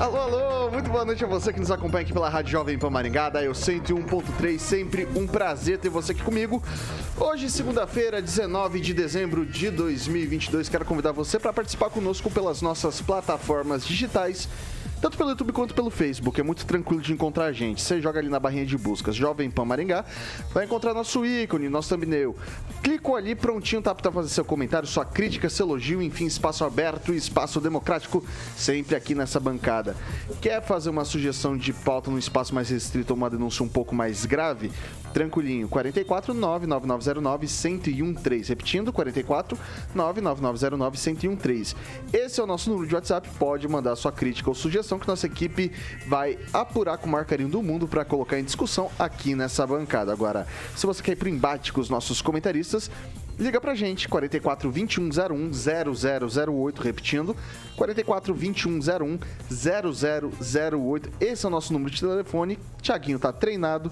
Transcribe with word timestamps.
Alô, 0.00 0.16
alô, 0.16 0.70
muito 0.70 0.88
boa 0.88 1.04
noite 1.04 1.22
a 1.22 1.26
você 1.26 1.52
que 1.52 1.60
nos 1.60 1.70
acompanha 1.70 2.00
aqui 2.00 2.12
pela 2.14 2.30
Rádio 2.30 2.52
Jovem 2.52 2.78
Pan 2.78 2.88
Maringá, 2.88 3.28
da 3.28 3.44
eu 3.44 3.52
101.3, 3.52 4.58
sempre 4.58 5.06
um 5.14 5.26
prazer 5.26 5.76
ter 5.76 5.90
você 5.90 6.12
aqui 6.12 6.22
comigo. 6.22 6.62
Hoje, 7.18 7.50
segunda-feira, 7.50 8.22
19 8.22 8.80
de 8.80 8.94
dezembro 8.94 9.44
de 9.44 9.70
2022, 9.70 10.70
quero 10.70 10.86
convidar 10.86 11.12
você 11.12 11.38
para 11.38 11.52
participar 11.52 11.90
conosco 11.90 12.30
pelas 12.30 12.62
nossas 12.62 13.02
plataformas 13.02 13.86
digitais 13.86 14.48
tanto 15.00 15.16
pelo 15.16 15.30
YouTube 15.30 15.52
quanto 15.52 15.74
pelo 15.74 15.90
Facebook. 15.90 16.38
É 16.40 16.44
muito 16.44 16.66
tranquilo 16.66 17.00
de 17.00 17.12
encontrar 17.12 17.46
a 17.46 17.52
gente. 17.52 17.80
Você 17.80 18.00
joga 18.00 18.18
ali 18.18 18.28
na 18.28 18.38
barrinha 18.38 18.66
de 18.66 18.76
buscas 18.76 19.16
Jovem 19.16 19.50
Pan 19.50 19.64
Maringá, 19.64 20.04
vai 20.52 20.64
encontrar 20.66 20.92
nosso 20.92 21.24
ícone, 21.24 21.68
nosso 21.68 21.88
thumbnail. 21.88 22.36
Clicou 22.82 23.16
ali, 23.16 23.34
prontinho, 23.34 23.80
tá 23.80 23.94
para 23.94 24.12
fazer 24.12 24.28
seu 24.28 24.44
comentário, 24.44 24.86
sua 24.86 25.04
crítica, 25.04 25.48
seu 25.48 25.66
elogio, 25.66 26.02
enfim, 26.02 26.26
espaço 26.26 26.64
aberto 26.64 27.12
e 27.14 27.16
espaço 27.16 27.60
democrático 27.60 28.24
sempre 28.56 28.94
aqui 28.94 29.14
nessa 29.14 29.40
bancada. 29.40 29.96
Quer 30.40 30.62
fazer 30.62 30.90
uma 30.90 31.04
sugestão 31.04 31.56
de 31.56 31.72
pauta 31.72 32.10
num 32.10 32.18
espaço 32.18 32.54
mais 32.54 32.68
restrito 32.68 33.12
ou 33.12 33.16
uma 33.16 33.30
denúncia 33.30 33.64
um 33.64 33.68
pouco 33.68 33.94
mais 33.94 34.26
grave? 34.26 34.70
Tranquilinho, 35.12 35.68
44 35.68 36.32
99909 36.34 37.46
1013. 37.92 38.48
Repetindo, 38.48 38.92
44 38.92 39.58
99909 39.94 40.98
1013. 41.28 41.74
Esse 42.12 42.40
é 42.40 42.44
o 42.44 42.46
nosso 42.46 42.70
número 42.70 42.88
de 42.88 42.94
WhatsApp. 42.94 43.28
Pode 43.38 43.66
mandar 43.66 43.96
sua 43.96 44.12
crítica 44.12 44.48
ou 44.48 44.54
sugestão 44.54 44.89
que 44.98 45.06
nossa 45.06 45.26
equipe 45.26 45.72
vai 46.06 46.38
apurar 46.52 46.98
com 46.98 47.06
o 47.06 47.10
maior 47.10 47.24
carinho 47.24 47.48
do 47.48 47.62
mundo 47.62 47.86
para 47.86 48.04
colocar 48.04 48.38
em 48.38 48.44
discussão 48.44 48.90
aqui 48.98 49.34
nessa 49.34 49.66
bancada. 49.66 50.12
Agora, 50.12 50.46
se 50.76 50.86
você 50.86 51.02
quer 51.02 51.12
ir 51.12 51.16
pro 51.16 51.28
embate 51.28 51.72
com 51.72 51.80
os 51.80 51.88
nossos 51.90 52.20
comentaristas, 52.22 52.90
liga 53.38 53.60
pra 53.60 53.74
gente, 53.74 54.08
44 54.08 54.70
2101 54.70 55.50
0008, 56.46 56.82
repetindo, 56.82 57.36
44 57.76 58.34
2101 58.34 59.18
0008. 59.50 61.10
Esse 61.20 61.46
é 61.46 61.48
o 61.48 61.50
nosso 61.50 61.72
número 61.72 61.90
de 61.90 62.00
telefone. 62.00 62.58
Tiaguinho 62.82 63.18
tá 63.18 63.32
treinado, 63.32 63.90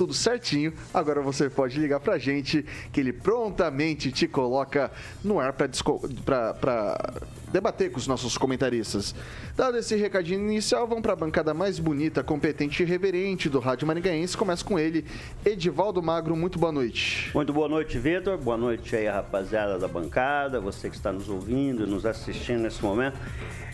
tudo 0.00 0.14
certinho. 0.14 0.72
Agora 0.94 1.20
você 1.20 1.50
pode 1.50 1.78
ligar 1.78 2.00
pra 2.00 2.16
gente, 2.16 2.64
que 2.90 3.00
ele 3.00 3.12
prontamente 3.12 4.10
te 4.10 4.26
coloca 4.26 4.90
no 5.22 5.38
ar 5.38 5.52
pra, 5.52 6.54
pra 6.54 7.12
debater 7.52 7.92
com 7.92 7.98
os 7.98 8.06
nossos 8.06 8.38
comentaristas. 8.38 9.14
Dado 9.54 9.76
esse 9.76 9.94
recadinho 9.96 10.40
inicial, 10.40 10.88
vamos 10.88 11.02
para 11.02 11.12
a 11.12 11.16
bancada 11.16 11.52
mais 11.52 11.78
bonita, 11.78 12.24
competente 12.24 12.82
e 12.82 12.86
reverente 12.86 13.50
do 13.50 13.58
Rádio 13.58 13.86
Maringaense. 13.86 14.34
Começa 14.34 14.64
com 14.64 14.78
ele, 14.78 15.04
Edivaldo 15.44 16.02
Magro. 16.02 16.34
Muito 16.34 16.58
boa 16.58 16.72
noite. 16.72 17.30
Muito 17.34 17.52
boa 17.52 17.68
noite, 17.68 17.98
Vitor. 17.98 18.38
Boa 18.38 18.56
noite 18.56 18.96
aí, 18.96 19.06
rapaziada 19.06 19.78
da 19.78 19.86
bancada, 19.86 20.62
você 20.62 20.88
que 20.88 20.96
está 20.96 21.12
nos 21.12 21.28
ouvindo, 21.28 21.86
nos 21.86 22.06
assistindo 22.06 22.60
nesse 22.60 22.82
momento. 22.82 23.18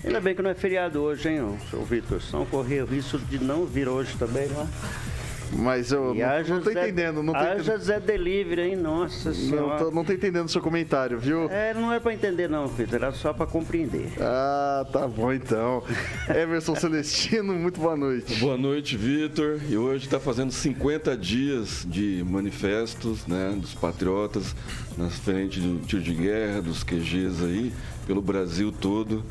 Ainda 0.05 0.21
bem 0.21 0.35
que 0.35 0.43
não 0.43 0.51
é 0.51 0.55
feriado 0.55 1.01
hoje, 1.01 1.29
hein, 1.29 1.57
seu 1.71 1.85
Vitor? 1.85 2.21
São 2.21 2.45
correr 2.47 2.83
o 2.83 2.87
risco 2.87 3.17
de 3.17 3.39
não 3.39 3.65
vir 3.65 3.87
hoje 3.87 4.17
também, 4.19 4.49
não 4.49 4.63
é? 4.63 5.16
Mas 5.53 5.93
eu 5.93 6.15
e 6.15 6.19
não, 6.19 6.57
não 6.57 6.63
tô 6.63 6.71
entendendo. 6.71 7.23
Não 7.23 7.33
tô 7.33 7.41
entendendo. 7.41 7.79
Zé 7.79 8.01
Delivery, 8.01 8.61
hein? 8.63 8.77
Nossa 8.77 9.33
senhora. 9.33 9.61
Não 9.61 9.79
tô, 9.79 9.91
não 9.91 10.05
tô 10.05 10.13
entendendo 10.13 10.47
o 10.47 10.49
seu 10.49 10.61
comentário, 10.61 11.19
viu? 11.19 11.49
É, 11.51 11.73
não 11.75 11.93
é 11.93 12.01
pra 12.01 12.13
entender 12.13 12.49
não, 12.49 12.67
Vitor. 12.67 12.97
Era 12.97 13.13
só 13.13 13.33
pra 13.33 13.47
compreender. 13.47 14.13
Ah, 14.21 14.87
tá 14.93 15.07
bom 15.07 15.33
então. 15.33 15.83
Emerson 16.29 16.75
Celestino, 16.75 17.55
muito 17.55 17.81
boa 17.81 17.97
noite. 17.97 18.39
Boa 18.41 18.57
noite, 18.57 18.97
Vitor. 18.97 19.61
E 19.69 19.77
hoje 19.77 20.09
tá 20.09 20.19
fazendo 20.19 20.53
50 20.53 21.17
dias 21.17 21.87
de 21.89 22.25
manifestos, 22.27 23.27
né? 23.27 23.55
Dos 23.57 23.75
patriotas 23.75 24.55
na 24.97 25.09
frente 25.11 25.61
do 25.61 25.81
tiro 25.87 26.03
de 26.03 26.15
guerra, 26.15 26.63
dos 26.63 26.83
QGs 26.83 27.43
aí, 27.45 27.73
pelo 28.07 28.21
Brasil 28.21 28.73
todo. 28.73 29.25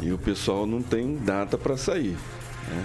E 0.00 0.12
o 0.12 0.18
pessoal 0.18 0.66
não 0.66 0.80
tem 0.80 1.16
data 1.16 1.58
para 1.58 1.76
sair. 1.76 2.16
Né? 2.68 2.84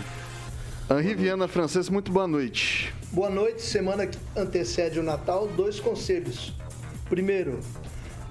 Henri 0.91 1.15
Viana 1.15 1.47
Francês, 1.47 1.89
muito 1.89 2.11
boa 2.11 2.27
noite. 2.27 2.93
Boa 3.11 3.29
noite. 3.29 3.61
Semana 3.61 4.05
que 4.05 4.17
antecede 4.35 4.99
o 4.99 5.03
Natal, 5.03 5.47
dois 5.47 5.79
conselhos. 5.79 6.53
Primeiro, 7.09 7.59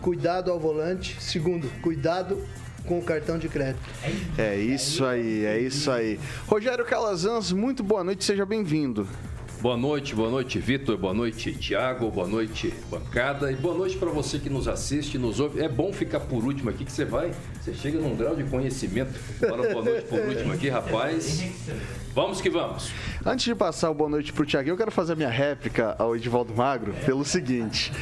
cuidado 0.01 0.51
ao 0.51 0.61
volante. 0.61 1.17
Segundo, 1.21 1.69
cuidado 1.81 2.39
com 2.87 2.99
o 2.99 3.03
cartão 3.03 3.39
de 3.39 3.49
crédito. 3.49 3.83
É 4.37 4.57
isso 4.57 5.05
aí, 5.05 5.45
é 5.45 5.59
isso 5.61 5.91
aí. 5.91 6.21
Rogério 6.47 6.85
Calazans, 6.85 7.53
muito 7.53 7.83
boa 7.83 8.05
noite, 8.05 8.25
seja 8.25 8.45
bem-vindo. 8.45 9.09
Boa 9.61 9.77
noite, 9.77 10.15
boa 10.15 10.29
noite, 10.29 10.59
Vitor. 10.59 10.97
Boa 10.99 11.15
noite, 11.15 11.53
Tiago. 11.53 12.11
Boa 12.11 12.27
noite, 12.27 12.75
bancada. 12.91 13.51
E 13.51 13.55
boa 13.55 13.77
noite 13.77 13.97
para 13.97 14.11
você 14.11 14.39
que 14.39 14.51
nos 14.51 14.67
assiste, 14.67 15.17
nos 15.17 15.39
ouve. 15.39 15.61
É 15.61 15.69
bom 15.69 15.93
ficar 15.93 16.19
por 16.19 16.45
último 16.45 16.69
aqui, 16.69 16.85
que 16.85 16.91
você 16.91 17.05
vai, 17.05 17.31
você 17.63 17.73
chega 17.75 18.01
num 18.01 18.17
grau 18.17 18.35
de 18.35 18.43
conhecimento. 18.43 19.13
Fala 19.13 19.69
boa 19.69 19.85
noite 19.85 20.03
por 20.09 20.19
último 20.19 20.53
aqui, 20.53 20.69
rapaz. 20.69 21.45
Vamos 22.13 22.41
que 22.41 22.51
vamos. 22.51 22.91
Antes 23.25 23.45
de 23.45 23.55
passar 23.55 23.89
o 23.89 23.95
boa 23.95 24.11
noite 24.11 24.33
pro 24.33 24.45
Tiago, 24.45 24.69
eu 24.69 24.77
quero 24.77 24.91
fazer 24.91 25.13
a 25.13 25.17
minha 25.17 25.29
réplica 25.29 25.95
ao 25.97 26.17
Edivaldo 26.17 26.53
Magro 26.53 26.93
pelo 27.07 27.25
seguinte. 27.25 27.93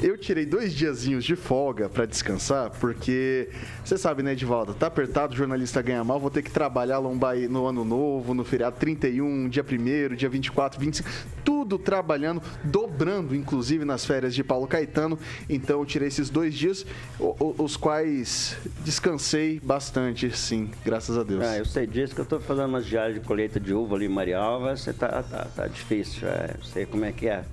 Eu 0.00 0.16
tirei 0.16 0.46
dois 0.46 0.72
diazinhos 0.72 1.24
de 1.24 1.34
folga 1.34 1.88
para 1.88 2.06
descansar, 2.06 2.70
porque 2.78 3.48
você 3.84 3.98
sabe, 3.98 4.22
né, 4.22 4.32
Edivaldo? 4.32 4.72
Tá 4.72 4.86
apertado, 4.86 5.34
jornalista 5.34 5.82
ganha 5.82 6.04
mal, 6.04 6.20
vou 6.20 6.30
ter 6.30 6.42
que 6.42 6.50
trabalhar 6.52 7.00
no 7.00 7.66
ano 7.66 7.84
novo, 7.84 8.34
no 8.34 8.44
feriado 8.44 8.76
31, 8.78 9.48
dia 9.48 9.64
1 9.68 10.14
dia 10.14 10.28
24, 10.28 10.78
25, 10.78 11.10
tudo 11.44 11.57
trabalhando, 11.76 12.40
dobrando, 12.62 13.34
inclusive, 13.34 13.84
nas 13.84 14.04
férias 14.04 14.32
de 14.32 14.44
Paulo 14.44 14.68
Caetano. 14.68 15.18
Então 15.48 15.80
eu 15.80 15.86
tirei 15.86 16.06
esses 16.06 16.30
dois 16.30 16.54
dias, 16.54 16.86
os 17.18 17.76
quais 17.76 18.56
descansei 18.84 19.58
bastante, 19.58 20.30
sim, 20.36 20.70
graças 20.84 21.18
a 21.18 21.24
Deus. 21.24 21.42
Ah, 21.42 21.58
eu 21.58 21.64
sei 21.64 21.84
disso 21.84 22.14
que 22.14 22.20
eu 22.20 22.26
tô 22.26 22.38
fazendo 22.38 22.68
umas 22.68 22.86
diárias 22.86 23.20
de 23.20 23.26
colheita 23.26 23.58
de 23.58 23.74
uva 23.74 23.96
ali 23.96 24.06
em 24.06 24.08
Marialva, 24.08 24.76
você 24.76 24.92
tá, 24.92 25.24
tá, 25.24 25.48
tá 25.56 25.66
difícil, 25.66 26.28
é, 26.28 26.54
sei 26.62 26.86
como 26.86 27.04
é 27.04 27.10
que 27.10 27.26
é. 27.26 27.44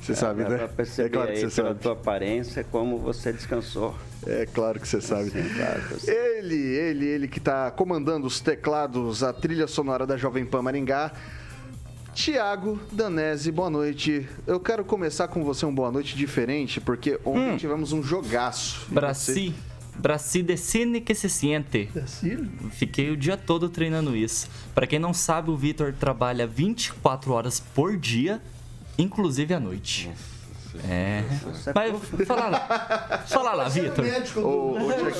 Você 0.00 0.12
é, 0.12 0.14
sabe, 0.14 0.44
né? 0.44 0.58
Pra 0.58 0.68
perceber 0.68 1.08
é 1.08 1.10
claro 1.10 1.32
que 1.32 1.38
você 1.38 1.62
pela 1.62 1.68
sabe. 1.68 1.80
tua 1.80 1.92
aparência 1.92 2.64
como 2.64 2.98
você 2.98 3.32
descansou. 3.32 3.94
É 4.26 4.46
claro 4.46 4.78
que 4.78 4.86
você 4.86 5.00
sabe. 5.00 5.30
Sim, 5.30 5.42
claro 5.54 5.82
que 5.82 6.10
ele, 6.10 6.56
ele, 6.56 7.06
ele 7.06 7.28
que 7.28 7.38
está 7.38 7.70
comandando 7.70 8.26
os 8.26 8.38
teclados, 8.40 9.22
a 9.22 9.32
trilha 9.32 9.66
sonora 9.66 10.06
da 10.06 10.16
Jovem 10.16 10.44
Pan 10.44 10.62
Maringá. 10.62 11.12
Tiago 12.14 12.78
Danese, 12.92 13.50
boa 13.50 13.68
noite. 13.68 14.28
Eu 14.46 14.60
quero 14.60 14.84
começar 14.84 15.28
com 15.28 15.42
você 15.42 15.66
um 15.66 15.74
boa 15.74 15.90
noite 15.90 16.16
diferente, 16.16 16.80
porque 16.80 17.18
ontem 17.24 17.54
hum. 17.54 17.56
tivemos 17.56 17.92
um 17.92 18.02
jogaço. 18.02 18.86
Brasil. 18.88 19.52
Brasil 19.96 20.42
decine 20.42 21.00
que 21.00 21.14
se 21.14 21.28
siente. 21.28 21.90
Fiquei 22.70 23.10
o 23.10 23.16
dia 23.16 23.36
todo 23.36 23.68
treinando 23.68 24.16
isso. 24.16 24.48
Para 24.74 24.86
quem 24.86 24.98
não 24.98 25.12
sabe, 25.12 25.50
o 25.50 25.56
Vitor 25.56 25.92
trabalha 25.92 26.46
24 26.46 27.32
horas 27.32 27.60
por 27.60 27.96
dia 27.96 28.40
inclusive 28.98 29.54
à 29.54 29.60
noite. 29.60 30.10
É. 30.82 31.22
Mas 31.74 32.26
fala 32.26 32.48
lá. 32.48 33.24
Fala 33.26 33.54
lá, 33.54 33.68
Vitor. 33.68 34.04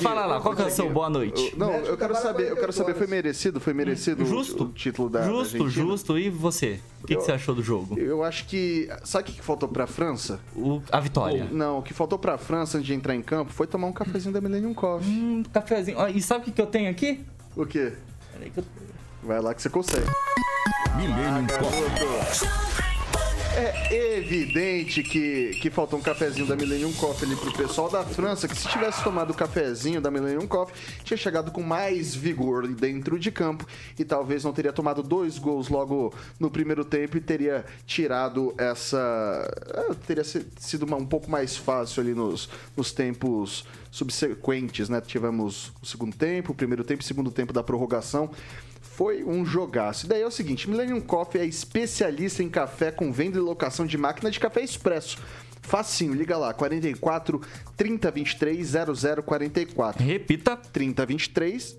Fala 0.01 0.25
lá, 0.25 0.41
qual 0.41 0.55
que 0.55 0.61
é 0.61 0.65
o 0.65 0.69
seu 0.69 0.89
boa 0.89 1.09
noite? 1.09 1.53
Não, 1.57 1.71
eu 1.73 1.97
quero 1.97 2.15
saber, 2.15 2.49
eu 2.49 2.57
quero 2.57 2.73
saber, 2.73 2.95
foi 2.95 3.07
merecido? 3.07 3.59
Foi 3.59 3.73
merecido 3.73 4.25
justo? 4.25 4.65
o, 4.65 4.69
título 4.69 5.09
da 5.09 5.23
Justo, 5.23 5.69
justo. 5.69 6.17
E 6.17 6.29
você? 6.29 6.79
O 7.03 7.07
que, 7.07 7.15
que, 7.15 7.21
você 7.21 7.31
achou 7.31 7.55
do 7.55 7.63
jogo? 7.63 7.97
Eu 7.97 8.23
acho 8.23 8.45
que. 8.45 8.89
Sabe 9.03 9.29
o 9.29 9.33
que 9.33 9.41
faltou 9.41 9.69
pra 9.69 9.87
França? 9.87 10.39
O, 10.55 10.81
a 10.91 10.99
vitória. 10.99 11.47
não, 11.51 11.79
o 11.79 11.83
que 11.83 11.93
faltou 11.93 12.17
pra 12.17 12.37
França 12.37 12.77
antes 12.77 12.87
de 12.87 12.93
entrar 12.93 13.15
em 13.15 13.21
campo 13.21 13.53
foi 13.53 13.67
tomar 13.67 13.87
um 13.87 13.93
cafezinho 13.93 14.33
da 14.33 14.41
Millennium 14.41 14.73
Coffee. 14.73 15.09
Hum, 15.09 15.43
cafezinho. 15.53 15.97
E 16.09 16.21
sabe 16.21 16.49
o 16.49 16.53
que 16.53 16.61
eu 16.61 16.67
tenho 16.67 16.89
aqui? 16.89 17.23
O 17.55 17.65
quê? 17.65 17.93
Peraí 18.33 18.49
que 18.49 18.59
eu... 18.59 18.65
Vai 19.23 19.39
lá 19.39 19.53
que 19.53 19.61
você 19.61 19.69
consegue. 19.69 20.05
Millennium 20.97 21.47
Coffee. 21.47 22.84
É 23.57 24.17
evidente 24.17 25.01
que, 25.01 25.51
que 25.61 25.69
faltou 25.69 25.97
um 25.97 26.01
cafezinho 26.01 26.45
da 26.45 26.57
Millennium 26.57 26.91
Coffee 26.91 27.25
ali 27.25 27.37
pro 27.37 27.53
pessoal 27.53 27.89
da 27.89 28.03
França, 28.03 28.49
que 28.49 28.57
se 28.57 28.67
tivesse 28.67 29.01
tomado 29.01 29.31
o 29.31 29.33
cafezinho 29.33 30.01
da 30.01 30.11
Millennium 30.11 30.45
Coffee, 30.45 30.75
tinha 31.05 31.15
chegado 31.15 31.51
com 31.51 31.63
mais 31.63 32.13
vigor 32.13 32.67
dentro 32.67 33.17
de 33.17 33.31
campo 33.31 33.65
e 33.97 34.03
talvez 34.03 34.43
não 34.43 34.51
teria 34.51 34.73
tomado 34.73 35.01
dois 35.01 35.37
gols 35.37 35.69
logo 35.69 36.13
no 36.37 36.51
primeiro 36.51 36.83
tempo 36.83 37.15
e 37.15 37.21
teria 37.21 37.63
tirado 37.85 38.53
essa. 38.57 38.97
É, 39.73 39.93
teria 40.05 40.23
sido 40.23 40.83
uma, 40.83 40.97
um 40.97 41.05
pouco 41.05 41.31
mais 41.31 41.55
fácil 41.55 42.01
ali 42.01 42.13
nos, 42.13 42.49
nos 42.75 42.91
tempos 42.91 43.65
subsequentes, 43.89 44.89
né? 44.89 44.99
Tivemos 44.99 45.71
o 45.81 45.85
segundo 45.85 46.13
tempo, 46.15 46.51
o 46.51 46.55
primeiro 46.55 46.83
tempo 46.83 47.01
o 47.01 47.05
segundo 47.05 47.31
tempo 47.31 47.53
da 47.53 47.63
prorrogação 47.63 48.29
foi 48.95 49.23
um 49.25 49.45
jogaço. 49.45 50.05
E 50.05 50.09
daí 50.09 50.21
é 50.21 50.27
o 50.27 50.31
seguinte, 50.31 50.69
Millennium 50.69 51.01
Coffee 51.01 51.41
é 51.41 51.45
especialista 51.45 52.41
em 52.41 52.49
café 52.49 52.91
com 52.91 53.11
venda 53.11 53.37
e 53.37 53.41
locação 53.41 53.85
de 53.85 53.97
máquina 53.97 54.31
de 54.31 54.39
café 54.39 54.61
expresso. 54.61 55.17
Facinho, 55.61 56.13
liga 56.13 56.37
lá, 56.37 56.53
44 56.53 57.41
3023 57.75 58.71
0044. 59.25 60.03
Repita. 60.03 60.55
3023 60.55 61.77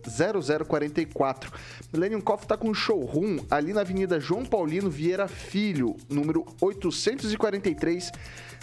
0044. 0.68 1.52
Millennium 1.92 2.20
Coffee 2.20 2.48
tá 2.48 2.56
com 2.56 2.68
um 2.68 2.74
showroom 2.74 3.38
ali 3.50 3.72
na 3.72 3.82
Avenida 3.82 4.18
João 4.20 4.44
Paulino 4.44 4.90
Vieira 4.90 5.28
Filho, 5.28 5.96
número 6.10 6.44
843 6.60 8.10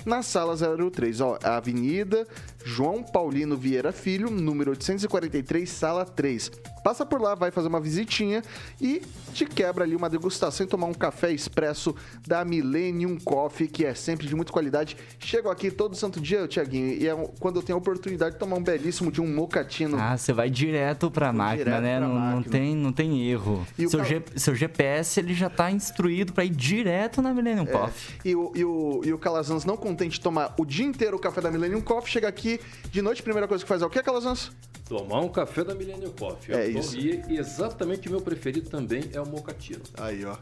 na 0.05 0.21
sala 0.21 0.55
03. 0.55 1.21
Ó, 1.21 1.37
Avenida 1.43 2.27
João 2.65 3.03
Paulino 3.03 3.57
Vieira 3.57 3.91
Filho, 3.91 4.29
número 4.29 4.71
843, 4.71 5.69
sala 5.69 6.05
3. 6.05 6.51
Passa 6.83 7.05
por 7.05 7.21
lá, 7.21 7.33
vai 7.33 7.49
fazer 7.49 7.69
uma 7.69 7.79
visitinha 7.79 8.41
e 8.81 9.01
te 9.33 9.45
quebra 9.45 9.85
ali 9.85 9.95
uma 9.95 10.09
degustação 10.09 10.65
e 10.65 10.69
tomar 10.69 10.87
um 10.87 10.93
café 10.93 11.31
expresso 11.31 11.95
da 12.27 12.43
Millennium 12.43 13.17
Coffee, 13.17 13.69
que 13.69 13.85
é 13.85 13.93
sempre 13.93 14.27
de 14.27 14.35
muita 14.35 14.51
qualidade. 14.51 14.97
Chego 15.17 15.49
aqui 15.49 15.71
todo 15.71 15.95
santo 15.95 16.19
dia, 16.19 16.45
Tiaguinho, 16.45 16.89
e 16.89 17.07
é 17.07 17.15
quando 17.39 17.57
eu 17.57 17.63
tenho 17.63 17.77
a 17.77 17.79
oportunidade 17.79 18.33
de 18.33 18.39
tomar 18.39 18.57
um 18.57 18.63
belíssimo 18.63 19.11
de 19.11 19.21
um 19.21 19.33
mocatino. 19.33 19.97
Ah, 19.97 20.17
você 20.17 20.33
vai 20.33 20.49
direto 20.49 21.09
pra 21.09 21.27
Vou 21.31 21.37
máquina, 21.37 21.79
né? 21.79 21.99
Não, 22.01 22.15
máquina. 22.15 22.35
não, 22.35 22.43
tem, 22.43 22.75
não 22.75 22.91
tem 22.91 23.29
erro. 23.29 23.65
Seu, 23.77 23.99
cal... 23.99 24.05
G, 24.05 24.23
seu 24.35 24.55
GPS 24.55 25.19
ele 25.21 25.33
já 25.33 25.49
tá 25.49 25.71
instruído 25.71 26.33
para 26.33 26.43
ir 26.43 26.49
direto 26.49 27.21
na 27.21 27.33
Millennium 27.33 27.63
é. 27.63 27.67
Coffee. 27.67 28.15
E 28.25 28.35
o, 28.35 28.51
e, 28.53 28.65
o, 28.65 29.01
e 29.05 29.13
o 29.13 29.17
Calazans 29.17 29.63
não 29.63 29.77
contente 29.83 30.13
de 30.13 30.21
tomar 30.21 30.55
o 30.57 30.65
dia 30.65 30.85
inteiro 30.85 31.17
o 31.17 31.19
café 31.19 31.41
da 31.41 31.51
Millennium 31.51 31.81
Coffee, 31.81 32.09
chega 32.09 32.27
aqui 32.29 32.57
de 32.89 33.01
noite, 33.01 33.21
primeira 33.21 33.49
coisa 33.49 33.65
que 33.65 33.67
faz 33.67 33.81
é 33.81 33.85
o 33.85 33.89
que, 33.89 34.01
Calazans? 34.01 34.49
Tomar 34.87 35.19
um 35.19 35.29
café 35.29 35.63
da 35.63 35.75
Millennium 35.75 36.11
Coffee. 36.11 36.55
É 36.55 36.67
isso. 36.67 36.97
E 36.97 37.37
exatamente 37.37 38.07
o 38.07 38.11
meu 38.11 38.21
preferido 38.21 38.69
também 38.69 39.09
é 39.13 39.19
o 39.19 39.27
mocatino. 39.27 39.81
Aí, 39.97 40.23
ó. 40.25 40.37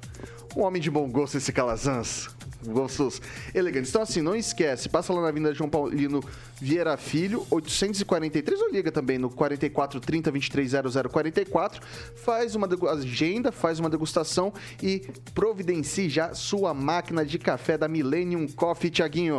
Um 0.55 0.61
homem 0.61 0.81
de 0.81 0.91
bom 0.91 1.09
gosto 1.09 1.38
esse 1.38 1.51
Calazans. 1.51 2.29
Gostos 2.65 3.21
elegantes. 3.55 3.89
Então, 3.89 4.01
assim, 4.01 4.21
não 4.21 4.35
esquece, 4.35 4.89
passa 4.89 5.13
lá 5.13 5.21
na 5.21 5.29
Avenida 5.29 5.53
João 5.53 5.69
Paulino 5.69 6.23
Vieira 6.59 6.95
Filho, 6.95 7.45
843, 7.49 8.61
ou 8.61 8.69
liga 8.69 8.91
também 8.91 9.17
no 9.17 9.31
44 9.31 9.99
30 9.99 10.29
23 10.29 10.71
0044. 11.11 11.81
Faz 12.15 12.53
uma 12.53 12.67
agenda, 12.91 13.51
faz 13.51 13.79
uma 13.79 13.89
degustação 13.89 14.53
e 14.81 14.99
providencie 15.33 16.07
já 16.07 16.35
sua 16.35 16.73
máquina 16.73 17.25
de 17.25 17.39
café 17.39 17.77
da 17.77 17.88
Millennium 17.88 18.47
Coffee, 18.47 18.91
Tiaguinho. 18.91 19.30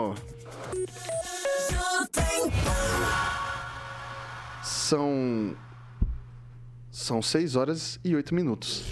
São. 4.62 5.56
São 6.90 7.22
6 7.22 7.56
horas 7.56 7.98
e 8.04 8.14
8 8.14 8.34
minutos. 8.34 8.84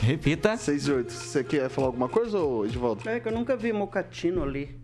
Repita. 0.00 0.56
6 0.56 0.86
e 0.86 0.92
8. 0.92 1.12
Você 1.12 1.42
quer 1.44 1.68
falar 1.68 1.88
alguma 1.88 2.08
coisa, 2.08 2.38
ou 2.38 2.64
Edivaldo? 2.64 3.08
É 3.08 3.18
que 3.18 3.28
eu 3.28 3.32
nunca 3.32 3.56
vi 3.56 3.72
mocatino 3.72 4.42
ali. 4.42 4.83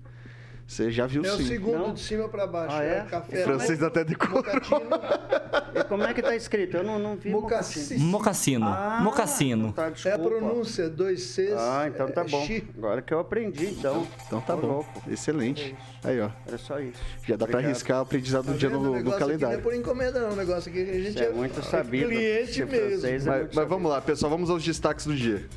Você 0.70 0.88
já 0.88 1.04
viu 1.04 1.22
é 1.22 1.24
sim. 1.24 1.30
É 1.30 1.34
o 1.34 1.46
segundo 1.48 1.78
não? 1.78 1.94
de 1.94 2.00
cima 2.00 2.28
para 2.28 2.46
baixo. 2.46 2.76
Ah, 2.76 2.84
é? 2.84 2.98
é 2.98 3.00
café. 3.00 3.40
O 3.40 3.44
francês 3.44 3.82
até 3.82 4.04
decorou. 4.04 4.44
Como 5.88 6.04
é 6.04 6.14
que 6.14 6.22
tá 6.22 6.36
escrito? 6.36 6.76
Eu 6.76 6.84
não, 6.84 6.96
não 6.96 7.16
vi 7.16 7.30
Mocassino. 7.30 8.04
Mocassino. 8.04 8.66
Ah, 8.68 9.00
Mocassino. 9.02 9.72
Tá, 9.72 9.90
é 10.04 10.12
a 10.12 10.18
pronúncia, 10.18 10.88
dois 10.88 11.22
Cs. 11.22 11.58
Ah, 11.58 11.88
então 11.88 12.08
tá 12.08 12.20
é, 12.20 12.24
bom. 12.24 12.46
Agora 12.78 13.02
que 13.02 13.12
eu 13.12 13.18
aprendi, 13.18 13.66
então. 13.66 14.06
Então 14.24 14.40
tá 14.40 14.54
bom. 14.54 14.68
Louco. 14.68 15.02
Excelente. 15.10 15.76
É 16.04 16.10
Aí, 16.10 16.20
ó. 16.20 16.30
É 16.46 16.56
só 16.56 16.78
isso. 16.78 17.02
Já 17.26 17.34
dá 17.34 17.48
para 17.48 17.58
arriscar 17.58 17.98
o 17.98 18.02
aprendizado 18.02 18.46
tá 18.46 18.52
do 18.52 18.58
dia 18.58 18.70
no, 18.70 19.02
no 19.02 19.12
calendário. 19.18 19.56
Não 19.56 19.60
é 19.60 19.62
por 19.62 19.74
encomenda, 19.74 20.20
não. 20.20 20.30
O 20.30 20.36
negócio 20.36 20.70
aqui 20.70 20.88
a 20.88 21.00
gente 21.00 21.20
é, 21.20 21.26
é 21.26 21.32
muito 21.32 21.64
sabido. 21.64 22.06
cliente 22.06 22.64
mesmo. 22.64 23.06
É 23.08 23.18
mas, 23.18 23.54
mas 23.56 23.68
vamos 23.68 23.90
lá, 23.90 24.00
pessoal. 24.00 24.30
Vamos 24.30 24.48
aos 24.48 24.62
destaques 24.62 25.04
do 25.04 25.16
dia. 25.16 25.48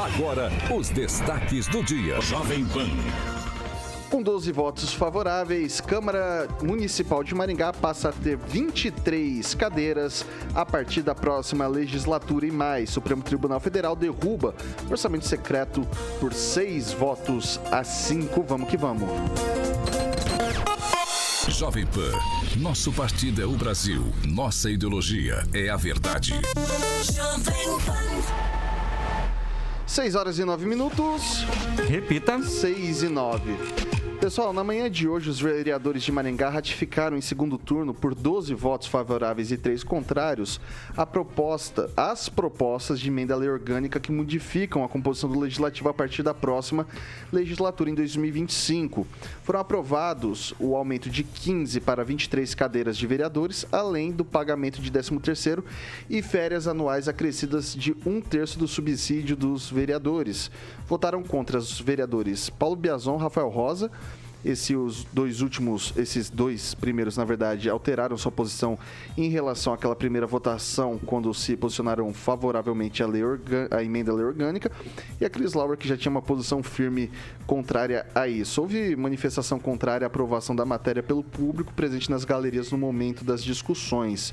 Agora, 0.00 0.50
os 0.74 0.88
destaques 0.88 1.66
do 1.66 1.84
dia. 1.84 2.18
Jovem 2.22 2.64
Pan. 2.64 2.88
Com 4.08 4.22
12 4.22 4.50
votos 4.50 4.94
favoráveis, 4.94 5.78
Câmara 5.78 6.48
Municipal 6.62 7.22
de 7.22 7.34
Maringá 7.34 7.70
passa 7.70 8.08
a 8.08 8.12
ter 8.12 8.38
23 8.38 9.54
cadeiras 9.54 10.24
a 10.54 10.64
partir 10.64 11.02
da 11.02 11.14
próxima 11.14 11.66
legislatura 11.66 12.46
e 12.46 12.50
mais. 12.50 12.88
Supremo 12.88 13.22
Tribunal 13.22 13.60
Federal 13.60 13.94
derruba 13.94 14.54
orçamento 14.90 15.26
secreto 15.26 15.86
por 16.18 16.32
seis 16.32 16.94
votos 16.94 17.60
a 17.70 17.84
cinco. 17.84 18.42
Vamos 18.42 18.70
que 18.70 18.78
vamos. 18.78 19.06
Jovem 21.46 21.84
Pan, 21.84 22.10
nosso 22.56 22.90
partido 22.90 23.42
é 23.42 23.44
o 23.44 23.52
Brasil, 23.52 24.10
nossa 24.26 24.70
ideologia 24.70 25.46
é 25.52 25.68
a 25.68 25.76
verdade. 25.76 26.32
Jovem 27.04 27.78
Pan. 27.84 28.09
6 29.90 30.14
horas 30.14 30.38
e 30.38 30.44
9 30.44 30.66
minutos. 30.66 31.44
Repita. 31.88 32.40
6 32.40 33.02
e 33.02 33.08
9. 33.08 33.99
Pessoal, 34.20 34.52
na 34.52 34.62
manhã 34.62 34.90
de 34.90 35.08
hoje, 35.08 35.30
os 35.30 35.40
vereadores 35.40 36.02
de 36.02 36.12
Maringá 36.12 36.50
ratificaram 36.50 37.16
em 37.16 37.22
segundo 37.22 37.56
turno, 37.56 37.94
por 37.94 38.14
12 38.14 38.52
votos 38.52 38.86
favoráveis 38.86 39.50
e 39.50 39.56
3 39.56 39.82
contrários, 39.82 40.60
a 40.94 41.06
proposta, 41.06 41.90
as 41.96 42.28
propostas 42.28 43.00
de 43.00 43.08
emenda 43.08 43.32
à 43.32 43.36
lei 43.38 43.48
orgânica 43.48 43.98
que 43.98 44.12
modificam 44.12 44.84
a 44.84 44.88
composição 44.90 45.30
do 45.30 45.40
legislativo 45.40 45.88
a 45.88 45.94
partir 45.94 46.22
da 46.22 46.34
próxima 46.34 46.86
legislatura 47.32 47.88
em 47.88 47.94
2025. 47.94 49.06
Foram 49.42 49.60
aprovados 49.60 50.52
o 50.60 50.76
aumento 50.76 51.08
de 51.08 51.24
15 51.24 51.80
para 51.80 52.04
23 52.04 52.54
cadeiras 52.54 52.98
de 52.98 53.06
vereadores, 53.06 53.66
além 53.72 54.12
do 54.12 54.24
pagamento 54.24 54.82
de 54.82 54.92
13º 54.92 55.64
e 56.10 56.20
férias 56.20 56.68
anuais 56.68 57.08
acrescidas 57.08 57.74
de 57.74 57.96
um 58.04 58.20
terço 58.20 58.58
do 58.58 58.68
subsídio 58.68 59.34
dos 59.34 59.70
vereadores. 59.70 60.50
Votaram 60.86 61.22
contra 61.22 61.56
os 61.56 61.80
vereadores 61.80 62.50
Paulo 62.50 62.76
Biazon, 62.76 63.16
Rafael 63.16 63.48
Rosa, 63.48 63.90
esses 64.44 65.06
dois 65.12 65.40
últimos, 65.40 65.92
esses 65.96 66.30
dois 66.30 66.74
primeiros, 66.74 67.16
na 67.16 67.24
verdade, 67.24 67.68
alteraram 67.68 68.16
sua 68.16 68.32
posição 68.32 68.78
em 69.16 69.28
relação 69.28 69.72
àquela 69.72 69.94
primeira 69.94 70.26
votação 70.26 70.98
quando 71.04 71.32
se 71.34 71.56
posicionaram 71.56 72.12
favoravelmente 72.12 73.02
à, 73.02 73.06
lei 73.06 73.22
à 73.70 73.82
emenda 73.82 74.12
à 74.12 74.14
lei 74.14 74.24
orgânica 74.24 74.70
e 75.20 75.24
a 75.24 75.30
Chris 75.30 75.52
Lauer 75.52 75.76
que 75.76 75.86
já 75.86 75.96
tinha 75.96 76.10
uma 76.10 76.22
posição 76.22 76.62
firme 76.62 77.10
contrária 77.46 78.06
a 78.14 78.26
isso. 78.26 78.60
Houve 78.60 78.96
manifestação 78.96 79.58
contrária 79.58 80.06
à 80.06 80.08
aprovação 80.08 80.54
da 80.56 80.64
matéria 80.64 81.02
pelo 81.02 81.22
público 81.22 81.72
presente 81.74 82.10
nas 82.10 82.24
galerias 82.24 82.70
no 82.70 82.78
momento 82.78 83.24
das 83.24 83.42
discussões. 83.42 84.32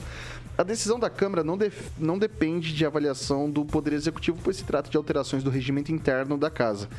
A 0.58 0.64
decisão 0.64 1.00
da 1.00 1.08
Câmara 1.08 1.44
não, 1.44 1.56
não 2.00 2.18
depende 2.18 2.74
de 2.74 2.84
avaliação 2.84 3.48
do 3.48 3.64
Poder 3.64 3.94
Executivo, 3.94 4.40
pois 4.44 4.58
se 4.58 4.64
trata 4.64 4.90
de 4.90 4.98
alterações 4.98 5.44
do 5.44 5.52
regimento 5.52 5.92
interno 5.92 6.36
da 6.36 6.50
Casa 6.50 6.90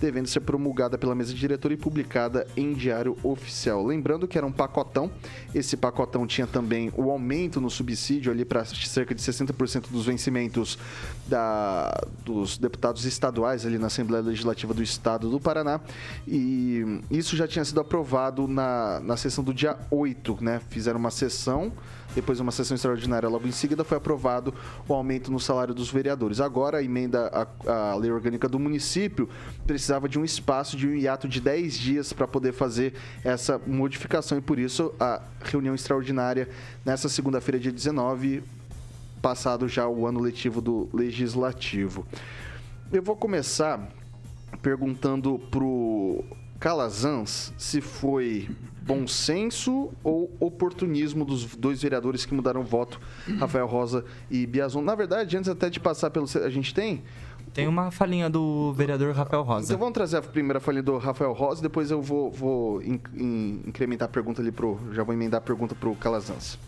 devendo 0.00 0.26
ser 0.26 0.40
promulgada 0.40 0.98
pela 0.98 1.14
mesa 1.14 1.32
diretora 1.34 1.74
e 1.74 1.76
publicada 1.76 2.46
em 2.56 2.72
diário 2.72 3.16
oficial. 3.22 3.84
Lembrando 3.84 4.26
que 4.26 4.36
era 4.36 4.46
um 4.46 4.52
pacotão, 4.52 5.10
esse 5.54 5.76
pacotão 5.76 6.26
tinha 6.26 6.46
também 6.46 6.92
o 6.96 7.10
aumento 7.10 7.60
no 7.60 7.70
subsídio 7.70 8.32
ali 8.32 8.44
para 8.44 8.64
cerca 8.64 9.14
de 9.14 9.20
60% 9.20 9.90
dos 9.90 10.06
vencimentos 10.06 10.78
da, 11.26 11.92
dos 12.24 12.58
deputados 12.58 13.04
estaduais 13.04 13.64
ali 13.64 13.78
na 13.78 13.86
Assembleia 13.86 14.22
Legislativa 14.22 14.74
do 14.74 14.82
Estado 14.82 15.30
do 15.30 15.40
Paraná, 15.40 15.80
e 16.26 17.00
isso 17.10 17.36
já 17.36 17.46
tinha 17.46 17.64
sido 17.64 17.80
aprovado 17.80 18.46
na, 18.46 19.00
na 19.00 19.16
sessão 19.16 19.42
do 19.42 19.54
dia 19.54 19.76
8, 19.90 20.38
né? 20.40 20.60
Fizeram 20.68 20.98
uma 20.98 21.10
sessão 21.10 21.72
depois 22.14 22.38
de 22.38 22.42
uma 22.42 22.52
sessão 22.52 22.74
extraordinária 22.74 23.28
logo 23.28 23.46
em 23.46 23.52
seguida, 23.52 23.82
foi 23.82 23.98
aprovado 23.98 24.54
o 24.88 24.94
aumento 24.94 25.32
no 25.32 25.40
salário 25.40 25.74
dos 25.74 25.90
vereadores. 25.90 26.40
Agora, 26.40 26.78
a 26.78 26.82
emenda 26.82 27.48
à, 27.66 27.94
lei 27.96 28.10
orgânica 28.10 28.48
do 28.48 28.58
município 28.58 29.28
precisava 29.84 30.08
de 30.08 30.18
um 30.18 30.24
espaço 30.24 30.78
de 30.78 30.88
um 30.88 30.94
hiato 30.94 31.28
de 31.28 31.38
10 31.42 31.78
dias 31.78 32.10
para 32.10 32.26
poder 32.26 32.52
fazer 32.52 32.94
essa 33.22 33.60
modificação 33.66 34.38
e 34.38 34.40
por 34.40 34.58
isso 34.58 34.94
a 34.98 35.20
reunião 35.42 35.74
extraordinária 35.74 36.48
nessa 36.82 37.06
segunda-feira, 37.06 37.60
dia 37.60 37.70
19, 37.70 38.42
passado 39.20 39.68
já 39.68 39.86
o 39.86 40.06
ano 40.06 40.20
letivo 40.20 40.62
do 40.62 40.88
legislativo. 40.90 42.06
Eu 42.90 43.02
vou 43.02 43.14
começar 43.14 43.90
perguntando 44.62 45.38
pro 45.50 46.24
Calazans 46.58 47.52
se 47.58 47.82
foi 47.82 48.48
bom 48.80 49.06
senso 49.06 49.92
ou 50.02 50.34
oportunismo 50.40 51.26
dos 51.26 51.44
dois 51.56 51.82
vereadores 51.82 52.24
que 52.24 52.32
mudaram 52.32 52.62
o 52.62 52.64
voto, 52.64 52.98
Rafael 53.38 53.66
Rosa 53.66 54.02
e 54.30 54.46
Biazon. 54.46 54.80
Na 54.80 54.94
verdade, 54.94 55.36
antes 55.36 55.50
até 55.50 55.68
de 55.68 55.78
passar 55.78 56.08
pelo. 56.08 56.26
A 56.42 56.48
gente 56.48 56.72
tem 56.72 57.02
Tem 57.54 57.68
uma 57.68 57.92
falinha 57.92 58.28
do 58.28 58.72
vereador 58.72 59.14
Rafael 59.14 59.44
Rosa. 59.44 59.66
Então 59.66 59.78
vamos 59.78 59.94
trazer 59.94 60.16
a 60.16 60.22
primeira 60.22 60.58
falinha 60.58 60.82
do 60.82 60.98
Rafael 60.98 61.32
Rosa, 61.32 61.62
depois 61.62 61.88
eu 61.88 62.02
vou, 62.02 62.28
vou 62.28 62.82
in, 62.82 63.00
in, 63.14 63.62
incrementar 63.68 64.08
a 64.08 64.10
pergunta 64.10 64.42
ali 64.42 64.50
pro. 64.50 64.76
Já 64.90 65.04
vou 65.04 65.14
emendar 65.14 65.38
a 65.38 65.40
pergunta 65.40 65.72
pro 65.72 65.94
Calazans. 65.94 66.58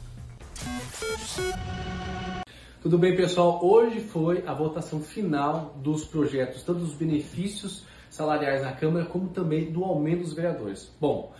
Tudo 2.81 2.97
bem, 2.99 3.17
pessoal? 3.17 3.59
Hoje 3.65 3.99
foi 3.99 4.45
a 4.47 4.55
votação 4.55 5.01
final 5.01 5.75
dos 5.83 6.05
projetos, 6.05 6.63
tanto 6.63 6.79
dos 6.79 6.95
benefícios 6.95 7.85
salariais 8.09 8.63
na 8.63 8.71
Câmara, 8.71 9.07
como 9.07 9.29
também 9.31 9.73
do 9.73 9.83
aumento 9.83 10.21
dos 10.21 10.35
vereadores. 10.35 10.89
Bom, 11.01 11.35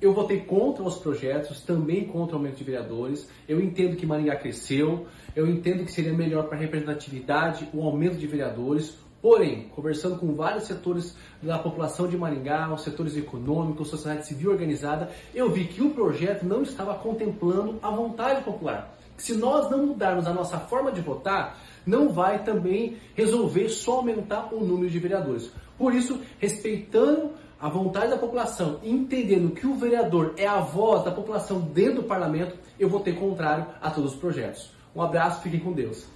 eu 0.00 0.14
votei 0.14 0.40
contra 0.40 0.84
os 0.84 0.96
projetos, 0.96 1.62
também 1.62 2.04
contra 2.04 2.36
o 2.36 2.38
aumento 2.38 2.58
de 2.58 2.64
vereadores. 2.64 3.28
Eu 3.48 3.60
entendo 3.60 3.96
que 3.96 4.06
Maringá 4.06 4.36
cresceu, 4.36 5.08
eu 5.34 5.48
entendo 5.48 5.84
que 5.84 5.92
seria 5.92 6.12
melhor 6.12 6.44
para 6.44 6.56
a 6.56 6.60
representatividade 6.60 7.68
o 7.72 7.82
aumento 7.82 8.16
de 8.16 8.26
vereadores. 8.26 8.96
Porém, 9.20 9.70
conversando 9.74 10.18
com 10.18 10.34
vários 10.34 10.64
setores 10.64 11.16
da 11.42 11.58
população 11.58 12.06
de 12.06 12.16
Maringá, 12.16 12.72
os 12.72 12.82
setores 12.82 13.16
econômicos, 13.16 13.88
sociedade 13.88 14.26
civil 14.26 14.50
organizada, 14.50 15.10
eu 15.34 15.50
vi 15.50 15.64
que 15.64 15.82
o 15.82 15.90
projeto 15.90 16.44
não 16.44 16.62
estava 16.62 16.94
contemplando 16.94 17.78
a 17.82 17.90
vontade 17.90 18.44
popular. 18.44 18.94
Se 19.16 19.34
nós 19.34 19.70
não 19.70 19.86
mudarmos 19.86 20.26
a 20.26 20.34
nossa 20.34 20.58
forma 20.58 20.92
de 20.92 21.00
votar, 21.00 21.58
não 21.86 22.10
vai 22.10 22.42
também 22.42 22.98
resolver 23.14 23.68
só 23.70 23.98
aumentar 23.98 24.52
o 24.52 24.60
número 24.60 24.90
de 24.90 24.98
vereadores. 24.98 25.50
Por 25.78 25.94
isso, 25.94 26.20
respeitando 26.38 27.30
a 27.58 27.68
vontade 27.68 28.10
da 28.10 28.18
população, 28.18 28.78
entendendo 28.82 29.54
que 29.54 29.66
o 29.66 29.74
vereador 29.74 30.34
é 30.36 30.46
a 30.46 30.60
voz 30.60 31.02
da 31.02 31.10
população 31.10 31.60
dentro 31.60 32.02
do 32.02 32.04
parlamento, 32.04 32.56
eu 32.78 32.90
vou 32.90 33.00
ter 33.00 33.14
contrário 33.14 33.66
a 33.80 33.90
todos 33.90 34.12
os 34.12 34.20
projetos. 34.20 34.73
Um 34.94 35.02
abraço, 35.02 35.42
fiquem 35.42 35.58
com 35.58 35.72
Deus. 35.72 36.06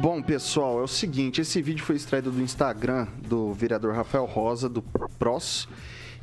Bom, 0.00 0.20
pessoal, 0.20 0.80
é 0.80 0.82
o 0.82 0.88
seguinte, 0.88 1.40
esse 1.40 1.62
vídeo 1.62 1.84
foi 1.84 1.94
extraído 1.94 2.30
do 2.30 2.42
Instagram 2.42 3.06
do 3.26 3.52
vereador 3.52 3.94
Rafael 3.94 4.24
Rosa, 4.24 4.68
do 4.68 4.82
PROS, 5.18 5.68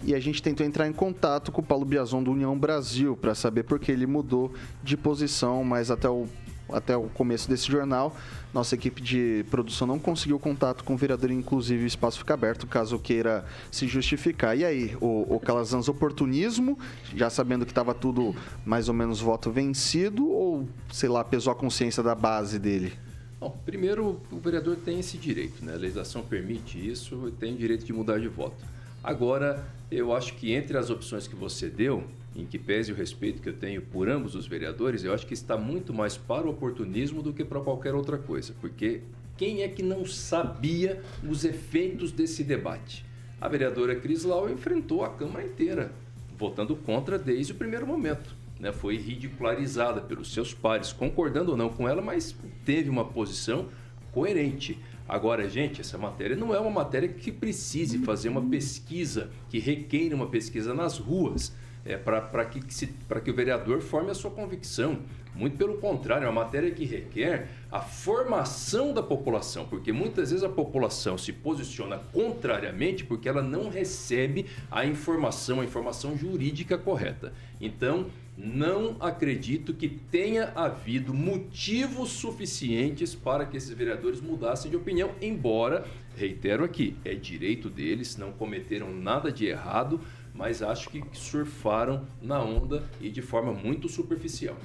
e 0.03 0.13
a 0.13 0.20
gente 0.20 0.44
tentou 0.44 0.65
entrar 0.65 0.88
em 0.88 0.94
contato 0.94 1.51
com 1.51 1.62
o 1.62 1.63
Paulo 1.63 1.86
Biazon 1.86 2.22
do 2.22 2.32
União 2.32 2.58
Brasil 2.58 3.15
para 3.15 3.34
saber 3.34 3.63
por 3.63 3.80
que 3.80 3.91
ele 3.91 4.06
mudou 4.06 4.51
de 4.84 4.98
posição, 4.98 5.63
mas 5.63 5.89
até 5.89 6.10
o 6.10 6.27
até 6.70 6.96
o 6.96 7.03
começo 7.03 7.50
desse 7.50 7.72
jornal. 7.72 8.15
Nossa 8.53 8.75
equipe 8.75 9.01
de 9.01 9.46
produção 9.50 9.88
não 9.88 10.00
conseguiu 10.00 10.39
contato 10.39 10.84
com 10.84 10.94
o 10.94 10.98
vereador, 10.98 11.32
inclusive 11.32 11.84
o 11.84 11.88
espaço 11.88 12.20
fica 12.20 12.34
aberto 12.34 12.68
caso 12.68 13.00
queira 13.00 13.46
se 13.72 13.88
justificar. 13.88 14.58
E 14.58 14.65
aí, 14.65 14.96
o, 15.00 15.36
o 15.36 15.39
Calazans, 15.39 15.88
oportunismo, 15.88 16.77
já 17.15 17.30
sabendo 17.30 17.65
que 17.65 17.72
estava 17.72 17.94
tudo 17.94 18.36
mais 18.65 18.88
ou 18.89 18.94
menos 18.94 19.22
voto 19.22 19.51
vencido, 19.51 20.27
ou 20.27 20.68
sei 20.91 21.10
lá, 21.10 21.24
pesou 21.24 21.51
a 21.51 21.56
consciência 21.56 22.03
da 22.03 22.15
base 22.15 22.60
dele? 22.60 22.94
Bom, 23.39 23.58
primeiro, 23.65 24.22
o 24.32 24.39
vereador 24.39 24.75
tem 24.75 25.00
esse 25.00 25.18
direito, 25.18 25.65
né? 25.65 25.74
A 25.74 25.77
legislação 25.77 26.22
permite 26.22 26.77
isso, 26.77 27.32
tem 27.39 27.56
direito 27.56 27.84
de 27.84 27.91
mudar 27.91 28.20
de 28.20 28.27
voto. 28.27 28.63
Agora, 29.03 29.65
eu 29.89 30.13
acho 30.15 30.36
que 30.36 30.53
entre 30.53 30.77
as 30.77 30.91
opções 30.91 31.27
que 31.27 31.36
você 31.36 31.68
deu, 31.68 32.03
em 32.36 32.46
que 32.46 32.58
pese 32.58 32.92
o 32.92 32.96
respeito 32.96 33.42
que 33.42 33.50
eu 33.50 33.54
tenho 33.54 33.82
por 33.82 34.08
ambos 34.10 34.36
os 34.36 34.48
vereadores, 34.48 35.04
eu 35.04 35.14
acho 35.14 35.28
que 35.28 35.34
está 35.34 35.58
muito 35.58 35.94
mais 35.94 36.18
para 36.18 36.48
o 36.48 36.52
oportunismo 36.52 37.22
do 37.22 37.34
que 37.34 37.44
para 37.44 37.60
qualquer 37.60 37.94
outra 37.94 38.18
coisa, 38.18 38.54
porque 38.62 39.02
quem 39.38 39.64
é 39.64 39.68
que 39.68 39.84
não 39.84 40.06
sabia 40.06 41.02
os 41.28 41.44
efeitos 41.44 42.12
desse 42.12 42.44
debate? 42.44 43.04
A 43.40 43.48
vereadora 43.48 43.96
Cris 43.96 44.24
Lau 44.24 44.50
enfrentou 44.50 45.04
a 45.04 45.10
Câmara 45.10 45.46
inteira, 45.46 45.92
votando 46.38 46.76
contra 46.76 47.18
desde 47.18 47.52
o 47.52 47.56
primeiro 47.56 47.88
momento. 47.88 48.36
Né? 48.60 48.72
Foi 48.72 48.96
ridicularizada 48.96 50.00
pelos 50.00 50.32
seus 50.32 50.54
pares, 50.54 50.94
concordando 50.94 51.52
ou 51.52 51.58
não 51.58 51.70
com 51.70 51.90
ela, 51.90 52.02
mas 52.02 52.36
teve 52.64 52.90
uma 52.90 53.04
posição 53.04 53.68
coerente. 54.12 54.78
Agora, 55.10 55.50
gente, 55.50 55.82
essa 55.82 55.98
matéria 55.98 56.36
não 56.36 56.54
é 56.54 56.60
uma 56.60 56.70
matéria 56.70 57.10
que 57.10 57.32
precise 57.32 57.98
fazer 58.00 58.30
uma 58.30 58.42
pesquisa, 58.42 59.32
que 59.50 59.58
requeira 59.58 60.16
uma 60.16 60.28
pesquisa 60.28 60.74
nas 60.74 61.00
ruas 61.00 61.52
é, 61.86 61.98
para 61.98 62.46
que, 62.46 62.62
que 62.62 63.32
o 63.32 63.36
vereador 63.36 63.82
forme 63.82 64.12
a 64.12 64.16
sua 64.16 64.32
convicção. 64.32 65.00
Muito 65.34 65.56
pelo 65.56 65.78
contrário, 65.78 66.26
é 66.26 66.30
uma 66.30 66.44
matéria 66.44 66.70
que 66.72 66.84
requer 66.84 67.48
a 67.72 67.80
formação 67.80 68.94
da 68.94 69.02
população, 69.02 69.66
porque 69.66 69.94
muitas 69.94 70.30
vezes 70.30 70.44
a 70.44 70.50
população 70.50 71.18
se 71.18 71.32
posiciona 71.32 71.98
contrariamente 72.12 73.06
porque 73.06 73.30
ela 73.30 73.42
não 73.42 73.70
recebe 73.70 74.46
a 74.70 74.86
informação, 74.86 75.62
a 75.62 75.64
informação 75.64 76.18
jurídica 76.18 76.78
correta. 76.78 77.32
Então, 77.62 78.08
não 78.38 78.98
acredito 79.00 79.74
que 79.74 79.88
tenha 79.88 80.52
havido 80.56 81.14
motivos 81.14 82.10
suficientes 82.10 83.16
para 83.16 83.46
que 83.46 83.56
esses 83.56 83.72
vereadores 83.72 84.20
mudassem 84.20 84.70
de 84.70 84.76
opinião, 84.76 85.12
embora, 85.22 85.86
reitero 86.18 86.64
aqui, 86.64 86.96
é 87.06 87.14
direito 87.14 87.70
deles, 87.70 88.18
não 88.18 88.32
cometeram 88.32 88.94
nada 88.94 89.32
de 89.32 89.46
errado 89.46 90.02
mas 90.41 90.63
acho 90.63 90.89
que 90.89 91.03
surfaram 91.13 92.01
na 92.19 92.41
onda 92.41 92.83
e 93.00 93.12
de 93.12 93.21
forma 93.21 93.53
muito 93.53 93.88
superficial. 93.88 94.55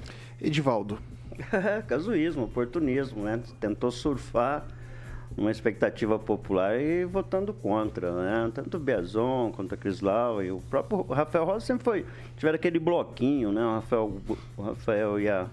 Edivaldo. 0.40 0.98
Casuísmo, 1.86 2.44
oportunismo, 2.44 3.24
né? 3.24 3.42
Tentou 3.60 3.90
surfar 3.90 4.66
uma 5.36 5.50
expectativa 5.50 6.18
popular 6.18 6.80
e 6.80 7.04
votando 7.04 7.52
contra, 7.52 8.10
né? 8.10 8.50
Tanto 8.54 8.78
o 8.78 8.80
Biazon 8.80 9.52
quanto 9.52 9.74
a 9.74 9.76
Crislau 9.76 10.42
e 10.42 10.50
o 10.50 10.62
próprio 10.70 11.02
Rafael 11.02 11.44
Rosa 11.44 11.66
sempre 11.66 11.84
foi. 11.84 12.06
Tiveram 12.38 12.56
aquele 12.56 12.78
bloquinho, 12.78 13.52
né? 13.52 13.62
O 13.62 13.74
Rafael, 13.74 14.12
o 14.56 14.62
Rafael 14.62 15.20
e 15.20 15.28
a, 15.28 15.46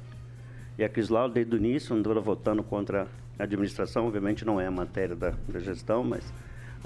e 0.78 0.86
a 0.86 0.90
Crislau 0.90 1.28
desde 1.28 1.54
o 1.54 1.58
início 1.58 1.94
andaram 1.94 2.22
votando 2.22 2.64
contra 2.64 3.10
a 3.38 3.44
administração. 3.44 4.08
Obviamente 4.08 4.46
não 4.46 4.62
é 4.62 4.68
a 4.68 4.72
matéria 4.72 5.18
da, 5.18 5.34
da 5.50 5.60
gestão, 5.60 6.02
mas 6.02 6.24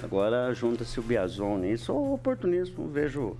Agora 0.00 0.54
junta-se 0.54 1.00
o 1.00 1.02
Biazon 1.02 1.58
nisso, 1.58 1.92
ou 1.92 2.14
oportunismo, 2.14 2.88
vejo 2.88 3.36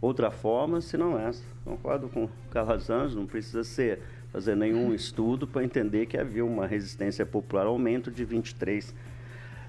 outra 0.00 0.30
forma, 0.30 0.80
se 0.80 0.96
não 0.96 1.18
essa. 1.18 1.44
Concordo 1.64 2.08
com 2.08 2.24
o 2.24 2.30
Calazans, 2.50 3.14
não 3.14 3.26
precisa 3.26 3.62
ser 3.62 4.00
fazer 4.32 4.56
nenhum 4.56 4.92
estudo 4.94 5.46
para 5.46 5.62
entender 5.62 6.06
que 6.06 6.16
havia 6.16 6.44
uma 6.44 6.66
resistência 6.66 7.26
popular, 7.26 7.66
aumento 7.66 8.10
de 8.10 8.24
23, 8.24 8.94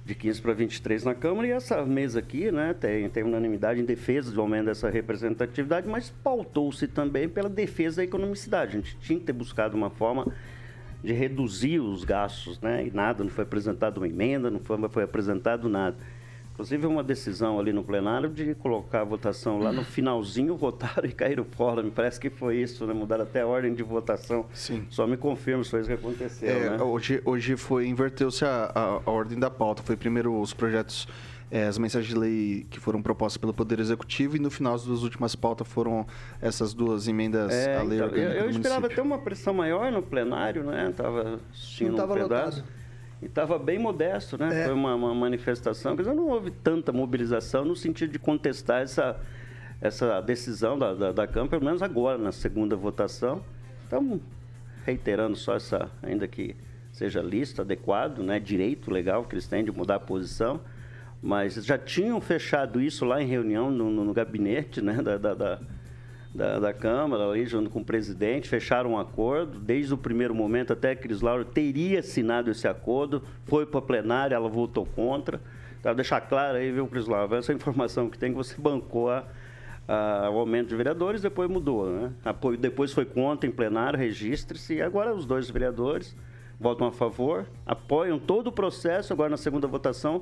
de 0.06 0.16
15 0.16 0.42
para 0.42 0.54
23 0.54 1.04
na 1.04 1.14
Câmara, 1.14 1.48
e 1.48 1.52
essa 1.52 1.86
mesa 1.86 2.20
aqui 2.20 2.50
né, 2.50 2.74
tem, 2.74 3.10
tem 3.10 3.24
unanimidade 3.24 3.82
em 3.82 3.86
defesa 3.86 4.32
do 4.32 4.40
aumento 4.40 4.66
dessa 4.66 4.90
representatividade, 4.90 5.90
mas 5.90 6.10
pautou-se 6.24 6.88
também 6.88 7.28
pela 7.28 7.50
defesa 7.50 7.98
da 7.98 8.04
economicidade. 8.06 8.78
A 8.78 8.80
gente 8.80 8.98
tinha 9.00 9.20
que 9.20 9.26
ter 9.26 9.34
buscado 9.34 9.76
uma 9.76 9.90
forma 9.90 10.34
de 11.04 11.12
reduzir 11.12 11.80
os 11.80 12.04
gastos, 12.04 12.60
né? 12.62 12.86
E 12.86 12.92
nada, 12.92 13.24
não 13.24 13.30
foi 13.30 13.44
apresentado 13.44 13.98
uma 13.98 14.08
emenda, 14.08 14.50
não 14.50 14.60
foi, 14.60 14.78
foi 14.90 15.04
apresentado 15.04 15.68
nada. 15.68 15.98
Inclusive 16.54 16.86
uma 16.86 17.04
decisão 17.04 17.60
ali 17.60 17.74
no 17.74 17.84
plenário 17.84 18.30
de 18.30 18.54
colocar 18.54 19.02
a 19.02 19.04
votação 19.04 19.58
lá 19.58 19.72
no 19.72 19.84
finalzinho, 19.84 20.56
votaram 20.56 21.10
e 21.10 21.12
caíram 21.12 21.44
fora. 21.44 21.82
Me 21.82 21.90
parece 21.90 22.20
que 22.20 22.30
foi 22.30 22.58
isso, 22.58 22.86
né? 22.86 22.94
Mudaram 22.94 23.24
até 23.24 23.42
a 23.42 23.48
ordem 23.48 23.74
de 23.74 23.82
votação. 23.82 24.46
Sim. 24.54 24.86
Só 24.90 25.08
me 25.08 25.18
confirma 25.18 25.64
se 25.64 25.72
foi 25.72 25.80
isso 25.82 25.90
que 25.90 25.96
aconteceu. 25.96 26.50
É, 26.50 26.70
né? 26.70 26.84
hoje, 26.84 27.22
hoje 27.26 27.58
foi, 27.58 27.88
inverteu-se 27.88 28.46
a, 28.46 28.72
a, 28.74 28.84
a, 29.04 29.12
ordem 29.12 29.40
da 29.40 29.50
pauta. 29.50 29.82
Foi 29.82 29.98
primeiro 29.98 30.40
os 30.40 30.54
projetos 30.54 31.08
é, 31.54 31.68
as 31.68 31.78
mensagens 31.78 32.12
de 32.12 32.20
lei 32.20 32.66
que 32.68 32.80
foram 32.80 33.00
propostas 33.00 33.38
pelo 33.38 33.54
Poder 33.54 33.80
Executivo 33.80 34.36
e 34.36 34.40
no 34.40 34.50
final 34.50 34.74
das 34.74 35.04
últimas 35.04 35.36
pautas 35.36 35.68
foram 35.68 36.04
essas 36.42 36.74
duas 36.74 37.08
emendas 37.08 37.54
é, 37.54 37.78
à 37.78 37.84
lei 37.84 38.00
então, 38.00 38.10
Eu, 38.18 38.32
eu 38.32 38.50
esperava 38.50 38.90
ter 38.90 39.02
uma 39.02 39.20
pressão 39.20 39.54
maior 39.54 39.92
no 39.92 40.02
plenário, 40.02 40.64
né? 40.64 40.90
Estava 40.90 41.40
assistindo 41.52 41.96
não 41.96 42.06
um 42.06 42.14
pedaço. 42.16 42.58
Lotado. 42.58 42.74
E 43.22 43.26
estava 43.28 43.60
bem 43.60 43.78
modesto, 43.78 44.36
né? 44.36 44.62
É. 44.62 44.66
Foi 44.66 44.74
uma, 44.74 44.96
uma 44.96 45.14
manifestação. 45.14 45.96
Quer 45.96 46.02
dizer, 46.02 46.16
não 46.16 46.28
houve 46.28 46.50
tanta 46.50 46.92
mobilização 46.92 47.64
no 47.64 47.76
sentido 47.76 48.12
de 48.12 48.18
contestar 48.18 48.82
essa, 48.82 49.22
essa 49.80 50.22
decisão 50.22 50.80
da, 50.80 50.96
da, 50.96 51.12
da 51.12 51.28
Câmara, 51.28 51.52
pelo 51.52 51.66
menos 51.66 51.84
agora, 51.84 52.18
na 52.18 52.32
segunda 52.32 52.76
votação. 52.76 53.46
Então, 53.86 54.20
reiterando 54.84 55.36
só 55.36 55.56
essa, 55.56 55.92
ainda 56.02 56.28
que 56.28 56.56
seja 56.92 57.22
lícito, 57.22 57.62
adequado, 57.62 58.24
né? 58.24 58.40
direito 58.40 58.90
legal 58.90 59.24
que 59.24 59.36
eles 59.36 59.48
têm 59.48 59.64
de 59.64 59.72
mudar 59.72 59.98
a 59.98 60.00
posição 60.00 60.60
mas 61.24 61.56
já 61.56 61.78
tinham 61.78 62.20
fechado 62.20 62.82
isso 62.82 63.06
lá 63.06 63.22
em 63.22 63.26
reunião 63.26 63.72
no, 63.72 63.90
no, 63.90 64.04
no 64.04 64.14
gabinete 64.14 64.82
né, 64.82 65.02
da, 65.02 65.18
da, 65.18 65.34
da, 66.36 66.60
da, 66.60 66.74
Câmara, 66.74 67.30
ali, 67.30 67.46
junto 67.46 67.70
com 67.70 67.80
o 67.80 67.86
presidente, 67.86 68.50
fecharam 68.50 68.92
um 68.92 69.00
acordo. 69.00 69.58
Desde 69.58 69.94
o 69.94 69.98
primeiro 69.98 70.36
momento, 70.36 70.74
até 70.74 70.92
a 70.92 70.96
Cris 70.98 71.22
Laura 71.22 71.46
teria 71.46 72.00
assinado 72.00 72.52
esse 72.52 72.68
acordo, 72.68 73.24
foi 73.46 73.66
para 73.66 73.80
a 73.80 73.82
plenária, 73.82 74.36
ela 74.36 74.50
votou 74.50 74.86
contra. 74.86 75.40
Então, 75.80 75.96
deixar 75.96 76.20
claro 76.20 76.58
aí, 76.58 76.70
viu, 76.74 76.86
Cris 76.88 77.08
Laura, 77.08 77.38
essa 77.38 77.54
informação 77.54 78.10
que 78.10 78.18
tem 78.18 78.32
que 78.32 78.38
você 78.38 78.60
bancou 78.60 79.10
a, 79.10 79.24
a, 79.88 80.30
o 80.30 80.40
aumento 80.40 80.68
de 80.68 80.76
vereadores, 80.76 81.22
depois 81.22 81.50
mudou, 81.50 81.90
né? 81.90 82.12
Apoio, 82.26 82.58
depois 82.58 82.92
foi 82.92 83.06
contra 83.06 83.48
em 83.50 83.52
plenário, 83.52 83.98
registre-se, 83.98 84.74
e 84.74 84.82
agora 84.82 85.14
os 85.14 85.26
dois 85.26 85.50
vereadores 85.50 86.18
votam 86.60 86.86
a 86.86 86.92
favor, 86.92 87.46
apoiam 87.66 88.20
todo 88.20 88.48
o 88.48 88.52
processo, 88.52 89.14
agora 89.14 89.30
na 89.30 89.38
segunda 89.38 89.68
votação 89.68 90.22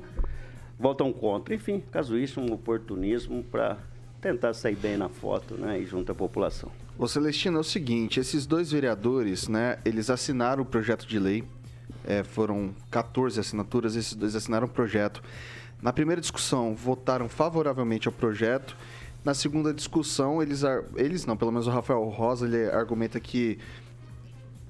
votam 0.82 1.12
contra. 1.12 1.54
Enfim, 1.54 1.82
caso 1.90 2.18
isso, 2.18 2.40
um 2.40 2.52
oportunismo 2.52 3.42
para 3.44 3.78
tentar 4.20 4.52
sair 4.52 4.76
bem 4.76 4.96
na 4.96 5.08
foto 5.08 5.54
né, 5.54 5.80
e 5.80 5.86
junto 5.86 6.12
à 6.12 6.14
população. 6.14 6.70
Ô 6.98 7.08
Celestino, 7.08 7.56
é 7.56 7.60
o 7.60 7.64
seguinte, 7.64 8.20
esses 8.20 8.46
dois 8.46 8.70
vereadores, 8.70 9.48
né, 9.48 9.78
eles 9.84 10.10
assinaram 10.10 10.62
o 10.62 10.66
projeto 10.66 11.06
de 11.06 11.18
lei 11.18 11.44
é, 12.04 12.22
foram 12.22 12.74
14 12.90 13.38
assinaturas, 13.38 13.96
esses 13.96 14.14
dois 14.14 14.34
assinaram 14.34 14.66
o 14.66 14.70
projeto. 14.70 15.22
Na 15.80 15.92
primeira 15.92 16.20
discussão, 16.20 16.74
votaram 16.74 17.28
favoravelmente 17.28 18.08
ao 18.08 18.12
projeto. 18.12 18.76
Na 19.24 19.34
segunda 19.34 19.72
discussão, 19.72 20.42
eles, 20.42 20.62
eles 20.96 21.26
não, 21.26 21.36
pelo 21.36 21.52
menos 21.52 21.66
o 21.66 21.70
Rafael 21.70 22.02
Rosa, 22.04 22.46
ele 22.46 22.70
argumenta 22.70 23.20
que 23.20 23.58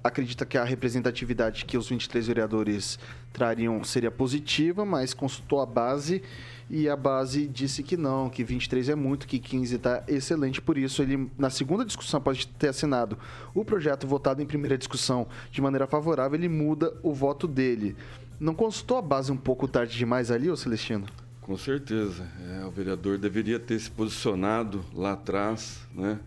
acredita 0.02 0.44
que 0.44 0.59
a 0.59 0.64
representatividade 0.64 1.64
que 1.64 1.78
os 1.78 1.88
23 1.88 2.26
vereadores 2.26 2.99
trariam 3.32 3.82
seria 3.85 4.11
positiva, 4.11 4.85
mas 4.85 5.14
consultou 5.14 5.61
a 5.61 5.66
base 5.66 6.23
e 6.68 6.88
a 6.88 6.97
base 6.97 7.47
disse 7.47 7.82
que 7.82 7.97
não, 7.97 8.30
que 8.30 8.42
23 8.42 8.88
é 8.88 8.94
muito, 8.94 9.26
que 9.26 9.38
15 9.38 9.76
está 9.76 10.02
excelente. 10.09 10.61
Por 10.61 10.78
isso, 10.78 11.02
ele, 11.02 11.30
na 11.37 11.50
segunda 11.50 11.85
discussão, 11.85 12.18
após 12.18 12.44
ter 12.44 12.68
assinado 12.68 13.18
o 13.54 13.64
projeto 13.64 14.06
votado 14.06 14.40
em 14.40 14.47
primeira 14.47 14.78
discussão 14.78 15.26
de 15.50 15.61
maneira 15.61 15.87
favorável, 15.87 16.38
ele 16.38 16.49
muda 16.49 16.94
o 17.02 17.12
voto 17.12 17.47
dele. 17.47 17.94
Não 18.40 18.54
consultou 18.54 18.97
a 18.97 19.02
base 19.02 19.30
um 19.30 19.37
pouco 19.37 19.68
tarde 19.68 19.97
demais 19.97 20.30
ali, 20.30 20.50
ô 20.50 20.56
Celestino? 20.56 21.06
Com 21.42 21.56
certeza. 21.59 22.26
É, 22.40 22.64
o 22.64 22.71
vereador 22.71 23.18
deveria 23.18 23.59
ter 23.59 23.78
se 23.78 23.90
posicionado 23.90 24.85
lá 24.94 25.12
atrás, 25.12 25.80
né? 25.94 26.18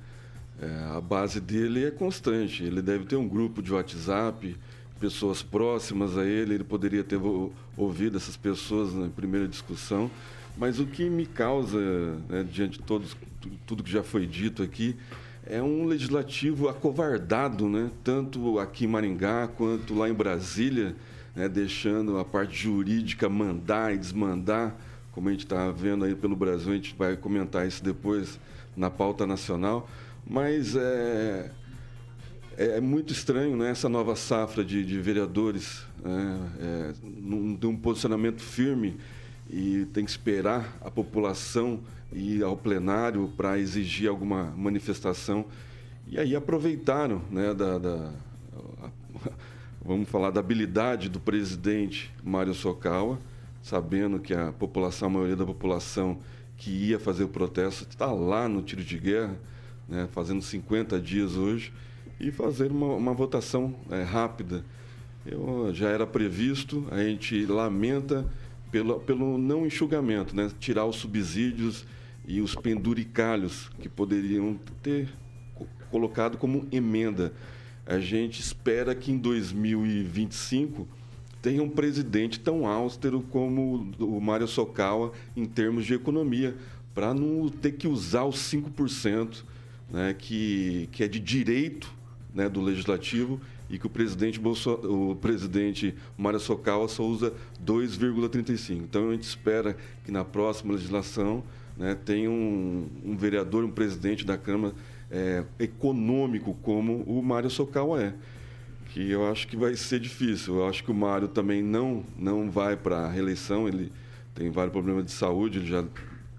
É, 0.62 0.98
a 0.98 1.02
base 1.02 1.40
dele 1.40 1.86
é 1.86 1.92
constante. 1.92 2.64
Ele 2.64 2.82
deve 2.82 3.06
ter 3.06 3.16
um 3.16 3.28
grupo 3.28 3.62
de 3.62 3.74
WhatsApp, 3.74 4.56
pessoas 5.00 5.44
próximas 5.44 6.18
a 6.18 6.26
ele. 6.26 6.56
Ele 6.56 6.64
poderia 6.64 7.04
ter 7.04 7.20
ouvido 7.76 8.18
essas 8.18 8.38
pessoas 8.38 8.94
na 8.94 9.10
primeira 9.10 9.48
discussão. 9.48 10.10
Mas 10.58 10.80
o 10.80 10.86
que 10.86 11.10
me 11.10 11.26
causa, 11.26 11.80
né, 12.30 12.46
diante 12.50 12.80
de 12.80 12.86
todos, 12.86 13.16
tudo 13.66 13.84
que 13.84 13.92
já 13.92 14.04
foi 14.04 14.26
dito 14.26 14.64
aqui, 14.64 14.96
é 15.46 15.62
um 15.62 15.86
legislativo 15.86 16.68
acovardado, 16.68 17.70
né? 17.70 17.92
tanto 18.04 18.58
aqui 18.60 18.86
em 18.86 18.88
Maringá 18.88 19.48
quanto 19.48 19.94
lá 19.94 20.10
em 20.10 20.14
Brasília, 20.14 20.96
né? 21.36 21.48
deixando 21.48 22.18
a 22.18 22.26
parte 22.26 22.56
jurídica 22.56 23.30
mandar 23.30 23.94
e 23.94 23.98
desmandar, 23.98 24.76
como 25.12 25.30
a 25.30 25.32
gente 25.32 25.46
está 25.46 25.70
vendo 25.72 26.04
aí 26.04 26.16
pelo 26.16 26.36
Brasil, 26.36 26.72
a 26.72 26.76
gente 26.76 26.96
vai 26.98 27.16
comentar 27.16 27.68
isso 27.68 27.84
depois 27.84 28.40
na 28.76 28.90
pauta 28.90 29.28
nacional. 29.28 29.88
Mas 30.28 30.76
é, 30.76 31.52
é 32.58 32.82
muito 32.82 33.14
estranho 33.14 33.56
né, 33.56 33.70
essa 33.70 33.88
nova 33.88 34.16
safra 34.16 34.64
de, 34.64 34.84
de 34.84 35.00
vereadores, 35.00 35.86
né, 36.04 36.52
é, 36.60 36.94
não 37.04 37.56
tem 37.56 37.70
um 37.70 37.78
posicionamento 37.78 38.42
firme 38.42 38.98
e 39.50 39.86
tem 39.94 40.04
que 40.04 40.12
esperar 40.12 40.78
a 40.82 40.90
população 40.90 41.80
ir 42.12 42.44
ao 42.44 42.56
plenário 42.56 43.32
para 43.36 43.60
exigir 43.60 44.10
alguma 44.10 44.46
manifestação. 44.56 45.46
E 46.08 46.20
aí 46.20 46.36
aproveitaram 46.36 47.22
né, 47.30 47.54
da, 47.54 47.78
da 47.78 48.12
vamos 49.84 50.10
falar 50.10 50.32
da 50.32 50.40
habilidade 50.40 51.10
do 51.10 51.20
presidente 51.20 52.12
Mário 52.24 52.54
Sokawa, 52.54 53.20
sabendo 53.62 54.20
que 54.20 54.34
a 54.34 54.52
população, 54.52 55.08
a 55.08 55.12
maioria 55.12 55.36
da 55.36 55.46
população 55.46 56.20
que 56.58 56.72
ia 56.72 57.00
fazer 57.00 57.24
o 57.24 57.28
protesto 57.28 57.86
está 57.90 58.12
lá 58.12 58.48
no 58.48 58.62
tiro 58.62 58.84
de 58.84 58.98
guerra, 58.98 59.38
né, 59.88 60.08
fazendo 60.12 60.42
50 60.42 61.00
dias 61.00 61.36
hoje, 61.36 61.72
e 62.20 62.32
fazer 62.32 62.72
uma, 62.72 62.94
uma 62.94 63.14
votação 63.14 63.76
é, 63.90 64.02
rápida. 64.02 64.64
Eu, 65.26 65.74
já 65.74 65.90
era 65.90 66.06
previsto, 66.06 66.86
a 66.92 67.04
gente 67.04 67.46
lamenta 67.46 68.26
pelo, 68.72 69.00
pelo 69.00 69.38
não 69.38 69.66
enxugamento, 69.66 70.36
né, 70.36 70.52
tirar 70.60 70.86
os 70.86 70.98
subsídios 70.98 71.86
e 72.28 72.42
os 72.42 72.56
penduricalhos 72.56 73.70
que 73.80 73.90
poderiam 73.90 74.60
ter 74.82 75.10
colocado 75.90 76.38
como 76.38 76.68
emenda. 76.72 77.34
A 77.86 78.00
gente 78.00 78.42
espera 78.42 78.96
que 78.96 79.12
em 79.12 79.18
2025 79.18 80.88
tenha 81.42 81.62
um 81.62 81.70
presidente 81.70 82.40
tão 82.40 82.68
austero 82.68 83.22
como 83.22 83.94
o 84.00 84.20
Mário 84.20 84.48
Sokawa 84.48 85.12
em 85.36 85.46
termos 85.46 85.86
de 85.86 85.94
economia, 85.94 86.56
para 86.94 87.14
não 87.14 87.48
ter 87.50 87.74
que 87.74 87.88
usar 87.88 88.24
os 88.24 88.38
5% 88.38 89.44
né, 89.90 90.16
que, 90.18 90.90
que 90.92 91.04
é 91.04 91.08
de 91.08 91.20
direito 91.20 91.94
né, 92.34 92.50
do 92.50 92.62
legislativo 92.62 93.40
e 93.70 93.80
que 93.80 93.88
o 93.88 93.90
presidente, 93.90 94.40
Bolso, 94.40 94.72
o 94.72 95.16
presidente 95.16 95.96
Mário 96.18 96.40
Sokawa 96.40 96.88
só 96.88 97.04
usa 97.04 97.34
2,35. 97.64 98.84
Então 98.84 99.10
a 99.10 99.12
gente 99.14 99.24
espera 99.24 99.76
que 100.04 100.12
na 100.12 100.24
próxima 100.24 100.74
legislação 100.74 101.44
né, 101.78 101.96
tenha 101.96 102.30
um, 102.30 102.88
um 103.04 103.16
vereador, 103.16 103.64
um 103.64 103.72
presidente 103.72 104.26
da 104.26 104.38
Câmara 104.38 104.74
é, 105.10 105.44
econômico 105.60 106.54
como 106.62 107.04
o 107.04 107.22
Mário 107.22 107.50
Sokawa 107.50 108.02
é. 108.02 108.14
Que 108.90 109.10
eu 109.10 109.30
acho 109.30 109.48
que 109.48 109.58
vai 109.58 109.76
ser 109.76 110.00
difícil. 110.00 110.56
Eu 110.56 110.68
acho 110.68 110.84
que 110.84 110.92
o 110.92 110.94
Mário 110.94 111.28
também 111.28 111.62
não, 111.62 112.04
não 112.18 112.50
vai 112.50 112.78
para 112.78 113.00
a 113.00 113.10
reeleição, 113.10 113.68
ele 113.68 113.92
tem 114.34 114.50
vários 114.50 114.72
problemas 114.72 115.06
de 115.06 115.12
saúde, 115.12 115.60
ele 115.60 115.68
já 115.68 115.84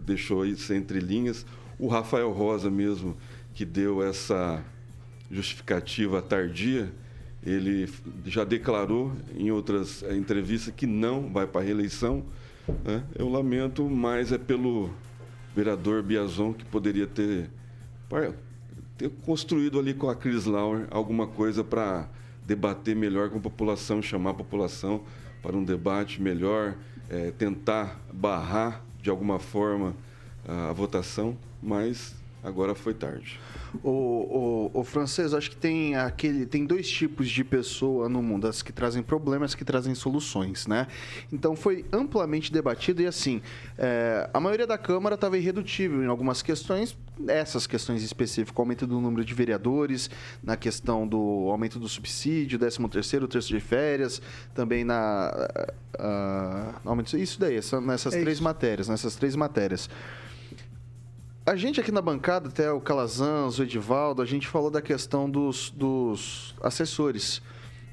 deixou 0.01 0.47
isso 0.47 0.73
entre 0.73 1.01
linhas. 1.01 1.45
O 1.79 1.89
Rafael 1.89 2.31
Rosa 2.31 2.71
mesmo 2.71 3.17
que 3.57 3.64
deu 3.64 4.03
essa 4.03 4.62
justificativa 5.31 6.21
tardia, 6.21 6.92
ele 7.42 7.90
já 8.27 8.45
declarou 8.45 9.12
em 9.35 9.51
outras 9.51 10.03
eh, 10.03 10.14
entrevistas 10.14 10.75
que 10.77 10.87
não 10.87 11.33
vai 11.33 11.47
para 11.47 11.62
a 11.62 11.64
reeleição. 11.64 12.23
Né? 12.85 13.03
Eu 13.14 13.31
lamento, 13.31 13.88
mas 13.88 14.31
é 14.31 14.37
pelo 14.37 14.90
vereador 15.55 16.03
Biazon 16.03 16.53
que 16.53 16.66
poderia 16.66 17.07
ter, 17.07 17.49
ter 18.99 19.09
construído 19.25 19.79
ali 19.79 19.95
com 19.95 20.11
a 20.11 20.14
Cris 20.14 20.45
Lauer 20.45 20.87
alguma 20.90 21.27
coisa 21.27 21.64
para 21.64 22.07
debater 22.45 22.95
melhor 22.95 23.31
com 23.31 23.38
a 23.38 23.40
população, 23.40 24.03
chamar 24.03 24.31
a 24.31 24.35
população 24.35 25.03
para 25.42 25.57
um 25.57 25.64
debate 25.64 26.21
melhor, 26.21 26.75
é, 27.09 27.31
tentar 27.31 27.99
barrar 28.12 28.85
de 29.01 29.09
alguma 29.09 29.38
forma 29.38 29.97
a, 30.47 30.69
a 30.69 30.73
votação, 30.75 31.38
mas 31.62 32.14
agora 32.47 32.75
foi 32.75 32.95
tarde. 32.95 33.41
O, 33.83 33.91
o, 33.91 34.81
o, 34.81 34.85
francês, 34.85 35.35
acho 35.35 35.51
que 35.51 35.57
tem 35.57 35.97
aquele 35.97 36.47
tem 36.47 36.65
dois 36.65 36.89
tipos 36.89 37.29
de 37.29 37.45
pessoa 37.45 38.09
no 38.09 38.23
mundo, 38.23 38.47
as 38.47 38.63
que 38.63 38.73
trazem 38.73 39.03
problemas, 39.03 39.55
que 39.55 39.65
trazem 39.65 39.95
soluções, 39.95 40.67
né? 40.67 40.87
Então 41.31 41.57
foi 41.57 41.85
amplamente 41.93 42.53
debatido 42.53 43.03
e 43.03 43.07
assim, 43.07 43.43
é, 43.77 44.31
a 44.33 44.41
maioria 44.41 44.67
da 44.67 44.79
Câmara 44.79 45.17
estava 45.17 45.37
irredutível 45.37 46.03
em 46.03 46.07
algumas 46.07 46.41
questões, 46.41 46.97
essas 47.27 47.67
questões 47.67 48.03
específicas, 48.03 48.57
o 48.57 48.63
aumento 48.63 48.87
do 48.87 49.01
número 49.01 49.25
de 49.25 49.35
vereadores, 49.35 50.09
na 50.43 50.57
questão 50.57 51.07
do 51.07 51.49
aumento 51.51 51.79
do 51.79 51.89
subsídio, 51.89 52.59
13 52.59 52.89
terceiro, 52.89 53.29
terço 53.29 53.49
de 53.49 53.61
férias, 53.61 54.23
também 54.55 54.85
na 54.85 55.49
uh, 55.99 56.89
aumento, 56.89 57.17
isso 57.17 57.39
daí, 57.41 57.61
nessas 57.85 58.15
é 58.15 58.21
três 58.21 58.37
isso. 58.37 58.45
matérias, 58.45 58.89
nessas 58.89 59.17
três 59.17 59.35
matérias. 59.35 59.91
A 61.47 61.55
gente 61.55 61.81
aqui 61.81 61.93
na 61.93 62.03
bancada, 62.03 62.49
até 62.49 62.73
o 62.73 62.81
Calazans, 62.81 63.61
o 63.61 63.63
Edivaldo, 63.63 64.21
a 64.21 64.27
gente 64.27 64.49
falou 64.49 64.69
da 64.69 64.83
questão 64.83 65.31
dos, 65.31 65.71
dos 65.71 66.57
assessores. 66.61 67.41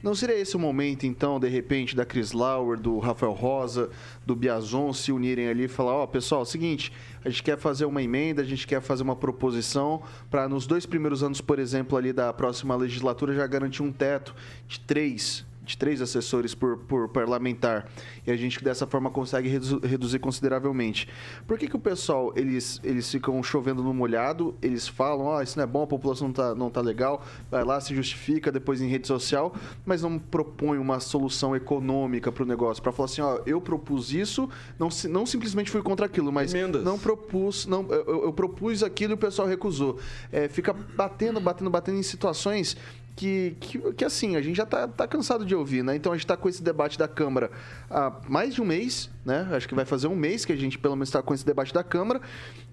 Não 0.01 0.15
seria 0.15 0.39
esse 0.39 0.55
o 0.55 0.59
momento, 0.59 1.05
então, 1.05 1.39
de 1.39 1.47
repente, 1.47 1.95
da 1.95 2.03
Chris 2.03 2.31
Lauer, 2.31 2.79
do 2.79 2.97
Rafael 2.97 3.31
Rosa, 3.31 3.91
do 4.25 4.35
Biazon 4.35 4.91
se 4.91 5.11
unirem 5.11 5.49
ali 5.49 5.65
e 5.65 5.67
falar: 5.67 5.93
Ó, 5.93 6.03
oh, 6.03 6.07
pessoal, 6.07 6.41
é 6.41 6.43
o 6.45 6.47
seguinte, 6.47 6.91
a 7.23 7.29
gente 7.29 7.43
quer 7.43 7.59
fazer 7.59 7.85
uma 7.85 8.01
emenda, 8.01 8.41
a 8.41 8.45
gente 8.45 8.65
quer 8.65 8.81
fazer 8.81 9.03
uma 9.03 9.15
proposição 9.15 10.01
para, 10.31 10.49
nos 10.49 10.65
dois 10.65 10.87
primeiros 10.87 11.21
anos, 11.21 11.39
por 11.39 11.59
exemplo, 11.59 11.95
ali 11.95 12.11
da 12.11 12.33
próxima 12.33 12.75
legislatura, 12.75 13.35
já 13.35 13.45
garantir 13.45 13.83
um 13.83 13.91
teto 13.91 14.33
de 14.67 14.79
três 14.79 15.45
de 15.63 15.77
três 15.77 16.01
assessores 16.01 16.53
por, 16.53 16.77
por 16.77 17.09
parlamentar 17.09 17.89
e 18.27 18.31
a 18.31 18.35
gente 18.35 18.63
dessa 18.63 18.85
forma 18.85 19.09
consegue 19.09 19.47
redu 19.47 19.79
reduzir 19.79 20.19
consideravelmente. 20.19 21.07
Por 21.47 21.57
que, 21.57 21.67
que 21.67 21.75
o 21.75 21.79
pessoal 21.79 22.33
eles, 22.35 22.79
eles 22.83 23.09
ficam 23.09 23.41
chovendo 23.41 23.81
no 23.81 23.93
molhado? 23.93 24.55
Eles 24.61 24.87
falam, 24.87 25.25
ó, 25.25 25.37
oh, 25.37 25.41
isso 25.41 25.57
não 25.57 25.63
é 25.63 25.67
bom, 25.67 25.83
a 25.83 25.87
população 25.87 26.27
não 26.27 26.33
tá, 26.33 26.55
não 26.55 26.69
tá 26.69 26.81
legal, 26.81 27.23
vai 27.49 27.63
lá, 27.63 27.79
se 27.79 27.95
justifica 27.95 28.51
depois 28.51 28.81
em 28.81 28.87
rede 28.87 29.07
social, 29.07 29.55
mas 29.85 30.01
não 30.01 30.19
propõe 30.19 30.77
uma 30.77 30.99
solução 30.99 31.55
econômica 31.55 32.31
para 32.31 32.43
o 32.43 32.45
negócio, 32.45 32.83
para 32.83 32.91
falar 32.91 33.05
assim, 33.05 33.21
ó, 33.21 33.39
eu 33.45 33.61
propus 33.61 34.13
isso, 34.13 34.49
não, 34.77 34.89
não 35.09 35.25
simplesmente 35.25 35.71
fui 35.71 35.81
contra 35.81 36.05
aquilo, 36.05 36.31
mas 36.31 36.53
Emendas. 36.53 36.83
não 36.83 36.99
propus, 36.99 37.65
não, 37.65 37.85
eu, 37.89 38.25
eu, 38.25 38.33
propus 38.33 38.83
aquilo 38.83 39.13
e 39.13 39.15
o 39.15 39.17
pessoal 39.17 39.47
recusou. 39.47 39.97
É, 40.31 40.47
fica 40.47 40.73
batendo, 40.73 41.39
batendo, 41.39 41.69
batendo 41.69 41.97
em 41.97 42.03
situações 42.03 42.75
que, 43.15 43.55
que, 43.59 43.93
que, 43.93 44.05
assim, 44.05 44.35
a 44.35 44.41
gente 44.41 44.55
já 44.55 44.63
está 44.63 44.87
tá 44.87 45.07
cansado 45.07 45.45
de 45.45 45.53
ouvir, 45.53 45.83
né? 45.83 45.95
Então 45.95 46.11
a 46.11 46.15
gente 46.15 46.25
está 46.25 46.35
com 46.35 46.49
esse 46.49 46.63
debate 46.63 46.97
da 46.97 47.07
Câmara 47.07 47.51
há 47.89 48.11
mais 48.27 48.55
de 48.55 48.61
um 48.61 48.65
mês, 48.65 49.09
né? 49.23 49.47
Acho 49.51 49.67
que 49.67 49.75
vai 49.75 49.85
fazer 49.85 50.07
um 50.07 50.15
mês 50.15 50.45
que 50.45 50.51
a 50.51 50.55
gente 50.55 50.77
pelo 50.79 50.95
menos 50.95 51.09
está 51.09 51.21
com 51.21 51.33
esse 51.33 51.45
debate 51.45 51.73
da 51.73 51.83
Câmara. 51.83 52.19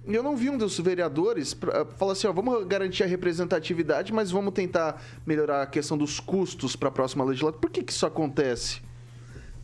E 0.07 0.15
eu 0.15 0.23
não 0.23 0.35
vi 0.37 0.49
um 0.49 0.57
dos 0.57 0.79
vereadores 0.81 1.55
falar 1.99 2.13
assim, 2.13 2.27
ó, 2.27 2.33
vamos 2.33 2.67
garantir 2.67 3.03
a 3.03 3.07
representatividade, 3.07 4.13
mas 4.13 4.31
vamos 4.31 4.55
tentar 4.55 5.03
melhorar 5.27 5.63
a 5.63 5.67
questão 5.67 5.97
dos 5.97 6.19
custos 6.19 6.75
para 6.75 6.89
a 6.89 6.93
próxima 6.93 7.23
legislatura. 7.25 7.61
Por 7.61 7.71
que, 7.71 7.83
que 7.83 7.93
isso 7.93 8.07
acontece? 8.07 8.81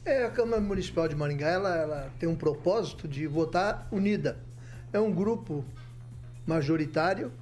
É, 0.04 0.24
a 0.24 0.30
Câmara 0.30 0.60
Municipal 0.60 1.08
de 1.08 1.16
Maringá 1.16 1.48
ela, 1.48 1.74
ela 1.74 2.12
tem 2.18 2.28
um 2.28 2.36
propósito 2.36 3.08
de 3.08 3.26
votar 3.26 3.88
unida. 3.90 4.38
É 4.92 5.00
um 5.00 5.10
grupo 5.10 5.64
majoritário 6.46 7.32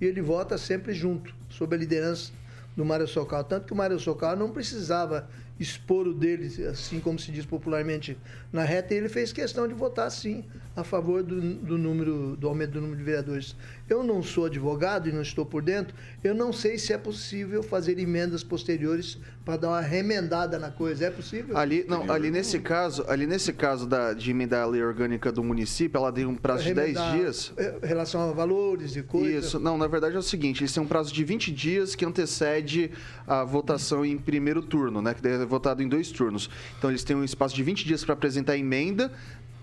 e 0.00 0.04
ele 0.04 0.20
vota 0.20 0.58
sempre 0.58 0.92
junto, 0.92 1.32
sob 1.48 1.74
a 1.74 1.78
liderança 1.78 2.32
do 2.76 2.84
Mário 2.84 3.06
Socal. 3.06 3.44
Tanto 3.44 3.66
que 3.66 3.72
o 3.72 3.76
Mário 3.76 3.98
Socal 3.98 4.36
não 4.36 4.50
precisava 4.50 5.28
expor 5.58 6.06
o 6.08 6.14
dele, 6.14 6.46
assim 6.66 7.00
como 7.00 7.18
se 7.18 7.30
diz 7.30 7.46
popularmente, 7.46 8.18
na 8.52 8.64
reta, 8.64 8.92
e 8.92 8.98
ele 8.98 9.08
fez 9.08 9.32
questão 9.32 9.66
de 9.66 9.74
votar 9.74 10.10
sim 10.10 10.44
a 10.74 10.82
favor 10.82 11.22
do, 11.22 11.40
do, 11.40 11.76
número, 11.76 12.36
do 12.36 12.48
aumento 12.48 12.72
do 12.72 12.80
número 12.80 12.98
de 12.98 13.04
vereadores. 13.04 13.54
Eu 13.88 14.02
não 14.02 14.22
sou 14.22 14.46
advogado 14.46 15.08
e 15.08 15.12
não 15.12 15.20
estou 15.20 15.44
por 15.44 15.62
dentro, 15.62 15.94
eu 16.24 16.34
não 16.34 16.52
sei 16.52 16.78
se 16.78 16.92
é 16.92 16.98
possível 16.98 17.62
fazer 17.62 17.98
emendas 17.98 18.42
posteriores 18.42 19.18
para 19.44 19.56
dar 19.56 19.68
uma 19.68 19.80
remendada 19.80 20.58
na 20.58 20.70
coisa. 20.70 21.06
É 21.06 21.10
possível? 21.10 21.56
Ali, 21.56 21.84
não, 21.86 22.10
ali 22.10 22.30
nesse 22.30 22.58
caso, 22.58 23.04
ali 23.08 23.26
nesse 23.26 23.52
caso 23.52 23.86
da, 23.86 24.14
de 24.14 24.30
emendar 24.30 24.62
a 24.62 24.66
lei 24.66 24.82
orgânica 24.82 25.30
do 25.30 25.42
município, 25.42 25.98
ela 25.98 26.12
tem 26.12 26.24
um 26.24 26.36
prazo 26.36 26.64
de 26.64 26.74
10 26.74 27.12
dias. 27.12 27.52
Em 27.82 27.86
relação 27.86 28.30
a 28.30 28.32
valores 28.32 28.96
e 28.96 29.02
coisas. 29.02 29.46
Isso, 29.46 29.60
não, 29.60 29.76
na 29.76 29.86
verdade 29.86 30.16
é 30.16 30.18
o 30.18 30.22
seguinte, 30.22 30.62
eles 30.62 30.72
têm 30.72 30.82
um 30.82 30.86
prazo 30.86 31.12
de 31.12 31.24
20 31.24 31.52
dias 31.52 31.94
que 31.94 32.04
antecede 32.04 32.90
a 33.26 33.44
votação 33.44 34.04
em 34.04 34.16
primeiro 34.16 34.62
turno, 34.62 35.02
né? 35.02 35.12
Que 35.12 35.20
deve 35.20 35.38
ser 35.38 35.46
votado 35.46 35.82
em 35.82 35.88
dois 35.88 36.10
turnos. 36.10 36.48
Então 36.78 36.90
eles 36.90 37.04
têm 37.04 37.16
um 37.16 37.24
espaço 37.24 37.54
de 37.54 37.62
20 37.62 37.84
dias 37.84 38.04
para 38.04 38.14
apresentar 38.14 38.41
a 38.50 38.56
emenda 38.56 39.12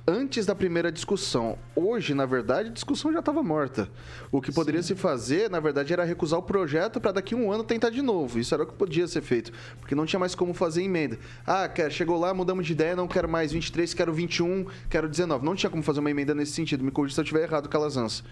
antes 0.09 0.45
da 0.45 0.55
primeira 0.55 0.91
discussão. 0.91 1.57
Hoje, 1.75 2.13
na 2.13 2.25
verdade, 2.25 2.69
a 2.69 2.71
discussão 2.71 3.13
já 3.13 3.19
estava 3.19 3.43
morta. 3.43 3.87
O 4.31 4.41
que 4.41 4.51
poderia 4.51 4.81
Sim. 4.81 4.89
se 4.89 4.95
fazer, 4.95 5.49
na 5.49 5.59
verdade, 5.59 5.93
era 5.93 6.03
recusar 6.03 6.39
o 6.39 6.43
projeto 6.43 6.99
para 6.99 7.13
daqui 7.13 7.35
a 7.35 7.37
um 7.37 7.51
ano 7.51 7.63
tentar 7.63 7.89
de 7.89 8.01
novo. 8.01 8.39
Isso 8.39 8.53
era 8.53 8.63
o 8.63 8.65
que 8.65 8.73
podia 8.73 9.07
ser 9.07 9.21
feito, 9.21 9.51
porque 9.79 9.93
não 9.93 10.05
tinha 10.05 10.19
mais 10.19 10.33
como 10.33 10.53
fazer 10.53 10.83
emenda. 10.83 11.19
Ah, 11.45 11.69
chegou 11.89 12.19
lá, 12.19 12.33
mudamos 12.33 12.65
de 12.65 12.73
ideia, 12.73 12.95
não 12.95 13.07
quero 13.07 13.29
mais 13.29 13.51
23, 13.51 13.93
quero 13.93 14.13
21, 14.13 14.65
quero 14.89 15.07
19. 15.07 15.45
Não 15.45 15.55
tinha 15.55 15.69
como 15.69 15.83
fazer 15.83 15.99
uma 15.99 16.09
emenda 16.09 16.33
nesse 16.33 16.53
sentido. 16.53 16.83
Me 16.83 16.91
corrija 16.91 17.15
se 17.15 17.21
eu 17.21 17.23
estiver 17.23 17.43
errado, 17.43 17.69
Calazans. 17.69 18.23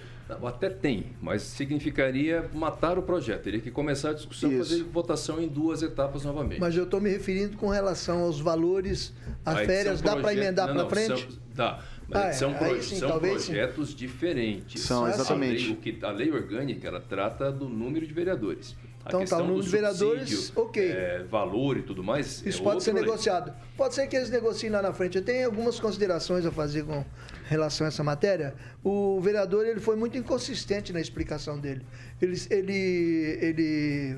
Até 0.46 0.70
tem, 0.70 1.08
mas 1.22 1.42
significaria 1.42 2.50
matar 2.54 2.98
o 2.98 3.02
projeto. 3.02 3.44
Teria 3.44 3.62
que 3.62 3.72
começar 3.72 4.10
a 4.10 4.14
discussão, 4.14 4.52
e 4.52 4.58
fazer 4.58 4.84
votação 4.84 5.42
em 5.42 5.48
duas 5.48 5.82
etapas 5.82 6.24
novamente. 6.24 6.60
Mas 6.60 6.76
eu 6.76 6.84
estou 6.84 7.00
me 7.00 7.10
referindo 7.10 7.58
com 7.58 7.70
relação 7.70 8.24
aos 8.24 8.40
valores, 8.40 9.14
as 9.46 9.60
férias, 9.60 10.02
dá 10.02 10.16
para 10.18 10.34
emendar 10.34 10.74
para 10.74 10.90
frente? 10.90 11.22
São, 11.22 11.40
dá. 11.54 11.80
Mas 12.10 12.22
ah, 12.22 12.34
são, 12.34 12.54
pro, 12.54 12.82
sim, 12.82 12.96
são 13.00 13.20
projetos 13.20 13.90
sim. 13.90 13.96
diferentes. 13.96 14.82
São, 14.82 15.08
exatamente. 15.08 15.64
A 15.64 15.68
lei, 15.68 15.74
o 15.74 15.76
que, 15.76 16.06
a 16.06 16.12
lei 16.12 16.32
orgânica 16.32 16.88
ela 16.88 17.02
trata 17.02 17.52
do 17.52 17.68
número 17.68 18.08
de 18.08 18.14
vereadores. 18.14 18.76
Então 19.08 19.26
tá, 19.26 19.38
o 19.38 19.46
número 19.46 19.64
de 19.64 19.70
vereadores, 19.70 20.52
ok. 20.56 20.92
É, 20.92 21.24
valor 21.30 21.78
e 21.78 21.82
tudo 21.82 22.04
mais. 22.04 22.46
Isso 22.46 22.62
é 22.62 22.64
pode 22.64 22.84
ser 22.84 22.94
negociado. 22.94 23.54
Pode 23.76 23.96
ser 23.96 24.08
que 24.08 24.16
eles 24.16 24.30
negociem 24.30 24.70
lá 24.70 24.82
na 24.82 24.94
frente. 24.94 25.18
Eu 25.18 25.24
tenho 25.24 25.46
algumas 25.46 25.80
considerações 25.80 26.46
a 26.46 26.52
fazer 26.52 26.84
com 26.84 27.04
relação 27.46 27.86
a 27.86 27.88
essa 27.88 28.04
matéria. 28.04 28.54
O 28.84 29.20
vereador 29.22 29.66
ele 29.66 29.80
foi 29.80 29.96
muito 29.96 30.18
inconsistente 30.18 30.92
na 30.92 31.00
explicação 31.00 31.58
dele. 31.58 31.86
Ele, 32.22 32.38
ele, 32.50 33.38
ele 33.42 34.18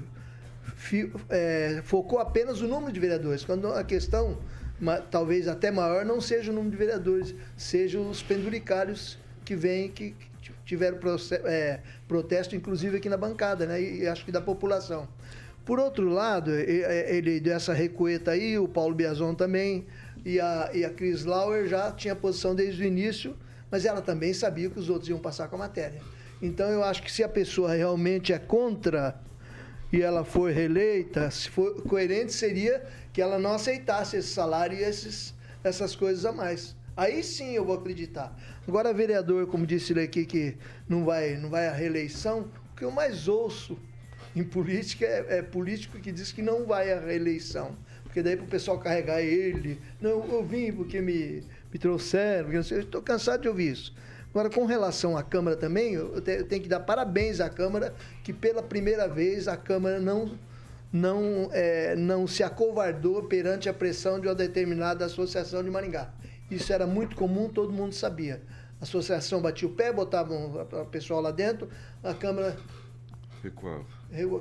é, 1.29 1.81
focou 1.83 2.19
apenas 2.19 2.61
o 2.61 2.67
número 2.67 2.91
de 2.91 2.99
vereadores, 2.99 3.45
quando 3.45 3.67
a 3.67 3.83
questão 3.83 4.37
talvez 5.11 5.47
até 5.47 5.71
maior, 5.71 6.05
não 6.05 6.21
seja 6.21 6.51
o 6.51 6.55
número 6.55 6.71
de 6.71 6.77
vereadores, 6.77 7.35
sejam 7.57 8.09
os 8.09 8.23
penduricários 8.23 9.17
que 9.43 9.55
vêm, 9.55 9.89
que, 9.89 10.15
tiveram 10.69 10.99
é, 11.45 11.79
protesto, 12.07 12.55
inclusive 12.55 12.97
aqui 12.97 13.09
na 13.09 13.17
bancada, 13.17 13.65
né? 13.65 13.81
E 13.81 14.07
acho 14.07 14.23
que 14.23 14.31
da 14.31 14.39
população. 14.39 15.07
Por 15.65 15.79
outro 15.79 16.09
lado, 16.09 16.51
ele 16.53 17.39
deu 17.39 17.55
essa 17.55 17.73
recueta 17.73 18.31
aí, 18.31 18.57
o 18.57 18.67
Paulo 18.67 18.93
Biazon 18.93 19.33
também, 19.33 19.87
e 20.23 20.39
a, 20.39 20.69
e 20.71 20.85
a 20.85 20.91
Cris 20.91 21.25
Lauer 21.25 21.67
já 21.67 21.91
tinha 21.91 22.15
posição 22.15 22.53
desde 22.53 22.83
o 22.83 22.85
início, 22.85 23.35
mas 23.71 23.83
ela 23.83 23.99
também 23.99 24.31
sabia 24.31 24.69
que 24.69 24.77
os 24.77 24.89
outros 24.89 25.09
iam 25.09 25.17
passar 25.17 25.47
com 25.47 25.55
a 25.55 25.59
matéria. 25.59 26.01
Então 26.39 26.69
eu 26.69 26.83
acho 26.83 27.01
que 27.01 27.11
se 27.11 27.23
a 27.23 27.29
pessoa 27.29 27.73
realmente 27.73 28.31
é 28.31 28.37
contra 28.37 29.19
e 29.91 30.03
ela 30.03 30.23
for 30.23 30.51
reeleita, 30.51 31.31
se 31.31 31.49
for 31.49 31.81
coerente 31.81 32.31
seria 32.31 32.83
que 33.11 33.21
ela 33.21 33.39
não 33.39 33.53
aceitasse 33.53 34.17
esse 34.17 34.29
salário 34.29 34.77
e 34.77 34.83
esses, 34.83 35.33
essas 35.63 35.95
coisas 35.95 36.25
a 36.25 36.31
mais. 36.31 36.75
Aí 36.99 37.23
sim 37.23 37.51
eu 37.51 37.63
vou 37.63 37.77
acreditar. 37.77 38.37
Agora, 38.67 38.93
vereador, 38.93 39.47
como 39.47 39.65
disse 39.65 39.93
ele 39.93 40.01
aqui, 40.01 40.25
que 40.25 40.57
não 40.85 41.05
vai, 41.05 41.37
não 41.37 41.49
vai 41.49 41.65
à 41.65 41.71
reeleição, 41.71 42.51
o 42.73 42.75
que 42.75 42.83
eu 42.83 42.91
mais 42.91 43.29
ouço 43.29 43.79
em 44.35 44.43
política 44.43 45.05
é, 45.05 45.37
é 45.37 45.41
político 45.41 45.97
que 45.97 46.11
diz 46.11 46.33
que 46.33 46.41
não 46.41 46.65
vai 46.65 46.91
à 46.91 46.99
reeleição. 46.99 47.73
Porque 48.03 48.21
daí 48.21 48.35
para 48.35 48.43
o 48.43 48.49
pessoal 48.49 48.77
carregar 48.79 49.21
ele, 49.21 49.79
não, 50.01 50.27
eu 50.29 50.43
vim 50.43 50.73
porque 50.73 50.99
me, 50.99 51.41
me 51.71 51.79
trouxeram, 51.79 52.51
eu 52.51 52.59
estou 52.59 53.01
cansado 53.01 53.43
de 53.43 53.47
ouvir 53.47 53.71
isso. 53.71 53.95
Agora, 54.31 54.49
com 54.49 54.65
relação 54.65 55.15
à 55.15 55.23
Câmara 55.23 55.55
também, 55.55 55.93
eu 55.93 56.19
tenho 56.19 56.61
que 56.61 56.67
dar 56.67 56.81
parabéns 56.81 57.39
à 57.39 57.49
Câmara, 57.49 57.95
que 58.25 58.33
pela 58.33 58.61
primeira 58.61 59.07
vez 59.07 59.47
a 59.47 59.55
Câmara 59.55 60.01
não 60.01 60.37
não, 60.91 61.49
é, 61.53 61.95
não 61.95 62.27
se 62.27 62.43
acovardou 62.43 63.23
perante 63.23 63.69
a 63.69 63.73
pressão 63.73 64.19
de 64.19 64.27
uma 64.27 64.35
determinada 64.35 65.05
associação 65.05 65.63
de 65.63 65.69
Maringá. 65.69 66.11
Isso 66.49 66.71
era 66.73 66.87
muito 66.87 67.15
comum, 67.15 67.49
todo 67.49 67.71
mundo 67.71 67.93
sabia. 67.93 68.41
A 68.79 68.83
associação 68.83 69.41
batia 69.41 69.67
o 69.67 69.71
pé, 69.71 69.91
botava 69.91 70.33
o 70.33 70.85
pessoal 70.85 71.21
lá 71.21 71.31
dentro, 71.31 71.69
a 72.03 72.13
Câmara 72.13 72.57
recuava. 73.43 73.85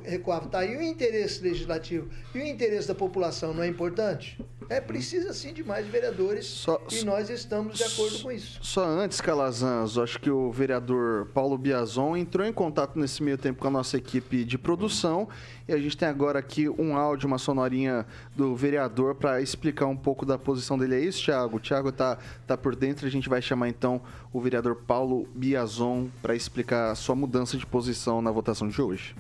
Recuava. 0.04 0.48
Tá, 0.48 0.64
e 0.64 0.76
o 0.76 0.82
interesse 0.82 1.42
legislativo? 1.42 2.08
E 2.34 2.38
o 2.38 2.42
interesse 2.46 2.88
da 2.88 2.94
população 2.94 3.52
não 3.52 3.62
é 3.62 3.68
importante? 3.68 4.42
É, 4.68 4.80
precisa 4.80 5.32
sim 5.32 5.52
de 5.52 5.64
mais 5.64 5.86
vereadores 5.86 6.46
só, 6.46 6.80
e 6.90 7.02
nós 7.04 7.30
estamos 7.30 7.78
de 7.78 7.84
acordo 7.84 8.22
com 8.22 8.30
isso. 8.30 8.58
Só 8.62 8.84
antes, 8.84 9.20
Calazans, 9.20 9.96
acho 9.96 10.20
que 10.20 10.30
o 10.30 10.50
vereador 10.52 11.26
Paulo 11.32 11.56
Biazon 11.56 12.16
entrou 12.16 12.46
em 12.46 12.52
contato 12.52 12.98
nesse 12.98 13.22
meio 13.22 13.38
tempo 13.38 13.60
com 13.60 13.68
a 13.68 13.70
nossa 13.70 13.96
equipe 13.96 14.44
de 14.44 14.58
produção 14.58 15.28
e 15.68 15.72
a 15.74 15.78
gente 15.78 15.98
tem 15.98 16.09
agora 16.09 16.38
aqui 16.38 16.66
um 16.66 16.96
áudio, 16.96 17.26
uma 17.26 17.37
sonorinha 17.37 18.07
do 18.35 18.57
vereador 18.57 19.14
para 19.14 19.42
explicar 19.42 19.85
um 19.85 19.96
pouco 19.96 20.24
da 20.24 20.38
posição 20.38 20.78
dele. 20.78 20.94
É 20.94 21.00
isso, 21.00 21.22
Thiago? 21.22 21.59
O 21.59 21.61
Thiago 21.61 21.92
tá, 21.92 22.16
tá 22.46 22.57
por 22.57 22.74
dentro, 22.74 23.07
a 23.07 23.11
gente 23.11 23.28
vai 23.28 23.42
chamar 23.42 23.68
então 23.68 24.00
o 24.33 24.40
vereador 24.40 24.76
Paulo 24.87 25.28
Biazon 25.35 26.09
para 26.22 26.35
explicar 26.35 26.90
a 26.90 26.94
sua 26.94 27.14
mudança 27.14 27.59
de 27.59 27.66
posição 27.66 28.22
na 28.22 28.31
votação 28.31 28.66
de 28.66 28.81
hoje. 28.81 29.14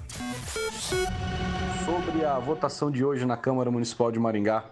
Sobre 1.84 2.24
a 2.24 2.38
votação 2.38 2.90
de 2.90 3.04
hoje 3.04 3.26
na 3.26 3.36
Câmara 3.36 3.70
Municipal 3.70 4.10
de 4.10 4.18
Maringá, 4.18 4.64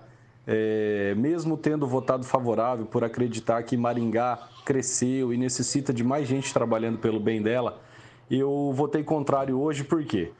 é, 0.47 1.15
mesmo 1.15 1.59
tendo 1.59 1.87
votado 1.87 2.25
favorável 2.25 2.87
por 2.87 3.05
acreditar 3.05 3.63
que 3.65 3.77
Maringá 3.77 4.49
cresceu 4.65 5.31
e 5.31 5.37
necessita 5.37 5.93
de 5.93 6.03
mais 6.03 6.27
gente 6.27 6.55
trabalhando 6.55 6.97
pelo 6.97 7.21
bem 7.21 7.43
dela, 7.43 7.83
eu 8.31 8.73
votei 8.75 9.05
contrário 9.05 9.61
hoje 9.61 9.85
por 9.85 10.03
quê? 10.05 10.33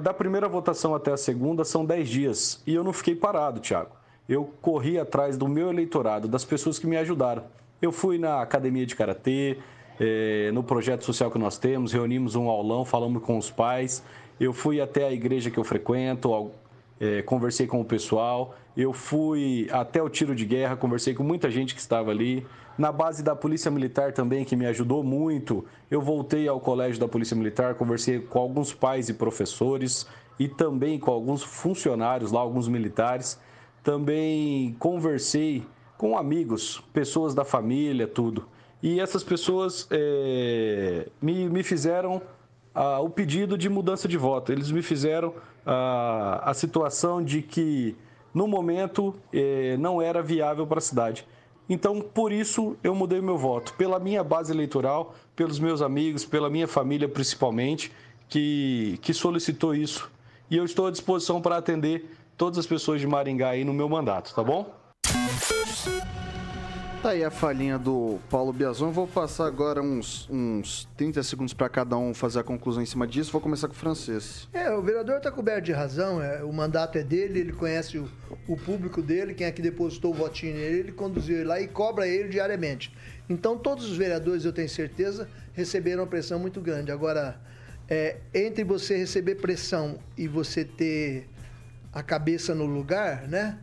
Da 0.00 0.12
primeira 0.12 0.48
votação 0.48 0.94
até 0.94 1.12
a 1.12 1.16
segunda 1.16 1.64
são 1.64 1.84
10 1.84 2.08
dias 2.08 2.62
e 2.66 2.74
eu 2.74 2.84
não 2.84 2.92
fiquei 2.92 3.14
parado, 3.14 3.60
Thiago. 3.60 3.90
Eu 4.28 4.50
corri 4.60 4.98
atrás 4.98 5.36
do 5.36 5.46
meu 5.46 5.70
eleitorado, 5.70 6.26
das 6.28 6.44
pessoas 6.44 6.78
que 6.78 6.86
me 6.86 6.96
ajudaram. 6.96 7.44
Eu 7.80 7.92
fui 7.92 8.18
na 8.18 8.40
academia 8.40 8.86
de 8.86 8.96
karatê, 8.96 9.58
é, 10.00 10.50
no 10.52 10.62
projeto 10.62 11.04
social 11.04 11.30
que 11.30 11.38
nós 11.38 11.58
temos, 11.58 11.92
reunimos 11.92 12.34
um 12.34 12.48
aulão, 12.48 12.84
falamos 12.84 13.22
com 13.22 13.36
os 13.36 13.50
pais. 13.50 14.02
Eu 14.40 14.52
fui 14.52 14.80
até 14.80 15.06
a 15.06 15.12
igreja 15.12 15.50
que 15.50 15.58
eu 15.58 15.64
frequento, 15.64 16.50
é, 16.98 17.22
conversei 17.22 17.66
com 17.66 17.80
o 17.80 17.84
pessoal. 17.84 18.54
Eu 18.76 18.92
fui 18.92 19.68
até 19.70 20.02
o 20.02 20.08
tiro 20.08 20.34
de 20.34 20.44
guerra, 20.44 20.76
conversei 20.76 21.14
com 21.14 21.22
muita 21.22 21.50
gente 21.50 21.74
que 21.74 21.80
estava 21.80 22.10
ali. 22.10 22.46
Na 22.76 22.90
base 22.90 23.22
da 23.22 23.36
Polícia 23.36 23.70
Militar 23.70 24.12
também, 24.12 24.44
que 24.44 24.56
me 24.56 24.66
ajudou 24.66 25.04
muito. 25.04 25.64
Eu 25.88 26.00
voltei 26.00 26.48
ao 26.48 26.58
colégio 26.58 27.00
da 27.00 27.06
Polícia 27.06 27.36
Militar, 27.36 27.76
conversei 27.76 28.18
com 28.18 28.40
alguns 28.40 28.74
pais 28.74 29.08
e 29.08 29.14
professores 29.14 30.08
e 30.40 30.48
também 30.48 30.98
com 30.98 31.12
alguns 31.12 31.42
funcionários 31.42 32.32
lá, 32.32 32.40
alguns 32.40 32.66
militares. 32.66 33.38
Também 33.84 34.74
conversei 34.80 35.64
com 35.96 36.18
amigos, 36.18 36.82
pessoas 36.92 37.32
da 37.32 37.44
família, 37.44 38.08
tudo. 38.08 38.48
E 38.82 38.98
essas 38.98 39.22
pessoas 39.22 39.86
é, 39.90 41.08
me, 41.22 41.48
me 41.48 41.62
fizeram 41.62 42.20
ah, 42.74 42.98
o 43.00 43.08
pedido 43.08 43.56
de 43.56 43.68
mudança 43.68 44.08
de 44.08 44.16
voto. 44.18 44.50
Eles 44.50 44.70
me 44.70 44.82
fizeram 44.82 45.32
ah, 45.64 46.42
a 46.44 46.52
situação 46.52 47.22
de 47.22 47.40
que 47.40 47.96
no 48.34 48.48
momento 48.48 49.14
eh, 49.32 49.76
não 49.78 50.02
era 50.02 50.20
viável 50.20 50.66
para 50.66 50.78
a 50.78 50.82
cidade. 50.82 51.24
Então, 51.68 52.00
por 52.00 52.32
isso, 52.32 52.76
eu 52.82 52.94
mudei 52.94 53.20
meu 53.20 53.38
voto. 53.38 53.72
Pela 53.74 53.98
minha 53.98 54.22
base 54.22 54.52
eleitoral, 54.52 55.14
pelos 55.34 55.58
meus 55.58 55.80
amigos, 55.80 56.24
pela 56.24 56.50
minha 56.50 56.68
família 56.68 57.08
principalmente, 57.08 57.90
que, 58.28 58.98
que 59.00 59.14
solicitou 59.14 59.74
isso. 59.74 60.10
E 60.50 60.56
eu 60.56 60.64
estou 60.64 60.86
à 60.86 60.90
disposição 60.90 61.40
para 61.40 61.56
atender 61.56 62.10
todas 62.36 62.58
as 62.58 62.66
pessoas 62.66 63.00
de 63.00 63.06
Maringá 63.06 63.50
aí 63.50 63.64
no 63.64 63.72
meu 63.72 63.88
mandato, 63.88 64.34
tá 64.34 64.42
bom? 64.42 64.74
Tá 67.04 67.10
aí 67.10 67.22
a 67.22 67.30
falinha 67.30 67.78
do 67.78 68.18
Paulo 68.30 68.50
Biazon. 68.50 68.90
Vou 68.90 69.06
passar 69.06 69.44
agora 69.44 69.82
uns, 69.82 70.26
uns 70.30 70.88
30 70.96 71.22
segundos 71.22 71.52
para 71.52 71.68
cada 71.68 71.98
um 71.98 72.14
fazer 72.14 72.38
a 72.38 72.42
conclusão 72.42 72.82
em 72.82 72.86
cima 72.86 73.06
disso. 73.06 73.30
Vou 73.30 73.42
começar 73.42 73.68
com 73.68 73.74
o 73.74 73.76
francês. 73.76 74.48
É, 74.54 74.70
o 74.70 74.80
vereador 74.80 75.18
está 75.18 75.30
coberto 75.30 75.66
de 75.66 75.72
razão. 75.72 76.22
É, 76.22 76.42
o 76.42 76.50
mandato 76.50 76.96
é 76.96 77.02
dele, 77.02 77.40
ele 77.40 77.52
conhece 77.52 77.98
o, 77.98 78.08
o, 78.48 78.56
público 78.56 79.02
dele, 79.02 79.34
quem 79.34 79.46
é 79.46 79.52
que 79.52 79.60
depositou 79.60 80.12
o 80.12 80.14
votinho 80.14 80.54
nele, 80.54 80.78
ele 80.78 80.92
conduziu 80.92 81.36
ele 81.36 81.44
lá 81.44 81.60
e 81.60 81.68
cobra 81.68 82.08
ele 82.08 82.30
diariamente. 82.30 82.90
Então, 83.28 83.58
todos 83.58 83.84
os 83.84 83.98
vereadores, 83.98 84.46
eu 84.46 84.52
tenho 84.54 84.70
certeza, 84.70 85.28
receberam 85.52 86.04
uma 86.04 86.08
pressão 86.08 86.38
muito 86.38 86.58
grande. 86.58 86.90
Agora, 86.90 87.38
é, 87.86 88.16
entre 88.32 88.64
você 88.64 88.96
receber 88.96 89.34
pressão 89.34 89.98
e 90.16 90.26
você 90.26 90.64
ter 90.64 91.28
a 91.92 92.02
cabeça 92.02 92.54
no 92.54 92.64
lugar, 92.64 93.28
né? 93.28 93.58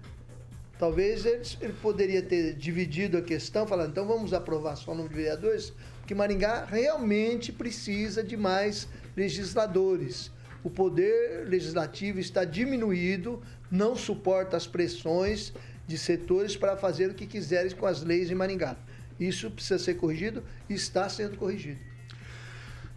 Talvez 0.82 1.28
ele, 1.28 1.44
ele 1.62 1.74
poderia 1.74 2.24
ter 2.24 2.56
dividido 2.56 3.16
a 3.16 3.22
questão, 3.22 3.68
falando, 3.68 3.92
então 3.92 4.08
vamos 4.08 4.34
aprovar 4.34 4.76
só 4.76 4.94
o 4.94 4.96
número 4.96 5.14
de 5.14 5.22
vereadores, 5.22 5.72
porque 6.00 6.16
Maringá 6.16 6.66
realmente 6.66 7.52
precisa 7.52 8.24
de 8.24 8.36
mais 8.36 8.88
legisladores. 9.16 10.32
O 10.64 10.72
poder 10.72 11.48
legislativo 11.48 12.18
está 12.20 12.44
diminuído, 12.44 13.44
não 13.70 13.96
suporta 13.96 14.58
as 14.58 14.66
pressões 14.66 15.54
de 15.86 16.00
setores 16.00 16.58
para 16.58 16.76
fazer 16.76 17.12
o 17.12 17.14
que 17.14 17.28
quiserem 17.28 17.70
com 17.76 17.86
as 17.86 18.02
leis 18.02 18.32
em 18.32 18.36
Maringá. 18.36 18.76
Isso 19.20 19.52
precisa 19.52 19.78
ser 19.78 19.98
corrigido 19.98 20.44
e 20.68 20.74
está 20.74 21.08
sendo 21.08 21.38
corrigido. 21.38 21.80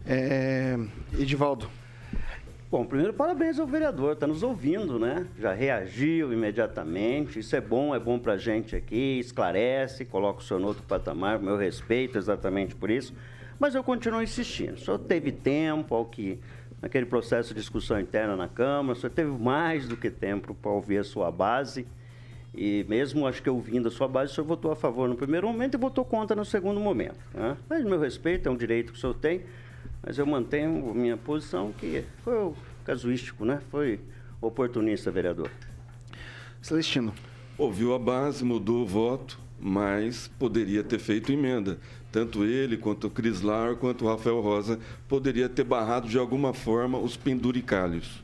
É... 0.07 0.79
Edivaldo. 1.19 1.69
Bom, 2.71 2.85
primeiro 2.85 3.13
parabéns 3.13 3.61
ao 3.61 3.67
vereador, 3.67 4.15
está 4.15 4.27
nos 4.27 4.43
ouvindo, 4.43 4.99
né? 4.99 5.27
Já 5.39 5.53
reagiu 5.53 6.33
imediatamente, 6.33 7.39
isso 7.39 7.55
é 7.55 7.61
bom, 7.61 7.95
é 7.95 8.01
bom 8.01 8.19
para 8.19 8.33
a 8.33 8.37
gente 8.37 8.75
aqui, 8.75 9.19
esclarece, 9.21 10.05
coloca 10.05 10.41
o 10.41 10.43
senhor 10.43 10.59
no 10.59 10.69
outro 10.69 10.83
patamar, 10.83 11.39
meu 11.39 11.57
respeito 11.57 12.19
exatamente 12.19 12.75
por 12.75 12.91
isso, 12.91 13.15
mas 13.61 13.75
eu 13.75 13.85
continuo 13.85 14.23
insistindo. 14.23 14.75
O 14.75 14.79
senhor 14.79 14.99
teve 14.99 15.31
tempo 15.31 15.95
ao 15.95 16.07
que, 16.07 16.41
naquele 16.83 17.07
processo 17.07 17.55
de 17.55 17.61
discussão 17.61 18.01
interna 18.01 18.35
na 18.35 18.49
Câmara, 18.49 18.97
o 18.97 19.01
senhor 19.01 19.13
teve 19.13 19.31
mais 19.31 19.87
do 19.87 19.97
que 19.97 20.11
tempo 20.11 20.53
para 20.55 20.71
ouvir 20.73 20.99
a 20.99 21.05
sua 21.05 21.31
base, 21.31 21.87
e 22.57 22.85
mesmo 22.89 23.27
acho 23.27 23.43
que 23.43 23.51
ouvindo 23.51 23.89
a 23.89 23.91
sua 23.91 24.09
base, 24.09 24.33
o 24.33 24.35
senhor 24.35 24.47
votou 24.47 24.73
a 24.73 24.77
favor 24.77 25.09
no 25.09 25.15
primeiro 25.15 25.47
momento 25.47 25.75
e 25.75 25.79
votou 25.79 26.05
contra 26.05 26.35
no 26.35 26.45
segundo 26.45 26.81
momento. 26.81 27.19
Né? 27.33 27.57
Mas 27.69 27.85
meu 27.85 28.01
respeito, 28.01 28.49
é 28.49 28.51
um 28.51 28.57
direito 28.57 28.93
que 28.93 28.99
o 28.99 29.01
senhor 29.01 29.15
tem, 29.15 29.43
mas 30.05 30.19
eu 30.19 30.27
mantenho 30.27 30.93
minha 30.95 31.17
posição 31.17 31.73
que 31.73 32.05
foi 32.23 32.53
casuístico, 32.85 33.45
né? 33.45 33.61
Foi 33.71 34.01
oportunista, 34.41 35.11
vereador. 35.11 35.51
Celestino. 36.61 37.15
Ouviu 37.57 37.95
a 37.95 37.99
base, 37.99 38.45
mudou 38.45 38.83
o 38.83 38.87
voto, 38.87 39.39
mas 39.61 40.29
poderia 40.39 40.83
ter 40.83 40.99
feito 40.99 41.33
emenda. 41.33 41.79
Tanto 42.11 42.45
ele, 42.45 42.77
quanto 42.77 43.07
o 43.07 43.11
Crislar, 43.11 43.77
quanto 43.77 44.05
o 44.05 44.09
Rafael 44.09 44.41
Rosa 44.41 44.79
poderia 45.09 45.49
ter 45.49 45.65
barrado 45.65 46.09
de 46.09 46.19
alguma 46.19 46.53
forma 46.53 46.99
os 46.99 47.17
penduricalhos. 47.17 48.24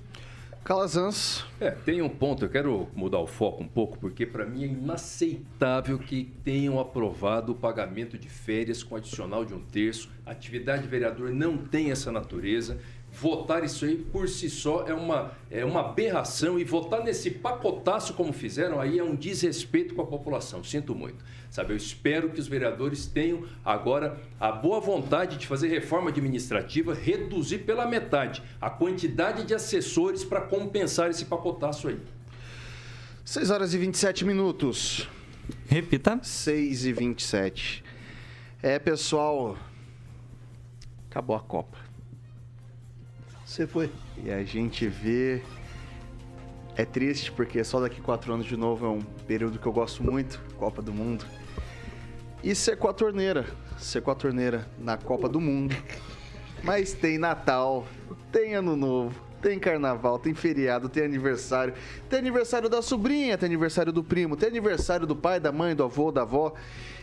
Calazans. 0.71 1.45
É, 1.59 1.73
tem 1.73 2.01
um 2.01 2.09
ponto, 2.09 2.45
eu 2.45 2.49
quero 2.49 2.87
mudar 2.95 3.19
o 3.19 3.27
foco 3.27 3.61
um 3.61 3.67
pouco, 3.67 3.99
porque 3.99 4.25
para 4.25 4.47
mim 4.47 4.63
é 4.63 4.67
inaceitável 4.69 5.99
que 5.99 6.33
tenham 6.45 6.79
aprovado 6.79 7.51
o 7.51 7.55
pagamento 7.57 8.17
de 8.17 8.29
férias 8.29 8.81
com 8.81 8.95
adicional 8.95 9.45
de 9.45 9.53
um 9.53 9.59
terço. 9.59 10.09
A 10.25 10.31
atividade 10.31 10.83
de 10.83 10.89
vereador 10.89 11.31
não 11.31 11.59
tem 11.59 11.91
essa 11.91 12.13
natureza 12.13 12.79
votar 13.13 13.65
isso 13.65 13.85
aí 13.85 13.97
por 13.97 14.29
si 14.29 14.49
só 14.49 14.87
é 14.87 14.95
uma, 14.95 15.33
é 15.51 15.65
uma 15.65 15.81
aberração 15.81 16.59
e 16.59 16.65
votar 16.65 17.03
nesse 17.03 17.31
pacotaço 17.31 18.15
como 18.15 18.33
fizeram 18.33 18.81
aí 18.81 18.99
é 18.99 19.05
um 19.05 19.15
desrespeito 19.15 19.95
com 19.95 20.03
a 20.03 20.07
população. 20.07 20.63
Sinto 20.63 20.95
muito. 20.95 21.25
Sabe, 21.51 21.73
eu 21.73 21.77
espero 21.77 22.31
que 22.31 22.39
os 22.39 22.47
vereadores 22.47 23.07
tenham 23.07 23.45
agora 23.65 24.21
a 24.39 24.53
boa 24.53 24.79
vontade 24.81 25.37
de 25.37 25.47
fazer 25.47 25.69
reforma 25.69 26.11
administrativa, 26.11 26.95
reduzir 26.95 27.59
pela 27.59 27.87
metade 27.87 28.41
a 28.61 28.71
quantidade 28.71 29.45
de 29.45 29.53
assessores 29.53 30.23
para 30.23 30.43
compensar 30.43 31.11
esse 31.11 31.25
pacotaço 31.25 31.89
aí. 31.89 31.99
6 33.25 33.51
horas 33.51 33.75
e 33.75 33.79
27 33.79 34.25
minutos. 34.25 35.09
Repita. 35.67 36.21
6 36.23 36.85
e 36.85 36.93
27. 36.93 37.85
É, 38.63 38.79
pessoal, 38.79 39.57
acabou 41.09 41.35
a 41.35 41.41
Copa. 41.41 41.90
Você 43.51 43.67
foi. 43.67 43.91
E 44.25 44.31
a 44.31 44.45
gente 44.45 44.87
vê. 44.87 45.43
É 46.77 46.85
triste 46.85 47.33
porque 47.33 47.65
só 47.65 47.81
daqui 47.81 48.01
quatro 48.01 48.33
anos 48.33 48.47
de 48.47 48.57
novo 48.57 48.87
é 48.87 48.89
um 48.89 49.01
período 49.27 49.59
que 49.59 49.67
eu 49.67 49.73
gosto 49.73 50.05
muito 50.05 50.41
Copa 50.57 50.81
do 50.81 50.93
Mundo. 50.93 51.25
E 52.45 52.55
ser 52.55 52.77
com 52.77 52.87
a 52.87 52.93
torneira. 52.93 53.45
Ser 53.77 54.03
com 54.03 54.13
a 54.13 54.15
torneira 54.15 54.71
na 54.79 54.97
Copa 54.97 55.29
do 55.29 55.41
Mundo. 55.41 55.75
Mas 56.63 56.93
tem 56.93 57.19
Natal, 57.19 57.85
tem 58.31 58.55
Ano 58.55 58.77
Novo, 58.77 59.21
tem 59.43 59.59
Carnaval, 59.59 60.17
tem 60.21 60.33
feriado, 60.33 60.89
tem 60.89 61.03
aniversário. 61.03 61.75
Tem 62.09 62.21
aniversário 62.21 62.69
da 62.69 62.81
sobrinha, 62.81 63.37
tem 63.37 63.49
aniversário 63.49 63.93
do 63.93 64.05
primo, 64.05 64.37
tem 64.37 64.49
aniversário 64.49 65.09
do 65.09 65.17
pai, 65.17 65.41
da 65.41 65.51
mãe, 65.51 65.75
do 65.75 65.83
avô, 65.83 66.13
da 66.13 66.23
avó. 66.23 66.55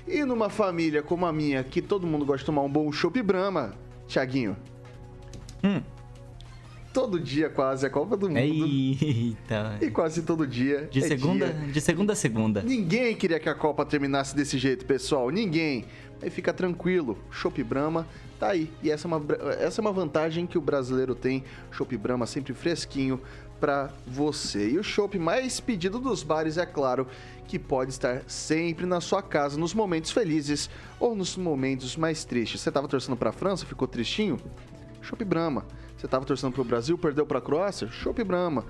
E 0.07 0.23
numa 0.23 0.49
família 0.49 1.03
como 1.03 1.25
a 1.25 1.33
minha, 1.33 1.61
que 1.61 1.81
todo 1.81 2.07
mundo 2.07 2.25
gosta 2.25 2.39
de 2.39 2.45
tomar 2.45 2.61
um 2.61 2.71
bom 2.71 2.89
chopp 2.89 3.21
Brahma, 3.21 3.73
Tiaguinho. 4.07 4.55
Hum 5.61 5.96
todo 6.97 7.19
dia 7.19 7.47
quase 7.47 7.85
a 7.85 7.91
Copa 7.91 8.17
do 8.17 8.27
Mundo. 8.27 8.39
Eita. 8.39 9.77
E 9.79 9.91
quase 9.91 10.23
todo 10.23 10.47
dia. 10.47 10.87
De 10.89 10.97
é 10.97 11.07
segunda, 11.07 11.45
dia. 11.53 11.71
de 11.71 11.79
segunda 11.79 12.13
a 12.13 12.15
segunda. 12.15 12.63
Ninguém 12.63 13.15
queria 13.15 13.39
que 13.39 13.47
a 13.47 13.53
Copa 13.53 13.85
terminasse 13.85 14.35
desse 14.35 14.57
jeito, 14.57 14.83
pessoal. 14.83 15.29
Ninguém. 15.29 15.85
Aí 16.19 16.31
fica 16.31 16.51
tranquilo. 16.51 17.15
Chopp 17.29 17.63
Brahma 17.63 18.07
tá 18.39 18.47
aí. 18.47 18.71
E 18.81 18.89
essa 18.89 19.07
é 19.07 19.09
uma, 19.09 19.23
essa 19.59 19.79
é 19.79 19.81
uma 19.83 19.91
vantagem 19.91 20.47
que 20.47 20.57
o 20.57 20.61
brasileiro 20.61 21.13
tem. 21.13 21.43
Chopp 21.69 21.95
Brahma 21.95 22.25
sempre 22.25 22.55
fresquinho 22.55 23.21
para 23.59 23.91
você. 24.07 24.71
E 24.71 24.79
o 24.79 24.83
chopp 24.83 25.19
mais 25.19 25.59
pedido 25.59 25.99
dos 25.99 26.23
bares 26.23 26.57
é 26.57 26.65
claro 26.65 27.05
que 27.47 27.59
pode 27.59 27.91
estar 27.91 28.23
sempre 28.25 28.87
na 28.87 28.99
sua 28.99 29.21
casa 29.21 29.55
nos 29.55 29.71
momentos 29.71 30.09
felizes 30.09 30.67
ou 30.99 31.15
nos 31.15 31.37
momentos 31.37 31.95
mais 31.95 32.25
tristes. 32.25 32.59
Você 32.59 32.69
estava 32.69 32.87
torcendo 32.87 33.15
para 33.15 33.29
a 33.29 33.33
França, 33.33 33.67
ficou 33.67 33.87
tristinho? 33.87 34.39
Chopp 35.03 35.23
Brahma. 35.23 35.63
Você 35.97 36.05
estava 36.05 36.25
torcendo 36.25 36.53
para 36.53 36.61
o 36.61 36.65
Brasil, 36.65 36.97
perdeu 36.97 37.25
para 37.25 37.39
a 37.39 37.41
Croácia? 37.41 37.87
Chopp 37.87 38.23
Brahma. 38.23 38.63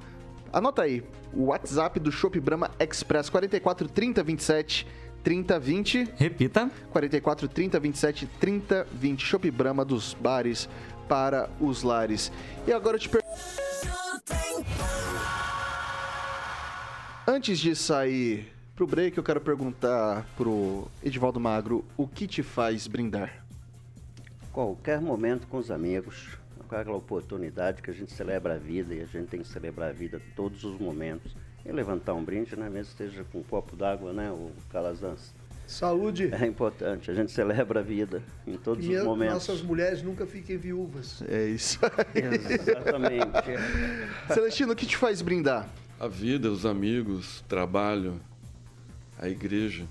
Anota 0.53 0.83
aí, 0.83 1.03
o 1.33 1.47
WhatsApp 1.47 1.99
do 1.99 2.13
Chopp 2.13 2.39
Brahma 2.39 2.71
Express 2.79 3.31
44 3.31 3.89
30 3.89 4.23
27 4.23 4.87
30 5.23 5.59
20. 5.59 6.09
Repita. 6.17 6.71
44 6.91 7.49
30 7.49 7.81
27 7.81 8.27
30 8.27 8.87
20. 8.93 9.25
Chopp 9.25 9.51
Brahma 9.51 9.85
dos 9.85 10.15
bares 10.15 10.69
para 11.09 11.49
os 11.61 11.83
lares. 11.83 12.33
E 12.67 12.73
agora 12.73 12.97
eu 12.97 13.01
te 13.01 13.09
pergunto. 13.09 13.33
Antes 17.27 17.59
de 17.61 17.75
sair 17.77 18.53
pro 18.75 18.87
break, 18.87 19.17
eu 19.17 19.23
quero 19.23 19.41
perguntar 19.41 20.27
pro 20.37 20.89
Edivaldo 21.05 21.39
Magro 21.39 21.85
o 21.97 22.07
que 22.09 22.27
te 22.27 22.43
faz 22.43 22.87
brindar? 22.87 23.42
Qualquer 24.53 25.01
momento 25.01 25.47
com 25.47 25.57
os 25.57 25.71
amigos, 25.71 26.29
aquela 26.61 26.97
oportunidade 26.97 27.83
que 27.83 27.91
a 27.91 27.95
gente 27.95 28.13
celebra 28.13 28.55
a 28.55 28.59
vida 28.59 28.95
e 28.95 29.03
a 29.03 29.07
gente 29.07 29.29
tem 29.29 29.41
que 29.41 29.49
celebrar 29.49 29.91
a 29.91 29.93
vida 29.93 30.21
todos 30.37 30.65
os 30.65 30.79
momentos. 30.79 31.35
E 31.65 31.71
levantar 31.71 32.15
um 32.15 32.25
brinde, 32.25 32.57
né? 32.57 32.69
Mesmo 32.69 32.91
esteja 32.91 33.25
com 33.31 33.39
um 33.39 33.43
copo 33.43 33.77
d'água, 33.77 34.13
né? 34.13 34.33
O 34.33 34.51
calazans. 34.71 35.33
Saúde. 35.65 36.29
É 36.33 36.45
importante. 36.45 37.09
A 37.09 37.15
gente 37.15 37.31
celebra 37.31 37.81
a 37.81 37.83
vida 37.83 38.21
em 38.45 38.57
todos 38.57 38.85
e 38.85 38.97
os 38.97 39.05
momentos. 39.05 39.35
nossas 39.35 39.63
mulheres 39.63 40.03
nunca 40.03 40.27
fiquem 40.27 40.57
viúvas. 40.57 41.23
É 41.29 41.47
isso 41.47 41.79
aí. 41.85 42.25
Exatamente. 42.25 44.35
Celestino, 44.35 44.73
o 44.73 44.77
que 44.77 44.87
te 44.87 44.97
faz 44.97 45.23
brindar? 45.23 45.69
A 46.01 46.09
vida, 46.09 46.51
os 46.51 46.67
amigos, 46.67 47.45
trabalho, 47.49 48.21
a 49.17 49.29
igreja. 49.29 49.85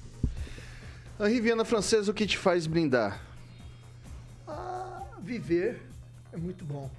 A 1.18 1.28
Riviana 1.28 1.64
Francesa, 1.64 2.12
o 2.12 2.14
que 2.14 2.28
te 2.28 2.38
faz 2.38 2.68
brindar? 2.68 3.31
Viver 5.22 5.82
é 6.32 6.38
muito 6.38 6.66
bom. 6.66 6.90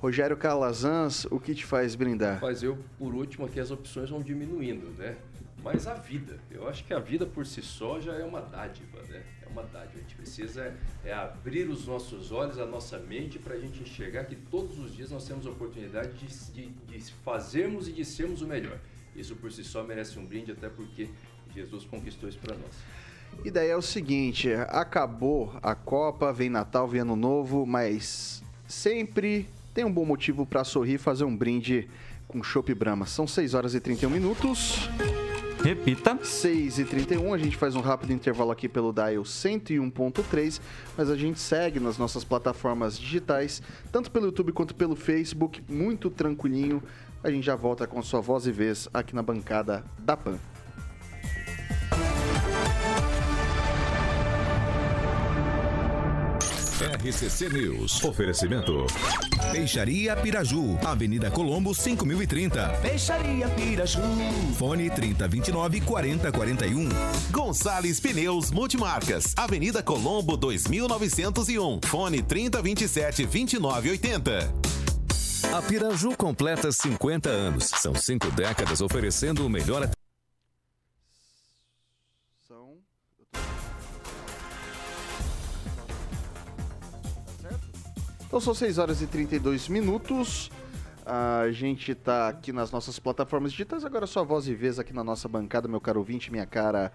Rogério 0.00 0.36
Calazans, 0.36 1.24
o 1.30 1.40
que 1.40 1.54
te 1.54 1.64
faz 1.64 1.94
brindar? 1.94 2.38
Mas 2.40 2.62
eu, 2.62 2.78
por 2.98 3.14
último, 3.14 3.46
aqui 3.46 3.58
as 3.58 3.70
opções 3.70 4.10
vão 4.10 4.20
diminuindo, 4.20 4.90
né? 4.98 5.16
Mas 5.62 5.86
a 5.86 5.94
vida, 5.94 6.38
eu 6.50 6.68
acho 6.68 6.84
que 6.84 6.94
a 6.94 6.98
vida 6.98 7.26
por 7.26 7.46
si 7.46 7.62
só 7.62 7.98
já 7.98 8.14
é 8.14 8.22
uma 8.22 8.40
dádiva, 8.40 9.02
né? 9.08 9.22
É 9.42 9.48
uma 9.48 9.62
dádiva. 9.62 9.94
A 9.96 10.00
gente 10.02 10.14
precisa 10.14 10.72
é, 11.02 11.12
abrir 11.12 11.68
os 11.68 11.86
nossos 11.86 12.30
olhos, 12.30 12.58
a 12.58 12.66
nossa 12.66 12.98
mente, 12.98 13.38
para 13.38 13.54
a 13.54 13.58
gente 13.58 13.82
enxergar 13.82 14.26
que 14.26 14.36
todos 14.36 14.78
os 14.78 14.94
dias 14.94 15.10
nós 15.10 15.26
temos 15.26 15.46
a 15.46 15.50
oportunidade 15.50 16.12
de, 16.12 16.52
de, 16.52 16.68
de 16.68 17.12
fazermos 17.24 17.88
e 17.88 17.92
de 17.92 18.04
sermos 18.04 18.42
o 18.42 18.46
melhor. 18.46 18.78
Isso 19.16 19.34
por 19.34 19.50
si 19.50 19.64
só 19.64 19.82
merece 19.82 20.18
um 20.18 20.26
brinde, 20.26 20.52
até 20.52 20.68
porque 20.68 21.08
Jesus 21.54 21.84
conquistou 21.84 22.28
isso 22.28 22.38
para 22.38 22.54
nós. 22.54 22.76
E 23.44 23.50
daí 23.50 23.68
é 23.68 23.76
o 23.76 23.82
seguinte, 23.82 24.52
acabou 24.68 25.52
a 25.62 25.74
Copa, 25.74 26.32
vem 26.32 26.50
Natal, 26.50 26.88
vem 26.88 27.00
Ano 27.00 27.16
Novo, 27.16 27.64
mas 27.64 28.42
sempre 28.66 29.48
tem 29.72 29.84
um 29.84 29.92
bom 29.92 30.04
motivo 30.04 30.44
para 30.44 30.64
sorrir 30.64 30.94
e 30.94 30.98
fazer 30.98 31.24
um 31.24 31.36
brinde 31.36 31.88
com 32.26 32.42
Chopp 32.42 32.72
Brahma. 32.74 33.06
São 33.06 33.26
6 33.26 33.54
horas 33.54 33.74
e 33.74 33.80
31 33.80 34.10
minutos. 34.10 34.88
Repita. 35.62 36.18
6 36.22 36.78
e 36.78 36.84
31 36.84 37.34
a 37.34 37.38
gente 37.38 37.56
faz 37.56 37.74
um 37.74 37.80
rápido 37.80 38.12
intervalo 38.12 38.50
aqui 38.50 38.68
pelo 38.68 38.92
Dial 38.92 39.22
101.3, 39.22 40.60
mas 40.96 41.10
a 41.10 41.16
gente 41.16 41.40
segue 41.40 41.80
nas 41.80 41.98
nossas 41.98 42.24
plataformas 42.24 42.98
digitais, 42.98 43.60
tanto 43.90 44.10
pelo 44.10 44.26
YouTube 44.26 44.52
quanto 44.52 44.74
pelo 44.74 44.94
Facebook, 44.94 45.62
muito 45.68 46.08
tranquilinho. 46.08 46.82
A 47.22 47.30
gente 47.30 47.44
já 47.44 47.56
volta 47.56 47.86
com 47.86 48.00
sua 48.02 48.20
voz 48.20 48.46
e 48.46 48.52
vez 48.52 48.88
aqui 48.94 49.14
na 49.14 49.22
bancada 49.22 49.84
da 49.98 50.16
PAN. 50.16 50.38
RCC 57.06 57.48
News. 57.50 58.02
Oferecimento. 58.02 58.84
Peixaria 59.52 60.16
Piraju, 60.16 60.76
Avenida 60.84 61.30
Colombo 61.30 61.72
5030. 61.72 62.68
Peixaria 62.82 63.48
Piraju. 63.50 64.00
Fone 64.58 64.90
3029 64.90 65.82
4041. 65.82 66.88
Gonçalves 67.30 68.00
Pneus 68.00 68.50
Multimarcas, 68.50 69.34
Avenida 69.36 69.84
Colombo 69.84 70.36
2901. 70.36 71.80
Fone 71.84 72.22
3027 72.22 73.24
2980. 73.24 74.52
A 75.56 75.62
Piraju 75.62 76.16
completa 76.16 76.72
50 76.72 77.28
anos. 77.28 77.70
São 77.76 77.94
cinco 77.94 78.32
décadas 78.32 78.80
oferecendo 78.80 79.46
o 79.46 79.48
melhor 79.48 79.88
Então 88.36 88.44
são 88.44 88.54
6 88.54 88.76
horas 88.76 89.00
e 89.00 89.06
32 89.06 89.66
minutos. 89.66 90.50
A 91.06 91.50
gente 91.52 91.92
está 91.92 92.28
aqui 92.28 92.52
nas 92.52 92.70
nossas 92.70 92.98
plataformas 92.98 93.50
digitais. 93.50 93.82
Agora 93.82 94.06
sua 94.06 94.24
voz 94.24 94.46
e 94.46 94.54
vez 94.54 94.78
aqui 94.78 94.92
na 94.92 95.02
nossa 95.02 95.26
bancada, 95.26 95.66
meu 95.66 95.80
caro 95.80 96.00
ouvinte, 96.00 96.30
minha 96.30 96.44
cara 96.44 96.92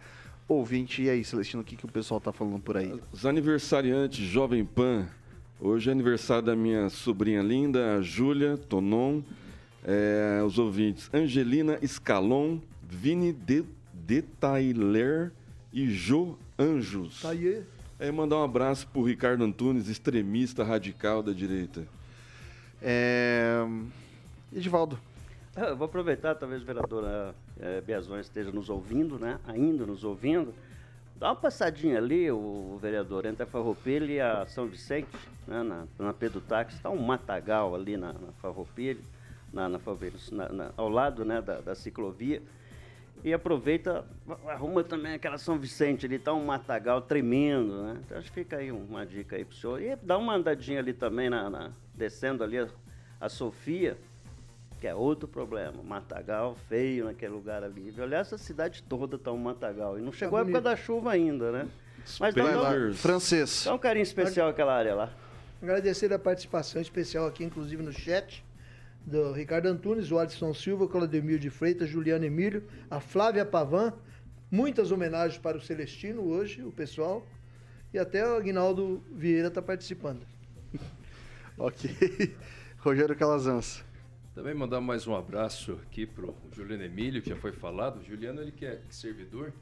ouvinte. 0.48 1.02
E 1.02 1.10
aí, 1.10 1.24
Celestino, 1.24 1.64
o 1.64 1.66
que, 1.66 1.76
que 1.76 1.84
o 1.84 1.88
pessoal 1.88 2.20
está 2.20 2.32
falando 2.32 2.60
por 2.60 2.78
aí? 2.78 2.94
Os 3.12 3.26
aniversariantes 3.26 4.20
Jovem 4.20 4.64
Pan. 4.64 5.08
Hoje 5.60 5.90
é 5.90 5.92
aniversário 5.92 6.44
da 6.44 6.56
minha 6.56 6.92
sobrinha 6.92 7.42
linda, 7.42 7.96
a 7.96 8.04
Júlia 8.04 8.56
Tonon. 8.56 9.24
É, 9.84 10.44
os 10.46 10.60
ouvintes 10.60 11.10
Angelina 11.12 11.80
Scalon, 11.84 12.60
Vini 12.88 13.34
de, 13.34 13.66
de 13.92 14.22
Tyler 14.22 15.32
e 15.74 15.90
Jo 15.90 16.38
Anjos. 16.60 17.24
Tá 17.24 17.32
aí. 17.32 17.64
É, 18.02 18.12
mandar 18.12 18.38
um 18.38 18.44
abraço 18.44 18.88
pro 18.88 19.04
Ricardo 19.04 19.44
Antunes, 19.44 19.88
extremista 19.88 20.64
radical 20.64 21.22
da 21.22 21.32
direita. 21.32 21.86
É... 22.82 23.64
Edivaldo. 24.52 24.98
Eu 25.56 25.78
vou 25.78 25.86
aproveitar, 25.86 26.34
talvez 26.34 26.64
a 26.64 26.66
vereadora 26.66 27.36
é, 27.60 27.80
Biazões 27.80 28.26
esteja 28.26 28.52
nos 28.52 28.72
ouvindo, 28.72 29.20
né? 29.20 29.40
Ainda 29.46 29.86
nos 29.86 30.04
ouvindo. 30.04 30.52
Dá 31.16 31.28
uma 31.28 31.36
passadinha 31.36 32.00
ali, 32.00 32.32
o 32.32 32.80
vereador, 32.82 33.28
entre 33.28 33.44
a 33.44 33.46
Farroupilha 33.46 34.12
e 34.12 34.20
a 34.20 34.48
São 34.48 34.66
Vicente, 34.66 35.16
né? 35.48 35.62
na, 35.62 35.86
na 36.00 36.12
Pedro 36.12 36.42
Táxi. 36.42 36.78
Está 36.78 36.90
um 36.90 37.00
matagal 37.00 37.76
ali 37.76 37.98
na, 37.98 38.14
na 38.14 38.32
Farroupilha, 38.42 39.00
na, 39.54 39.70
na, 39.70 39.80
na, 40.32 40.50
na, 40.50 40.72
ao 40.76 40.90
lado 40.90 41.24
né? 41.24 41.40
da, 41.40 41.62
da 41.62 41.76
ciclovia. 41.76 42.42
E 43.24 43.34
aproveita, 43.34 44.04
arruma 44.48 44.84
também 44.84 45.14
aquela 45.14 45.38
São 45.38 45.58
Vicente 45.60 46.08
ali, 46.08 46.18
tá 46.18 46.34
um 46.34 46.46
matagal 46.46 47.02
tremendo, 47.02 47.84
né? 47.84 48.02
Então 48.04 48.18
acho 48.18 48.30
que 48.30 48.40
fica 48.40 48.58
aí 48.58 48.72
uma 48.72 49.06
dica 49.06 49.36
aí 49.36 49.46
pro 49.46 49.56
senhor. 49.56 49.82
E 49.82 49.96
dá 49.96 50.18
uma 50.18 50.36
andadinha 50.36 50.80
ali 50.80 50.92
também, 50.92 51.30
na, 51.30 51.50
na 51.50 51.72
descendo 51.94 52.44
ali 52.44 52.58
a, 52.58 52.68
a, 53.20 53.30
Sofia, 53.30 53.96
que 54.80 54.88
é 54.88 54.96
outro 54.96 55.28
problema. 55.28 55.84
Matagal 55.84 56.56
feio 56.68 57.06
naquele 57.06 57.34
lugar 57.34 57.64
ali. 57.64 57.94
Olha, 58.00 58.16
essa 58.16 58.40
cidade 58.40 58.82
toda 58.82 59.20
tá 59.20 59.32
um 59.32 59.38
matagal. 59.38 60.00
E 60.00 60.02
não 60.02 60.12
chegou 60.12 60.40
tá 60.40 60.44
a 60.44 60.48
época 60.48 60.62
da 60.62 60.76
chuva 60.76 61.12
ainda, 61.12 61.52
né? 61.52 61.68
Mas 62.20 62.34
dá 62.34 62.44
um, 62.44 62.94
francês. 62.96 63.66
Dá 63.66 63.76
um 63.76 63.78
carinho 63.78 64.02
especial 64.04 64.50
aquela 64.50 64.74
área 64.74 64.96
lá. 64.96 65.14
Agradecer 65.62 66.12
a 66.12 66.18
participação 66.18 66.82
especial 66.82 67.28
aqui, 67.28 67.44
inclusive 67.44 67.84
no 67.84 67.94
chat 67.94 68.44
do 69.06 69.32
Ricardo 69.32 69.68
Antunes, 69.68 70.12
o 70.12 70.20
Alisson 70.20 70.54
Silva, 70.54 70.86
o 70.86 70.88
Claudemir 70.88 71.40
de 71.40 71.50
Freitas, 71.50 71.90
Juliano 71.90 72.26
Emílio, 72.26 72.64
a 72.90 73.00
Flávia 73.00 73.46
Pavan. 73.46 73.94
Muitas 74.50 74.92
homenagens 74.92 75.40
para 75.40 75.58
o 75.58 75.62
Celestino 75.62 76.22
hoje, 76.24 76.62
o 76.64 76.72
pessoal. 76.72 77.26
E 77.94 78.00
até 78.00 78.26
o 78.28 78.36
Aguinaldo 78.36 79.04
Vieira 79.12 79.48
está 79.48 79.62
participando. 79.62 80.26
ok. 81.58 82.36
Rogério 82.78 83.16
Calazans. 83.16 83.84
Também 84.34 84.54
mandar 84.54 84.80
mais 84.80 85.08
um 85.08 85.16
abraço 85.16 85.74
aqui 85.84 86.06
para 86.06 86.26
o 86.26 86.36
Juliano 86.54 86.84
Emílio, 86.84 87.22
que 87.22 87.30
já 87.30 87.36
foi 87.36 87.52
falado. 87.52 88.00
O 88.00 88.04
Juliano, 88.04 88.42
ele 88.42 88.52
que 88.52 88.66
é 88.66 88.82
servidor. 88.90 89.54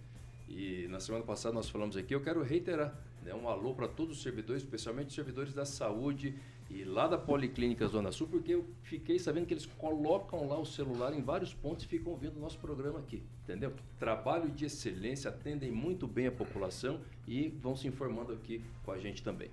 E 0.47 0.87
na 0.89 0.99
semana 0.99 1.23
passada 1.23 1.53
nós 1.53 1.69
falamos 1.69 1.95
aqui, 1.95 2.13
eu 2.13 2.21
quero 2.21 2.41
reiterar 2.41 2.95
né, 3.23 3.33
um 3.33 3.47
alô 3.47 3.73
para 3.73 3.87
todos 3.87 4.17
os 4.17 4.23
servidores, 4.23 4.63
especialmente 4.63 5.07
os 5.07 5.15
servidores 5.15 5.53
da 5.53 5.65
saúde 5.65 6.35
e 6.69 6.83
lá 6.83 7.07
da 7.07 7.17
Policlínica 7.17 7.87
Zona 7.87 8.11
Sul, 8.11 8.27
porque 8.27 8.53
eu 8.53 8.65
fiquei 8.83 9.17
sabendo 9.17 9.47
que 9.47 9.53
eles 9.53 9.65
colocam 9.65 10.47
lá 10.47 10.59
o 10.59 10.65
celular 10.65 11.13
em 11.13 11.21
vários 11.21 11.53
pontos 11.53 11.83
e 11.83 11.87
ficam 11.87 12.15
vendo 12.15 12.37
o 12.37 12.39
nosso 12.39 12.59
programa 12.59 12.99
aqui, 12.99 13.23
entendeu? 13.43 13.73
Trabalho 13.97 14.49
de 14.49 14.65
excelência, 14.65 15.29
atendem 15.29 15.71
muito 15.71 16.07
bem 16.07 16.27
a 16.27 16.31
população 16.31 16.99
e 17.27 17.49
vão 17.49 17.75
se 17.75 17.87
informando 17.87 18.33
aqui 18.33 18.63
com 18.83 18.91
a 18.91 18.97
gente 18.99 19.23
também. 19.23 19.49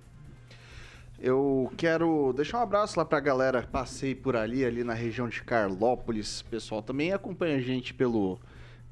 Eu 1.19 1.71
quero 1.75 2.31
deixar 2.33 2.59
um 2.59 2.61
abraço 2.61 2.99
lá 2.99 3.03
para 3.03 3.17
a 3.17 3.21
galera. 3.21 3.63
Passei 3.63 4.13
por 4.13 4.35
ali, 4.35 4.63
ali 4.63 4.83
na 4.83 4.93
região 4.93 5.27
de 5.27 5.43
Carlópolis. 5.43 6.43
Pessoal 6.43 6.83
também 6.83 7.11
acompanha 7.11 7.55
a 7.57 7.59
gente 7.59 7.91
pelo, 7.91 8.39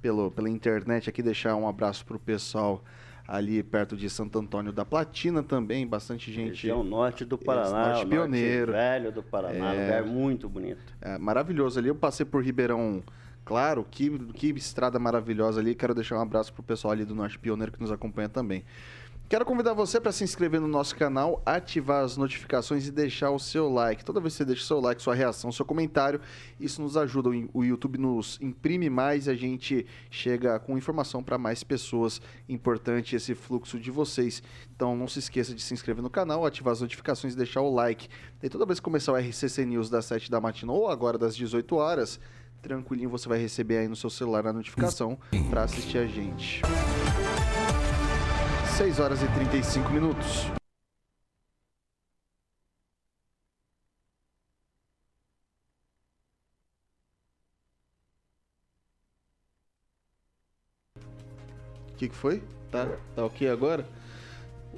pelo, 0.01 0.31
pela 0.31 0.49
internet 0.49 1.07
aqui. 1.07 1.21
Deixar 1.21 1.55
um 1.55 1.67
abraço 1.67 2.03
para 2.03 2.17
o 2.17 2.19
pessoal 2.19 2.83
ali 3.27 3.63
perto 3.63 3.95
de 3.97 4.09
Santo 4.09 4.37
Antônio 4.39 4.71
da 4.71 4.85
Platina 4.85 5.41
também, 5.41 5.85
bastante 5.85 6.31
gente. 6.31 6.49
Região 6.49 6.83
norte 6.83 7.25
do 7.25 7.37
Paraná, 7.37 7.89
norte 7.89 8.05
pioneiro. 8.05 8.71
Norte 8.71 8.83
velho 8.83 9.11
do 9.11 9.23
Paraná, 9.23 9.73
é, 9.73 9.85
lugar 9.85 10.03
muito 10.03 10.47
bonito. 10.47 10.81
É, 11.01 11.17
maravilhoso 11.17 11.79
ali. 11.79 11.87
Eu 11.87 11.95
passei 11.95 12.25
por 12.25 12.43
Ribeirão 12.43 13.03
Claro, 13.45 13.85
que, 13.89 14.09
que 14.33 14.47
estrada 14.47 14.97
maravilhosa 14.97 15.59
ali. 15.61 15.75
Quero 15.75 15.93
deixar 15.93 16.17
um 16.17 16.21
abraço 16.21 16.51
pro 16.51 16.63
pessoal 16.63 16.93
ali 16.93 17.05
do 17.05 17.13
Norte 17.13 17.37
Pioneiro 17.37 17.71
que 17.71 17.79
nos 17.79 17.91
acompanha 17.91 18.27
também. 18.27 18.65
Quero 19.27 19.43
convidar 19.43 19.73
você 19.73 19.99
para 19.99 20.11
se 20.11 20.23
inscrever 20.23 20.61
no 20.61 20.67
nosso 20.67 20.95
canal, 20.95 21.41
ativar 21.43 22.03
as 22.03 22.15
notificações 22.15 22.87
e 22.87 22.91
deixar 22.91 23.31
o 23.31 23.39
seu 23.39 23.67
like. 23.67 24.05
Toda 24.05 24.19
vez 24.19 24.33
que 24.33 24.37
você 24.37 24.45
deixa 24.45 24.61
o 24.61 24.65
seu 24.65 24.79
like, 24.79 25.01
sua 25.01 25.15
reação, 25.15 25.51
seu 25.51 25.65
comentário, 25.65 26.21
isso 26.59 26.79
nos 26.79 26.95
ajuda. 26.95 27.31
O 27.51 27.63
YouTube 27.63 27.97
nos 27.97 28.37
imprime 28.39 28.87
mais 28.87 29.25
e 29.25 29.31
a 29.31 29.35
gente 29.35 29.83
chega 30.11 30.59
com 30.59 30.77
informação 30.77 31.23
para 31.23 31.39
mais 31.39 31.63
pessoas. 31.63 32.21
Importante 32.47 33.15
esse 33.15 33.33
fluxo 33.33 33.79
de 33.79 33.89
vocês. 33.89 34.43
Então 34.75 34.95
não 34.95 35.07
se 35.07 35.17
esqueça 35.17 35.55
de 35.55 35.61
se 35.61 35.73
inscrever 35.73 36.03
no 36.03 36.09
canal, 36.09 36.45
ativar 36.45 36.73
as 36.73 36.81
notificações 36.81 37.33
e 37.33 37.37
deixar 37.37 37.61
o 37.61 37.73
like. 37.73 38.07
E 38.43 38.47
toda 38.47 38.63
vez 38.63 38.79
que 38.79 38.83
começar 38.83 39.11
o 39.11 39.17
RCC 39.17 39.65
News 39.65 39.89
das 39.89 40.05
7 40.05 40.29
da 40.29 40.39
matina 40.39 40.71
ou 40.71 40.87
agora 40.87 41.17
das 41.17 41.35
18 41.35 41.75
horas, 41.75 42.19
tranquilinho 42.61 43.09
você 43.09 43.27
vai 43.27 43.39
receber 43.39 43.79
aí 43.79 43.87
no 43.87 43.95
seu 43.95 44.11
celular 44.11 44.45
a 44.45 44.53
notificação 44.53 45.17
para 45.49 45.63
assistir 45.63 45.97
a 45.97 46.05
gente. 46.05 46.61
6 48.77 48.99
horas 48.99 49.23
e 49.23 49.27
35 49.27 49.89
minutos. 49.89 50.47
O 61.87 61.95
que, 61.95 62.09
que 62.09 62.15
foi? 62.15 62.43
Tá, 62.69 62.85
tá 63.15 63.23
ok 63.23 63.47
agora? 63.47 63.87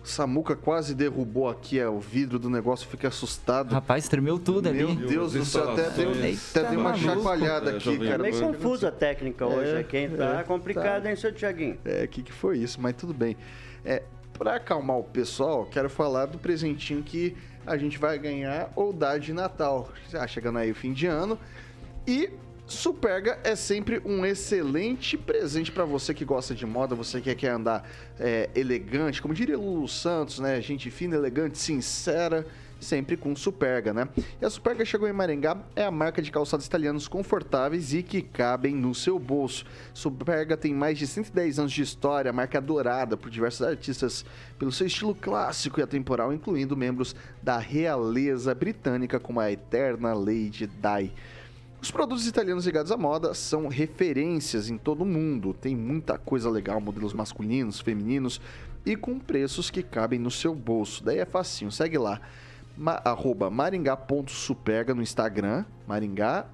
Samuca 0.07 0.55
quase 0.55 0.95
derrubou 0.95 1.49
aqui 1.49 1.79
é, 1.79 1.87
o 1.87 1.99
vidro 1.99 2.39
do 2.39 2.49
negócio, 2.49 2.87
fiquei 2.87 3.07
assustado. 3.07 3.73
Rapaz, 3.73 4.07
tremeu 4.07 4.39
tudo 4.39 4.71
Meu 4.71 4.87
ali. 4.87 4.95
Meu 4.95 5.07
Deus 5.07 5.33
do 5.33 5.45
céu, 5.45 5.71
até 5.71 5.89
deu, 5.89 6.11
até 6.11 6.69
deu 6.69 6.79
uma 6.79 6.95
chacoalhada 6.95 7.71
aqui, 7.71 7.89
é, 7.89 8.09
cara. 8.09 8.27
É 8.27 8.31
meio 8.31 8.39
confusa 8.39 8.87
a 8.87 8.91
técnica 8.91 9.45
hoje, 9.45 9.75
é, 9.75 9.83
quem 9.83 10.09
tá 10.09 10.39
é, 10.39 10.43
complicado, 10.43 11.03
tá. 11.03 11.09
hein, 11.09 11.15
seu 11.15 11.33
Tiaguinho? 11.33 11.77
É, 11.83 12.03
o 12.03 12.07
que, 12.07 12.23
que 12.23 12.31
foi 12.31 12.57
isso? 12.57 12.79
Mas 12.81 12.95
tudo 12.95 13.13
bem. 13.13 13.35
É, 13.83 14.03
para 14.37 14.55
acalmar 14.55 14.97
o 14.97 15.03
pessoal, 15.03 15.65
quero 15.65 15.89
falar 15.89 16.27
do 16.27 16.37
presentinho 16.37 17.03
que 17.03 17.35
a 17.65 17.75
gente 17.75 17.97
vai 17.97 18.17
ganhar 18.17 18.71
ou 18.75 18.93
dar 18.93 19.19
de 19.19 19.33
Natal. 19.33 19.89
Já 20.09 20.25
chegando 20.27 20.59
aí 20.59 20.71
o 20.71 20.75
fim 20.75 20.93
de 20.93 21.07
ano. 21.07 21.37
E 22.07 22.31
Superga 22.67 23.39
é 23.45 23.55
sempre 23.55 24.01
um 24.03 24.25
excelente 24.25 25.17
presente 25.17 25.71
para 25.71 25.85
você 25.85 26.13
que 26.13 26.25
gosta 26.25 26.53
de 26.53 26.65
moda, 26.65 26.95
você 26.95 27.21
que 27.21 27.33
quer 27.33 27.51
andar 27.51 27.89
é, 28.19 28.49
elegante, 28.53 29.21
como 29.21 29.33
diria 29.33 29.57
Lulu 29.57 29.87
Santos, 29.87 30.39
né? 30.39 30.59
Gente 30.59 30.91
fina, 30.91 31.15
elegante, 31.15 31.57
sincera 31.57 32.45
sempre 32.79 33.17
com 33.17 33.35
Superga, 33.35 33.93
né? 33.93 34.07
E 34.41 34.45
a 34.45 34.49
Superga 34.49 34.85
chegou 34.85 35.07
em 35.07 35.13
Maringá, 35.13 35.57
é 35.75 35.83
a 35.83 35.91
marca 35.91 36.21
de 36.21 36.31
calçados 36.31 36.65
italianos 36.65 37.07
confortáveis 37.07 37.93
e 37.93 38.03
que 38.03 38.21
cabem 38.21 38.75
no 38.75 38.93
seu 38.93 39.17
bolso. 39.17 39.65
Superga 39.93 40.57
tem 40.57 40.73
mais 40.73 40.97
de 40.97 41.07
110 41.07 41.59
anos 41.59 41.71
de 41.71 41.81
história, 41.81 42.33
marca 42.33 42.57
adorada 42.57 43.17
por 43.17 43.29
diversos 43.29 43.65
artistas 43.65 44.25
pelo 44.59 44.71
seu 44.71 44.87
estilo 44.87 45.15
clássico 45.15 45.79
e 45.79 45.83
atemporal, 45.83 46.33
incluindo 46.33 46.75
membros 46.75 47.15
da 47.41 47.57
realeza 47.57 48.53
britânica 48.53 49.19
como 49.19 49.39
a 49.39 49.51
eterna 49.51 50.13
Lady 50.13 50.67
Di. 50.67 51.13
Os 51.81 51.91
produtos 51.91 52.25
italianos 52.25 52.65
ligados 52.65 52.91
à 52.91 52.97
moda 52.97 53.33
são 53.33 53.67
referências 53.67 54.69
em 54.69 54.77
todo 54.77 55.01
o 55.01 55.05
mundo. 55.05 55.53
Tem 55.53 55.75
muita 55.75 56.17
coisa 56.17 56.49
legal, 56.49 56.81
modelos 56.81 57.13
masculinos, 57.13 57.79
femininos 57.79 58.41
e 58.85 58.95
com 58.95 59.19
preços 59.19 59.69
que 59.69 59.83
cabem 59.83 60.19
no 60.19 60.31
seu 60.31 60.55
bolso. 60.55 61.03
Daí 61.03 61.19
é 61.19 61.25
facinho, 61.25 61.71
segue 61.71 61.97
lá 61.97 62.19
ma, 62.77 63.01
arroba 63.03 63.49
maringá.superga 63.49 64.93
no 64.93 65.01
Instagram, 65.01 65.65
maringá, 65.87 66.45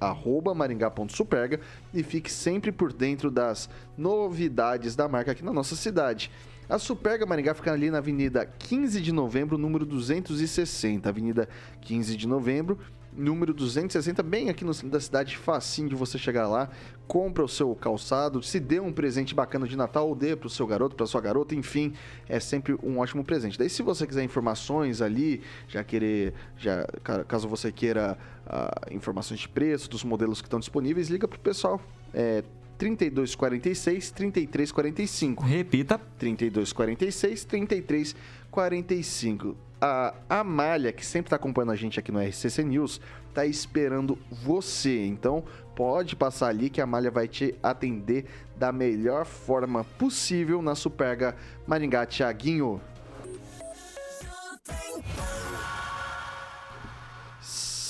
arroba 0.00 0.54
maringá.superga 0.54 1.60
e 1.92 2.02
fique 2.02 2.30
sempre 2.30 2.72
por 2.72 2.92
dentro 2.92 3.30
das 3.30 3.70
novidades 3.96 4.96
da 4.96 5.08
marca 5.08 5.32
aqui 5.32 5.44
na 5.44 5.52
nossa 5.52 5.76
cidade. 5.76 6.30
A 6.66 6.78
Superga 6.78 7.26
Maringá 7.26 7.52
fica 7.52 7.72
ali 7.72 7.90
na 7.90 7.98
Avenida 7.98 8.46
15 8.46 8.98
de 9.02 9.12
Novembro, 9.12 9.58
número 9.58 9.84
260. 9.84 11.06
Avenida 11.06 11.46
15 11.82 12.16
de 12.16 12.26
Novembro, 12.26 12.78
número 13.16 13.54
260, 13.54 14.22
bem 14.22 14.50
aqui 14.50 14.64
no 14.64 14.74
centro 14.74 14.90
da 14.90 15.00
cidade, 15.00 15.36
facinho 15.36 15.88
de 15.88 15.94
você 15.94 16.18
chegar 16.18 16.48
lá, 16.48 16.68
compra 17.06 17.44
o 17.44 17.48
seu 17.48 17.74
calçado, 17.74 18.42
se 18.42 18.58
dê 18.58 18.80
um 18.80 18.92
presente 18.92 19.34
bacana 19.34 19.66
de 19.66 19.76
Natal 19.76 20.08
ou 20.08 20.14
dê 20.14 20.34
para 20.36 20.46
o 20.46 20.50
seu 20.50 20.66
garoto, 20.66 20.96
para 20.96 21.06
sua 21.06 21.20
garota, 21.20 21.54
enfim, 21.54 21.92
é 22.28 22.40
sempre 22.40 22.76
um 22.82 22.98
ótimo 22.98 23.24
presente. 23.24 23.58
Daí 23.58 23.70
se 23.70 23.82
você 23.82 24.06
quiser 24.06 24.24
informações 24.24 25.00
ali, 25.00 25.40
já 25.68 25.84
querer, 25.84 26.34
já 26.56 26.86
caso 27.28 27.48
você 27.48 27.70
queira 27.70 28.18
uh, 28.46 28.94
informações 28.94 29.40
de 29.40 29.48
preço 29.48 29.88
dos 29.88 30.04
modelos 30.04 30.40
que 30.40 30.46
estão 30.46 30.58
disponíveis, 30.58 31.08
liga 31.08 31.28
pro 31.28 31.38
pessoal. 31.38 31.80
É, 32.12 32.42
3246 32.76 34.10
3345. 34.10 35.44
Repita. 35.44 36.00
3246 36.18 37.44
3345 37.44 39.63
a 39.86 40.14
Amália, 40.30 40.92
que 40.92 41.04
sempre 41.04 41.26
está 41.26 41.36
acompanhando 41.36 41.72
a 41.72 41.76
gente 41.76 42.00
aqui 42.00 42.10
no 42.10 42.18
RCC 42.18 42.64
News, 42.64 43.02
está 43.28 43.44
esperando 43.44 44.18
você. 44.30 45.04
Então, 45.04 45.44
pode 45.76 46.16
passar 46.16 46.48
ali 46.48 46.70
que 46.70 46.80
a 46.80 46.84
Amália 46.84 47.10
vai 47.10 47.28
te 47.28 47.54
atender 47.62 48.24
da 48.56 48.72
melhor 48.72 49.26
forma 49.26 49.84
possível 49.84 50.62
na 50.62 50.74
Superga 50.74 51.36
Maringá. 51.66 52.06
Tiaguinho. 52.06 52.80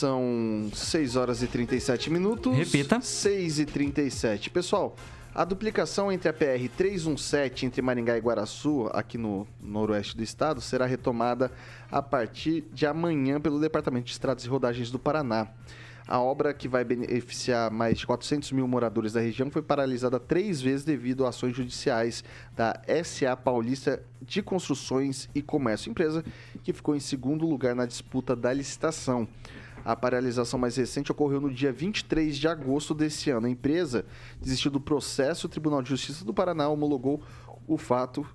São 0.05 0.69
6 0.75 1.17
horas 1.17 1.43
e 1.43 1.47
37 1.47 2.11
minutos. 2.11 2.55
Repita. 2.55 3.01
6 3.01 3.61
e 3.61 3.65
37. 3.65 4.51
Pessoal, 4.51 4.95
a 5.35 5.47
duplicação 5.47 6.13
entre 6.13 6.29
a 6.29 6.33
PR 6.35 6.69
317 6.77 7.65
entre 7.65 7.81
Maringá 7.81 8.15
e 8.15 8.21
Guaraçu, 8.21 8.91
aqui 8.93 9.17
no 9.17 9.47
noroeste 9.63 10.15
do 10.15 10.23
estado, 10.23 10.61
será 10.61 10.85
retomada 10.85 11.51
a 11.91 12.03
partir 12.03 12.67
de 12.71 12.85
amanhã 12.85 13.41
pelo 13.41 13.59
Departamento 13.59 14.05
de 14.05 14.13
Estradas 14.13 14.45
e 14.45 14.49
Rodagens 14.49 14.91
do 14.91 14.99
Paraná. 14.99 15.49
A 16.07 16.21
obra, 16.21 16.53
que 16.53 16.69
vai 16.69 16.85
beneficiar 16.85 17.71
mais 17.71 17.97
de 17.97 18.07
400 18.07 18.53
mil 18.53 18.69
moradores 18.69 19.15
da 19.15 19.21
região, 19.21 19.51
foi 19.51 19.63
paralisada 19.63 20.21
três 20.21 20.61
vezes 20.61 20.85
devido 20.85 21.25
a 21.25 21.31
ações 21.31 21.57
judiciais 21.57 22.23
da 22.55 22.79
SA 23.03 23.35
Paulista 23.35 24.03
de 24.21 24.43
Construções 24.43 25.31
e 25.35 25.41
Comércio, 25.41 25.89
empresa 25.89 26.23
que 26.63 26.75
ficou 26.75 26.95
em 26.95 27.01
segundo 27.01 27.47
lugar 27.47 27.75
na 27.75 27.87
disputa 27.87 28.37
da 28.37 28.53
licitação. 28.53 29.27
A 29.85 29.95
paralisação 29.95 30.59
mais 30.59 30.77
recente 30.77 31.13
ocorreu 31.13 31.41
no 31.41 31.53
dia 31.53 31.73
23 31.73 32.37
de 32.37 32.49
agosto 32.49 32.95
desse 32.95 33.31
ano. 33.31 33.47
A 33.47 33.51
empresa 33.51 34.07
desistiu 34.41 34.71
do 34.71 34.81
processo, 34.81 35.47
o 35.47 35.51
Tribunal 35.51 35.83
de 35.83 35.91
Justiça 35.91 36.25
do 36.25 36.33
Paraná 36.33 36.69
homologou 36.69 37.23
o 37.67 37.77
fato 37.77 38.27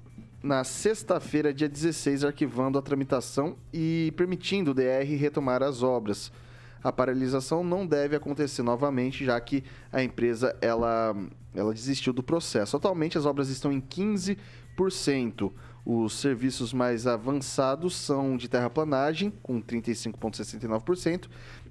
na 0.41 0.63
sexta-feira, 0.63 1.53
dia 1.53 1.67
16, 1.67 2.23
arquivando 2.23 2.77
a 2.77 2.81
tramitação 2.81 3.57
e 3.73 4.13
permitindo 4.15 4.71
o 4.71 4.73
DR 4.73 5.03
retomar 5.17 5.61
as 5.63 5.83
obras. 5.83 6.31
A 6.81 6.91
paralisação 6.93 7.63
não 7.63 7.85
deve 7.85 8.15
acontecer 8.15 8.63
novamente, 8.63 9.25
já 9.25 9.39
que 9.41 9.63
a 9.91 10.01
empresa 10.01 10.55
ela, 10.61 11.13
ela 11.53 11.73
desistiu 11.73 12.13
do 12.13 12.23
processo. 12.23 12.77
Atualmente 12.77 13.17
as 13.17 13.25
obras 13.25 13.49
estão 13.49 13.71
em 13.71 13.81
15%. 13.81 15.51
Os 15.85 16.13
serviços 16.13 16.73
mais 16.73 17.05
avançados 17.07 17.95
são 17.95 18.37
de 18.37 18.47
terraplanagem, 18.47 19.33
com 19.41 19.59
35,69%, 19.61 21.27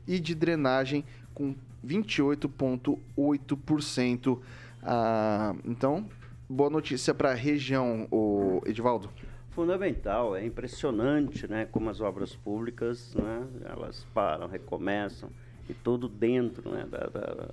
e 0.07 0.19
de 0.19 0.35
drenagem, 0.35 1.05
com 1.35 1.55
28,8%. 1.87 4.41
Ah, 4.83 5.55
então, 5.65 6.07
boa 6.49 6.71
notícia 6.71 7.15
para 7.15 7.31
a 7.31 7.35
região, 7.35 8.09
o 8.11 8.61
Edivaldo. 8.65 9.11
Fundamental, 9.51 10.35
é 10.37 10.47
impressionante 10.47 11.47
né, 11.49 11.67
como 11.67 11.91
as 11.91 12.01
obras 12.01 12.35
públicas 12.35 13.15
né, 13.15 13.47
elas 13.65 14.07
param, 14.15 14.47
recomeçam, 14.47 15.29
e 15.69 15.75
tudo 15.75 16.09
dentro 16.09 16.71
né, 16.71 16.87
da, 16.91 17.09
da 17.09 17.51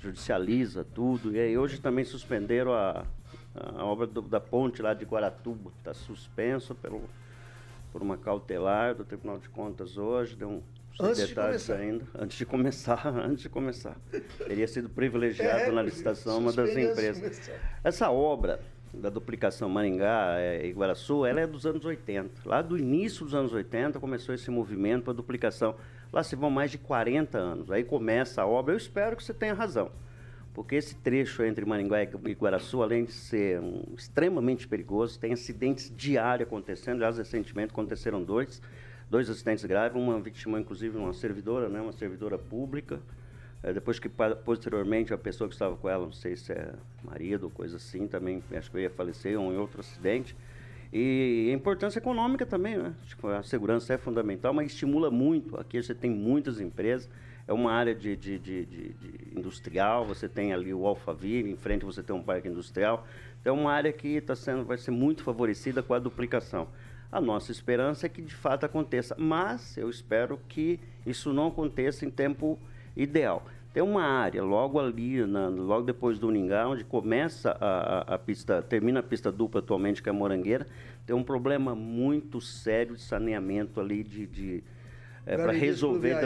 judicializa 0.00 0.84
tudo. 0.84 1.34
E 1.34 1.38
aí 1.38 1.56
hoje 1.56 1.80
também 1.80 2.04
suspenderam 2.04 2.74
a, 2.74 3.06
a 3.54 3.84
obra 3.84 4.06
do, 4.06 4.22
da 4.22 4.40
ponte 4.40 4.80
lá 4.80 4.94
de 4.94 5.04
Guaratuba 5.04 5.70
está 5.78 5.92
suspensa 5.92 6.74
pelo, 6.74 7.02
por 7.92 8.02
uma 8.02 8.16
cautelar 8.16 8.94
do 8.94 9.04
Tribunal 9.04 9.38
de 9.38 9.48
Contas 9.48 9.98
hoje, 9.98 10.34
deu 10.36 10.48
um 10.48 10.62
antes 11.00 11.28
detalhes 11.28 11.66
de 11.66 11.72
ainda. 11.72 12.04
Antes 12.18 12.38
de 12.38 12.46
começar, 12.46 13.06
antes 13.24 13.42
de 13.42 13.48
começar. 13.48 13.96
Teria 14.38 14.66
sido 14.66 14.88
privilegiado 14.88 15.64
é, 15.64 15.70
na 15.70 15.82
licitação 15.82 16.38
uma 16.38 16.52
das 16.52 16.70
empresas. 16.70 17.50
Essa 17.84 18.10
obra 18.10 18.60
da 18.92 19.08
duplicação 19.08 19.68
Maringá 19.68 20.36
e 20.38 20.68
é, 20.68 20.72
Guaraçu, 20.72 21.24
ela 21.24 21.40
é 21.40 21.46
dos 21.46 21.66
anos 21.66 21.84
80. 21.84 22.48
Lá 22.48 22.62
do 22.62 22.78
início 22.78 23.24
dos 23.24 23.34
anos 23.34 23.52
80 23.52 23.98
começou 24.00 24.34
esse 24.34 24.50
movimento 24.50 25.04
para 25.04 25.12
duplicação. 25.12 25.74
Lá 26.12 26.22
se 26.22 26.36
vão 26.36 26.50
mais 26.50 26.70
de 26.70 26.78
40 26.78 27.38
anos. 27.38 27.70
Aí 27.70 27.84
começa 27.84 28.42
a 28.42 28.46
obra. 28.46 28.74
Eu 28.74 28.78
espero 28.78 29.16
que 29.16 29.24
você 29.24 29.32
tenha 29.32 29.54
razão 29.54 29.90
porque 30.54 30.76
esse 30.76 30.94
trecho 30.96 31.42
entre 31.42 31.64
Maringá 31.64 32.02
e 32.02 32.06
Guaraçu, 32.34 32.82
além 32.82 33.04
de 33.04 33.12
ser 33.12 33.58
um, 33.60 33.82
extremamente 33.96 34.68
perigoso, 34.68 35.18
tem 35.18 35.32
acidentes 35.32 35.92
diários 35.96 36.46
acontecendo. 36.46 36.96
Aliás, 36.96 37.16
recentemente 37.16 37.72
aconteceram 37.72 38.22
dois, 38.22 38.60
dois 39.08 39.30
acidentes 39.30 39.64
graves, 39.64 40.00
uma 40.00 40.20
vítima, 40.20 40.60
inclusive, 40.60 40.98
uma 40.98 41.14
servidora, 41.14 41.68
né, 41.68 41.80
uma 41.80 41.92
servidora 41.92 42.36
pública. 42.36 43.00
É, 43.62 43.72
depois 43.72 43.98
que, 43.98 44.10
posteriormente, 44.44 45.14
a 45.14 45.18
pessoa 45.18 45.48
que 45.48 45.54
estava 45.54 45.76
com 45.76 45.88
ela, 45.88 46.04
não 46.04 46.12
sei 46.12 46.36
se 46.36 46.52
é 46.52 46.74
marido 47.02 47.44
ou 47.44 47.50
coisa 47.50 47.76
assim, 47.76 48.06
também 48.06 48.42
acho 48.52 48.70
que 48.70 48.78
ia 48.78 48.90
falecer 48.90 49.38
um 49.38 49.52
em 49.52 49.56
outro 49.56 49.80
acidente. 49.80 50.36
E 50.92 51.48
a 51.50 51.54
importância 51.54 51.98
econômica 51.98 52.44
também, 52.44 52.76
né? 52.76 52.92
A 53.38 53.42
segurança 53.42 53.94
é 53.94 53.96
fundamental, 53.96 54.52
mas 54.52 54.72
estimula 54.72 55.10
muito. 55.10 55.58
Aqui 55.58 55.82
você 55.82 55.94
tem 55.94 56.10
muitas 56.10 56.60
empresas 56.60 57.08
é 57.46 57.52
uma 57.52 57.72
área 57.72 57.94
de, 57.94 58.16
de, 58.16 58.38
de, 58.38 58.64
de, 58.64 58.94
industrial, 59.36 60.04
você 60.04 60.28
tem 60.28 60.52
ali 60.52 60.72
o 60.72 60.86
Alphaville, 60.86 61.50
em 61.50 61.56
frente 61.56 61.84
você 61.84 62.02
tem 62.02 62.14
um 62.14 62.22
parque 62.22 62.48
industrial. 62.48 63.06
Então, 63.40 63.56
é 63.56 63.60
uma 63.60 63.72
área 63.72 63.92
que 63.92 64.20
tá 64.20 64.36
sendo, 64.36 64.64
vai 64.64 64.78
ser 64.78 64.90
muito 64.92 65.22
favorecida 65.22 65.82
com 65.82 65.94
a 65.94 65.98
duplicação. 65.98 66.68
A 67.10 67.20
nossa 67.20 67.52
esperança 67.52 68.06
é 68.06 68.08
que 68.08 68.22
de 68.22 68.34
fato 68.34 68.64
aconteça, 68.64 69.14
mas 69.18 69.76
eu 69.76 69.90
espero 69.90 70.38
que 70.48 70.80
isso 71.04 71.32
não 71.32 71.48
aconteça 71.48 72.06
em 72.06 72.10
tempo 72.10 72.58
ideal. 72.96 73.44
Tem 73.72 73.82
uma 73.82 74.02
área 74.02 74.42
logo 74.42 74.78
ali, 74.78 75.24
na, 75.26 75.48
logo 75.48 75.84
depois 75.84 76.18
do 76.18 76.28
Uningá, 76.28 76.68
onde 76.68 76.84
começa 76.84 77.56
a, 77.58 77.66
a, 77.66 78.14
a, 78.14 78.18
pista, 78.18 78.62
termina 78.62 79.00
a 79.00 79.02
pista 79.02 79.32
dupla 79.32 79.60
atualmente, 79.60 80.02
que 80.02 80.08
é 80.08 80.12
a 80.12 80.14
Morangueira, 80.14 80.66
tem 81.06 81.16
um 81.16 81.24
problema 81.24 81.74
muito 81.74 82.40
sério 82.40 82.94
de 82.94 83.02
saneamento 83.02 83.80
ali 83.80 84.04
de, 84.04 84.26
de 84.26 84.64
é, 85.24 85.36
para 85.36 85.52
resolver 85.52 86.16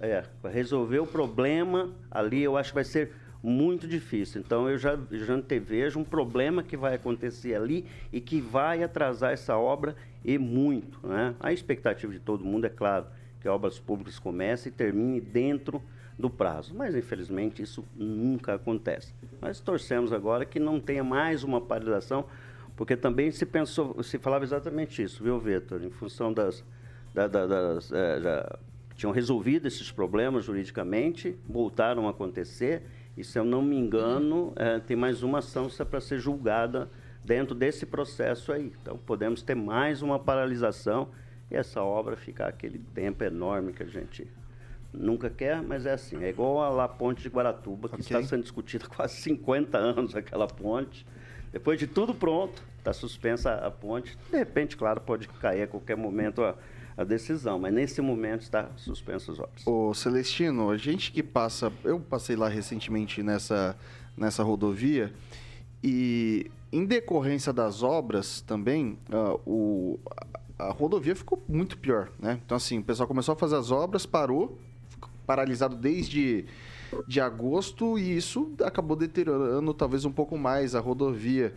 é, 0.00 0.24
para 0.40 0.50
resolver 0.50 0.98
o 0.98 1.06
problema 1.06 1.90
ali 2.10 2.42
eu 2.42 2.56
acho 2.56 2.70
que 2.70 2.74
vai 2.74 2.84
ser 2.84 3.12
muito 3.46 3.86
difícil. 3.86 4.40
Então 4.40 4.68
eu 4.68 4.76
já, 4.76 4.98
já 5.12 5.32
antevejo 5.32 6.00
um 6.00 6.04
problema 6.04 6.64
que 6.64 6.76
vai 6.76 6.94
acontecer 6.94 7.54
ali 7.54 7.86
e 8.12 8.20
que 8.20 8.40
vai 8.40 8.82
atrasar 8.82 9.32
essa 9.32 9.56
obra 9.56 9.94
e 10.24 10.36
muito. 10.36 11.06
Né? 11.06 11.34
A 11.38 11.52
expectativa 11.52 12.12
de 12.12 12.18
todo 12.18 12.44
mundo 12.44 12.64
é 12.64 12.68
claro 12.68 13.06
que 13.40 13.48
obras 13.48 13.78
públicas 13.78 14.18
comecem 14.18 14.72
e 14.72 14.74
terminem 14.74 15.20
dentro 15.20 15.80
do 16.18 16.28
prazo. 16.28 16.74
Mas 16.74 16.96
infelizmente 16.96 17.62
isso 17.62 17.84
nunca 17.94 18.54
acontece. 18.54 19.14
Mas 19.40 19.60
torcemos 19.60 20.12
agora 20.12 20.44
que 20.44 20.58
não 20.58 20.80
tenha 20.80 21.04
mais 21.04 21.44
uma 21.44 21.60
paralisação, 21.60 22.24
porque 22.74 22.96
também 22.96 23.30
se 23.30 23.46
pensou, 23.46 24.02
se 24.02 24.18
falava 24.18 24.44
exatamente 24.44 25.02
isso, 25.02 25.22
viu, 25.22 25.38
Vitor? 25.38 25.84
Em 25.84 25.90
função 25.90 26.32
das 26.32 26.64
da, 27.16 27.26
da, 27.26 27.46
das, 27.46 27.90
é, 27.90 28.20
já 28.20 28.58
tinham 28.94 29.10
resolvido 29.10 29.66
esses 29.66 29.90
problemas 29.90 30.44
juridicamente, 30.44 31.34
voltaram 31.48 32.06
a 32.06 32.10
acontecer. 32.10 32.82
E, 33.16 33.24
se 33.24 33.38
eu 33.38 33.44
não 33.44 33.62
me 33.62 33.74
engano, 33.74 34.52
é, 34.54 34.78
tem 34.78 34.94
mais 34.94 35.22
uma 35.22 35.38
ação 35.38 35.66
para 35.88 36.00
ser 36.00 36.18
julgada 36.18 36.90
dentro 37.24 37.54
desse 37.54 37.86
processo 37.86 38.52
aí. 38.52 38.70
Então, 38.82 38.98
podemos 38.98 39.40
ter 39.40 39.54
mais 39.54 40.02
uma 40.02 40.18
paralisação 40.18 41.08
e 41.50 41.56
essa 41.56 41.82
obra 41.82 42.16
ficar 42.16 42.48
aquele 42.48 42.78
tempo 42.78 43.24
enorme 43.24 43.72
que 43.72 43.82
a 43.82 43.86
gente 43.86 44.30
nunca 44.92 45.30
quer, 45.30 45.62
mas 45.62 45.86
é 45.86 45.92
assim. 45.92 46.22
É 46.22 46.28
igual 46.28 46.60
a 46.60 46.68
La 46.68 46.86
Ponte 46.86 47.22
de 47.22 47.30
Guaratuba, 47.30 47.88
que 47.88 47.94
okay. 47.94 48.04
está 48.04 48.22
sendo 48.22 48.42
discutida 48.42 48.84
há 48.84 48.88
quase 48.94 49.14
50 49.22 49.78
anos, 49.78 50.14
aquela 50.14 50.46
ponte. 50.46 51.06
Depois 51.50 51.78
de 51.78 51.86
tudo 51.86 52.14
pronto, 52.14 52.62
está 52.78 52.92
suspensa 52.92 53.54
a 53.54 53.70
ponte. 53.70 54.18
De 54.30 54.36
repente, 54.36 54.76
claro, 54.76 55.00
pode 55.00 55.26
cair 55.28 55.62
a 55.62 55.66
qualquer 55.66 55.96
momento 55.96 56.44
a, 56.44 56.54
a 56.96 57.04
decisão, 57.04 57.58
mas 57.58 57.74
nesse 57.74 58.00
momento 58.00 58.42
está 58.42 58.70
suspensa 58.76 59.32
as 59.32 59.38
obras. 59.38 59.66
Ô 59.66 59.92
Celestino, 59.92 60.70
a 60.70 60.76
gente 60.76 61.12
que 61.12 61.22
passa, 61.22 61.70
eu 61.84 62.00
passei 62.00 62.34
lá 62.34 62.48
recentemente 62.48 63.22
nessa, 63.22 63.76
nessa 64.16 64.42
rodovia 64.42 65.12
e 65.84 66.50
em 66.72 66.84
decorrência 66.84 67.52
das 67.52 67.82
obras 67.82 68.40
também, 68.40 68.98
uh, 69.10 69.40
o, 69.46 70.00
a 70.58 70.70
rodovia 70.70 71.14
ficou 71.14 71.42
muito 71.46 71.76
pior, 71.76 72.10
né? 72.18 72.40
Então 72.44 72.56
assim, 72.56 72.78
o 72.78 72.82
pessoal 72.82 73.06
começou 73.06 73.34
a 73.34 73.36
fazer 73.36 73.56
as 73.56 73.70
obras, 73.70 74.06
parou, 74.06 74.58
paralisado 75.26 75.76
desde 75.76 76.46
de 77.06 77.20
agosto 77.20 77.98
e 77.98 78.16
isso 78.16 78.52
acabou 78.64 78.96
deteriorando 78.96 79.74
talvez 79.74 80.04
um 80.04 80.12
pouco 80.12 80.38
mais 80.38 80.74
a 80.74 80.80
rodovia. 80.80 81.52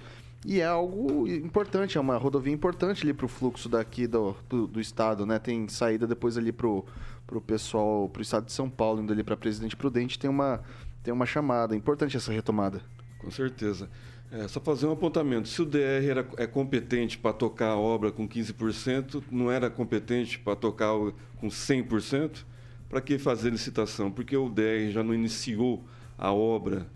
E 0.45 0.61
é 0.61 0.65
algo 0.65 1.27
importante, 1.27 1.97
é 1.97 2.01
uma 2.01 2.17
rodovia 2.17 2.53
importante 2.53 3.03
ali 3.03 3.13
para 3.13 3.25
o 3.25 3.29
fluxo 3.29 3.67
daqui 3.67 4.07
do, 4.07 4.35
do, 4.47 4.67
do, 4.67 4.79
estado, 4.79 5.25
né? 5.25 5.37
Tem 5.37 5.67
saída 5.67 6.07
depois 6.07 6.37
ali 6.37 6.51
para 6.51 6.67
o 6.67 6.85
pessoal, 7.45 8.07
para 8.07 8.19
o 8.19 8.21
estado 8.21 8.45
de 8.45 8.53
São 8.53 8.69
Paulo, 8.69 9.01
indo 9.01 9.11
ali 9.11 9.21
para 9.21 9.35
Presidente 9.35 9.75
Prudente, 9.75 10.17
tem 10.17 10.29
uma, 10.29 10.61
tem 11.03 11.13
uma 11.13 11.25
chamada. 11.25 11.75
Importante 11.75 12.15
essa 12.15 12.31
retomada. 12.31 12.81
Com 13.19 13.29
certeza. 13.29 13.89
É, 14.31 14.47
só 14.47 14.59
fazer 14.61 14.85
um 14.85 14.91
apontamento. 14.91 15.47
Se 15.47 15.61
o 15.61 15.65
DR 15.65 16.05
era, 16.07 16.27
é 16.37 16.47
competente 16.47 17.17
para 17.17 17.33
tocar 17.33 17.71
a 17.71 17.77
obra 17.77 18.11
com 18.11 18.27
15%, 18.27 19.23
não 19.31 19.51
era 19.51 19.69
competente 19.69 20.39
para 20.39 20.55
tocar 20.55 20.93
com 21.37 21.47
100%, 21.47 22.45
para 22.87 23.01
que 23.01 23.17
fazer 23.17 23.49
licitação? 23.49 24.11
Porque 24.11 24.37
o 24.37 24.47
DR 24.47 24.89
já 24.91 25.03
não 25.03 25.13
iniciou 25.13 25.83
a 26.17 26.31
obra. 26.31 26.87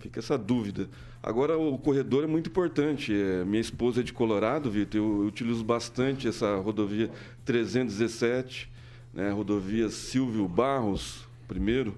Fica 0.00 0.18
essa 0.18 0.36
dúvida. 0.36 0.90
Agora, 1.22 1.56
o 1.56 1.78
corredor 1.78 2.24
é 2.24 2.26
muito 2.26 2.50
importante. 2.50 3.14
É, 3.14 3.44
minha 3.44 3.60
esposa 3.60 4.00
é 4.00 4.02
de 4.02 4.12
Colorado, 4.12 4.70
Vitor. 4.70 5.00
Eu, 5.00 5.22
eu 5.22 5.26
utilizo 5.26 5.62
bastante 5.62 6.26
essa 6.26 6.56
rodovia 6.56 7.10
317, 7.44 8.68
né, 9.14 9.30
rodovia 9.30 9.88
Silvio 9.88 10.48
Barros, 10.48 11.28
primeiro. 11.46 11.94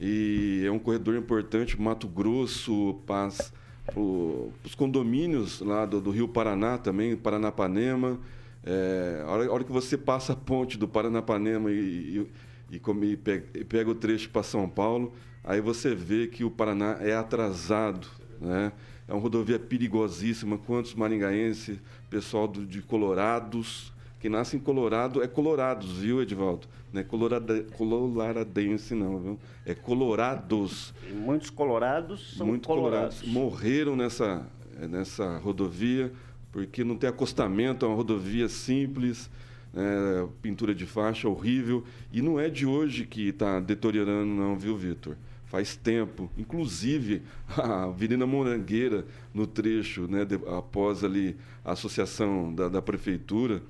E 0.00 0.64
é 0.66 0.70
um 0.70 0.78
corredor 0.78 1.14
importante. 1.16 1.80
Mato 1.80 2.08
Grosso, 2.08 3.00
Paz 3.06 3.52
os 4.64 4.74
condomínios 4.74 5.60
lá 5.60 5.84
do, 5.84 6.00
do, 6.00 6.10
Rio 6.10 6.26
Paraná 6.26 6.78
também, 6.78 7.16
Paranapanema. 7.16 8.18
É, 8.64 9.22
a, 9.26 9.30
hora, 9.30 9.46
a, 9.46 9.52
hora, 9.52 9.64
que 9.64 9.72
você 9.72 9.98
passa 9.98 10.32
a 10.32 10.36
ponte 10.36 10.78
do 10.78 10.88
Paranapanema 10.88 11.70
e, 11.70 11.74
e, 12.70 12.76
e, 12.76 12.78
come, 12.78 13.12
e, 13.12 13.16
pega, 13.16 13.44
e 13.54 13.64
pega 13.64 13.90
o 13.90 13.94
trecho 13.94 14.30
para 14.30 14.42
São 14.42 14.68
Paulo, 14.68 15.12
aí 15.42 15.60
você 15.60 15.94
vê 15.94 16.26
que 16.26 16.44
o 16.44 16.50
Paraná 16.50 16.96
é 17.00 17.14
atrasado. 17.14 18.08
Né? 18.40 18.72
É 19.06 19.12
uma 19.12 19.20
rodovia 19.20 19.58
perigosíssima. 19.58 20.58
Quantos 20.58 20.94
maringaenses, 20.94 21.78
pessoal 22.08 22.48
do, 22.48 22.64
de 22.64 22.80
Colorados, 22.82 23.92
quem 24.24 24.30
nasce 24.30 24.56
em 24.56 24.58
Colorado 24.58 25.22
é 25.22 25.28
Colorados, 25.28 25.98
viu, 25.98 26.22
Edvaldo? 26.22 26.66
Não 26.90 27.00
é 27.00 27.04
colorada, 27.04 27.62
coloradense, 27.76 28.94
não, 28.94 29.18
viu? 29.18 29.38
É 29.66 29.74
Colorados. 29.74 30.94
E 31.10 31.12
muitos 31.12 31.50
colorados 31.50 32.36
são 32.36 32.46
Muitos 32.46 32.66
colorados. 32.66 33.20
colorados. 33.20 33.34
Morreram 33.34 33.96
nessa, 33.96 34.46
nessa 34.88 35.36
rodovia, 35.38 36.10
porque 36.52 36.84
não 36.84 36.96
tem 36.96 37.10
acostamento, 37.10 37.84
é 37.84 37.88
uma 37.88 37.96
rodovia 37.96 38.48
simples, 38.48 39.28
é, 39.74 40.26
pintura 40.40 40.74
de 40.74 40.86
faixa 40.86 41.28
horrível. 41.28 41.84
E 42.12 42.22
não 42.22 42.38
é 42.40 42.48
de 42.48 42.64
hoje 42.64 43.04
que 43.04 43.28
está 43.28 43.60
deteriorando, 43.60 44.32
não, 44.32 44.56
viu, 44.56 44.76
Vitor? 44.76 45.16
Faz 45.46 45.76
tempo. 45.76 46.30
Inclusive, 46.36 47.22
a 47.56 47.84
Avenida 47.84 48.26
Morangueira, 48.26 49.04
no 49.32 49.46
trecho, 49.46 50.08
né, 50.08 50.24
de, 50.24 50.34
após 50.56 51.04
ali 51.04 51.36
a 51.64 51.72
associação 51.72 52.54
da, 52.54 52.68
da 52.68 52.82
prefeitura 52.82 53.62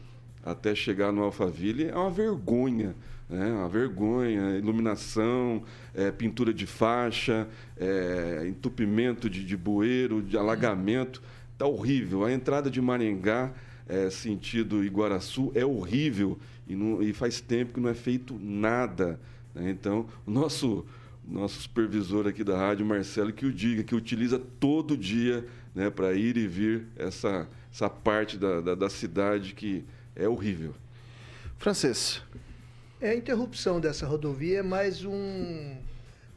até 0.45 0.75
chegar 0.75 1.11
no 1.11 1.23
Alphaville 1.23 1.87
é 1.87 1.97
uma 1.97 2.11
vergonha. 2.11 2.95
Né? 3.29 3.51
Uma 3.51 3.69
vergonha, 3.69 4.59
iluminação, 4.59 5.63
é, 5.95 6.11
pintura 6.11 6.53
de 6.53 6.67
faixa, 6.67 7.49
é, 7.79 8.45
entupimento 8.47 9.31
de, 9.31 9.43
de 9.43 9.57
bueiro, 9.57 10.21
de 10.21 10.37
alagamento. 10.37 11.23
Está 11.53 11.67
horrível. 11.67 12.25
A 12.25 12.33
entrada 12.33 12.71
de 12.71 12.81
Maringá, 12.81 13.53
é, 13.89 14.11
sentido 14.11 14.85
Iguaraçu, 14.85 15.51
é 15.55 15.65
horrível 15.65 16.39
e, 16.69 16.75
não, 16.75 17.03
e, 17.03 17.13
faz 17.13 17.41
tempo 17.41 17.75
que 17.75 17.81
não 17.81 17.89
é 17.89 17.95
feito 17.95 18.39
nada. 18.39 19.19
Né? 19.55 19.71
Então, 19.71 20.07
o 20.27 20.31
nosso, 20.31 20.85
nosso 21.27 21.61
supervisor 21.61 22.27
aqui 22.27 22.45
da 22.45 22.57
rádio, 22.57 22.85
Marcelo, 22.85 23.33
que 23.33 23.47
o 23.47 23.53
diga, 23.53 23.83
que 23.83 23.95
utiliza 23.95 24.39
todo 24.39 24.97
dia 24.97 25.47
né, 25.75 25.91
para 25.91 26.13
ir 26.13 26.37
e 26.37 26.47
vir 26.47 26.87
essa, 26.97 27.49
essa 27.73 27.89
parte 27.91 28.39
da, 28.39 28.61
da, 28.61 28.75
da 28.75 28.91
cidade 28.91 29.55
que 29.55 29.85
é 30.15 30.29
horrível. 30.29 30.75
Francês. 31.59 32.23
É 33.01 33.11
a 33.11 33.15
interrupção 33.15 33.81
dessa 33.81 34.07
rodovia 34.07 34.61
é 34.61 34.63
mais 34.63 35.05
um, 35.05 35.77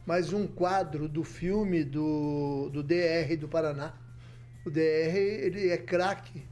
mais 0.04 0.32
um 0.32 0.46
quadro 0.46 1.08
do 1.08 1.22
filme 1.22 1.84
do, 1.84 2.68
do 2.70 2.82
DR 2.82 3.36
do 3.38 3.48
Paraná. 3.48 3.94
O 4.64 4.70
DR 4.70 5.16
ele 5.16 5.68
é 5.68 5.78
craque 5.78 6.42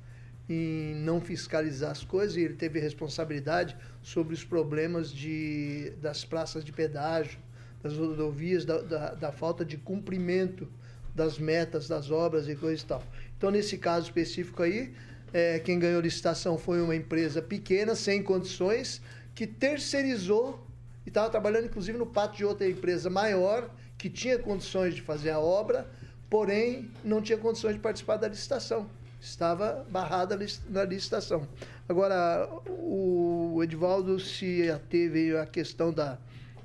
em 0.48 0.94
não 0.94 1.20
fiscalizar 1.20 1.90
as 1.90 2.04
coisas 2.04 2.36
e 2.36 2.40
ele 2.40 2.54
teve 2.54 2.78
responsabilidade 2.78 3.76
sobre 4.02 4.32
os 4.32 4.44
problemas 4.44 5.12
de, 5.12 5.92
das 6.00 6.24
praças 6.24 6.64
de 6.64 6.72
pedágio, 6.72 7.38
das 7.86 7.96
rodovias, 7.96 8.64
da, 8.64 8.78
da, 8.78 9.14
da 9.14 9.32
falta 9.32 9.64
de 9.64 9.76
cumprimento 9.76 10.68
das 11.14 11.38
metas 11.38 11.88
das 11.88 12.10
obras 12.10 12.48
e 12.48 12.54
coisa 12.54 12.82
e 12.82 12.86
tal. 12.86 13.02
Então, 13.36 13.50
nesse 13.50 13.78
caso 13.78 14.06
específico 14.06 14.62
aí, 14.62 14.92
é, 15.32 15.58
quem 15.58 15.78
ganhou 15.78 16.00
licitação 16.00 16.58
foi 16.58 16.80
uma 16.80 16.94
empresa 16.94 17.40
pequena, 17.40 17.94
sem 17.94 18.22
condições, 18.22 19.00
que 19.34 19.46
terceirizou 19.46 20.66
e 21.04 21.08
estava 21.08 21.30
trabalhando 21.30 21.66
inclusive 21.66 21.96
no 21.96 22.06
pátio 22.06 22.38
de 22.38 22.44
outra 22.44 22.68
empresa 22.68 23.08
maior, 23.08 23.70
que 23.96 24.10
tinha 24.10 24.38
condições 24.38 24.94
de 24.94 25.00
fazer 25.00 25.30
a 25.30 25.40
obra, 25.40 25.88
porém 26.28 26.90
não 27.02 27.22
tinha 27.22 27.38
condições 27.38 27.74
de 27.74 27.80
participar 27.80 28.16
da 28.16 28.28
licitação. 28.28 28.88
Estava 29.20 29.86
barrada 29.88 30.38
na 30.68 30.84
licitação. 30.84 31.48
Agora, 31.88 32.48
o 32.68 33.60
Edvaldo 33.62 34.20
se 34.20 34.70
ateve 34.70 35.36
à 35.36 35.46
questão 35.46 35.92
da, 35.92 36.18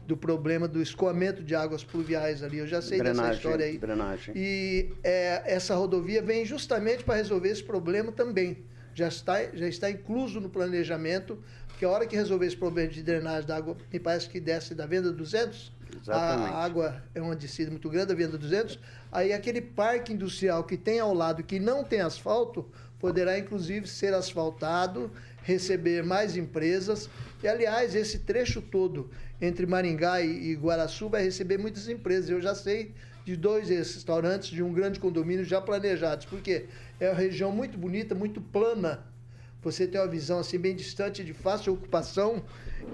do 0.06 0.18
problema 0.18 0.68
do 0.68 0.82
escoamento 0.82 1.44
de 1.44 1.56
águas 1.56 1.84
pluviais 1.84 2.44
ali. 2.44 2.58
Eu 2.58 2.68
já 2.68 2.82
sei 2.82 2.98
drenagem, 2.98 3.24
dessa 3.24 3.38
história 3.38 3.66
aí. 3.66 3.78
Drenagem. 3.78 4.34
E 4.36 4.94
é, 5.04 5.44
essa 5.46 5.76
rodovia 5.76 6.22
vem 6.22 6.46
justamente 6.46 7.04
para 7.04 7.16
resolver 7.16 7.50
esse 7.50 7.64
problema 7.64 8.12
também. 8.12 8.66
Já 8.94 9.08
está, 9.08 9.44
já 9.54 9.68
está 9.68 9.90
incluso 9.90 10.42
no 10.42 10.50
planejamento, 10.50 11.40
que 11.80 11.86
a 11.86 11.90
hora 11.90 12.06
que 12.06 12.16
resolver 12.16 12.46
esse 12.46 12.58
problema 12.58 12.90
de 12.90 13.02
drenagem 13.02 13.48
da 13.48 13.56
água, 13.56 13.78
me 13.92 14.00
parece 14.00 14.30
que 14.30 14.40
desce 14.40 14.76
da 14.76 14.86
venda 14.86 15.12
200, 15.12 15.72
Exatamente. 16.02 16.52
a 16.52 16.56
água 16.56 17.04
é 17.16 17.22
uma 17.22 17.36
descida 17.36 17.72
muito 17.72 17.90
grande, 17.90 18.12
a 18.12 18.16
venda 18.16 18.38
200, 18.38 18.78
aí 19.12 19.34
aquele 19.34 19.62
parque 19.62 20.14
industrial 20.14 20.64
que 20.64 20.78
tem 20.78 21.00
ao 21.00 21.14
lado, 21.14 21.42
que 21.42 21.60
não 21.60 21.84
tem 21.84 22.02
asfalto, 22.02 22.70
poderá 23.02 23.38
inclusive 23.40 23.88
ser 23.88 24.14
asfaltado, 24.14 25.12
receber 25.42 26.04
mais 26.04 26.38
empresas. 26.38 27.10
E, 27.44 27.48
aliás, 27.48 27.96
esse 27.96 28.20
trecho 28.20 28.62
todo 28.62 29.10
entre 29.42 29.66
Maringá 29.66 30.22
e, 30.22 30.54
Guaraçu 30.54 31.10
vai 31.10 31.24
receber 31.24 31.58
muitas 31.58 31.90
empresas. 31.90 32.30
Eu 32.30 32.40
já 32.40 32.54
sei 32.54 32.92
de 33.26 33.36
dois 33.36 33.70
restaurantes 33.70 34.50
de 34.50 34.62
um 34.62 34.72
grande 34.72 35.00
condomínio 35.00 35.44
já 35.44 35.60
planejados, 35.60 36.28
porque 36.28 36.68
é 37.00 37.10
uma 37.10 37.16
região 37.16 37.52
muito 37.52 37.76
bonita, 37.78 38.14
muito 38.14 38.40
plana. 38.40 39.04
Você 39.64 39.88
tem 39.88 40.00
uma 40.00 40.08
visão 40.08 40.40
assim 40.40 40.58
bem 40.58 40.76
distante, 40.76 41.24
de 41.24 41.34
fácil 41.34 41.74
ocupação, 41.74 42.44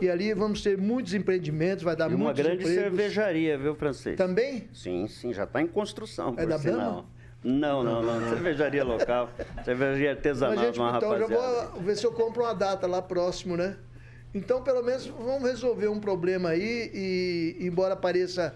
e 0.02 0.10
ali 0.10 0.34
vamos 0.34 0.62
ter 0.62 0.78
muitos 0.78 1.14
empreendimentos, 1.14 1.84
vai 1.84 1.96
dar 1.96 2.12
e 2.12 2.16
muitos 2.16 2.26
uma 2.26 2.34
grande 2.34 2.64
empregos. 2.64 2.84
cervejaria, 2.84 3.58
viu, 3.58 3.74
francês? 3.76 4.18
Também? 4.18 4.68
Sim, 4.74 5.08
sim, 5.08 5.34
já 5.34 5.46
está 5.46 5.62
em 5.62 5.68
construção, 5.68 6.36
é 6.38 6.46
da 6.46 6.58
sinal. 6.58 7.10
Não, 7.48 7.82
não, 7.82 8.02
não. 8.04 8.20
Cervejaria 8.30 8.84
local, 8.84 9.30
cervejaria 9.64 10.12
artesanal, 10.12 10.56
Mas, 10.56 10.66
gente, 10.66 10.80
uma 10.80 10.98
então, 10.98 11.10
rapaziada. 11.12 11.34
já 11.34 11.66
vou 11.70 11.82
ver 11.82 11.96
se 11.96 12.06
eu 12.06 12.12
compro 12.12 12.44
uma 12.44 12.54
data 12.54 12.86
lá 12.86 13.02
próximo, 13.02 13.56
né? 13.56 13.78
Então, 14.34 14.62
pelo 14.62 14.84
menos, 14.84 15.08
vamos 15.08 15.50
resolver 15.50 15.88
um 15.88 16.00
problema 16.00 16.50
aí 16.50 16.92
e, 16.94 17.58
embora 17.66 17.96
pareça... 17.96 18.54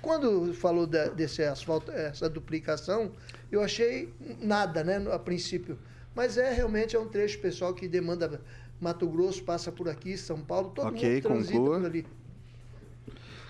Quando 0.00 0.52
falou 0.54 0.86
da, 0.86 1.08
desse 1.08 1.42
asfalto, 1.42 1.92
essa 1.92 2.28
duplicação, 2.28 3.12
eu 3.52 3.62
achei 3.62 4.12
nada, 4.40 4.82
né, 4.82 4.96
a 5.12 5.18
princípio. 5.18 5.78
Mas 6.14 6.38
é 6.38 6.50
realmente 6.52 6.96
é 6.96 6.98
um 6.98 7.06
trecho 7.06 7.38
pessoal 7.38 7.74
que 7.74 7.86
demanda 7.86 8.40
Mato 8.80 9.06
Grosso 9.06 9.44
passa 9.44 9.70
por 9.70 9.88
aqui, 9.88 10.16
São 10.16 10.40
Paulo, 10.40 10.70
todo 10.70 10.88
Ok, 10.88 11.08
mundo 11.08 11.22
transita 11.22 11.52
conclua. 11.58 11.78
por 11.80 11.86
ali. 11.86 12.06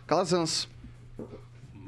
Calazans. 0.06 0.68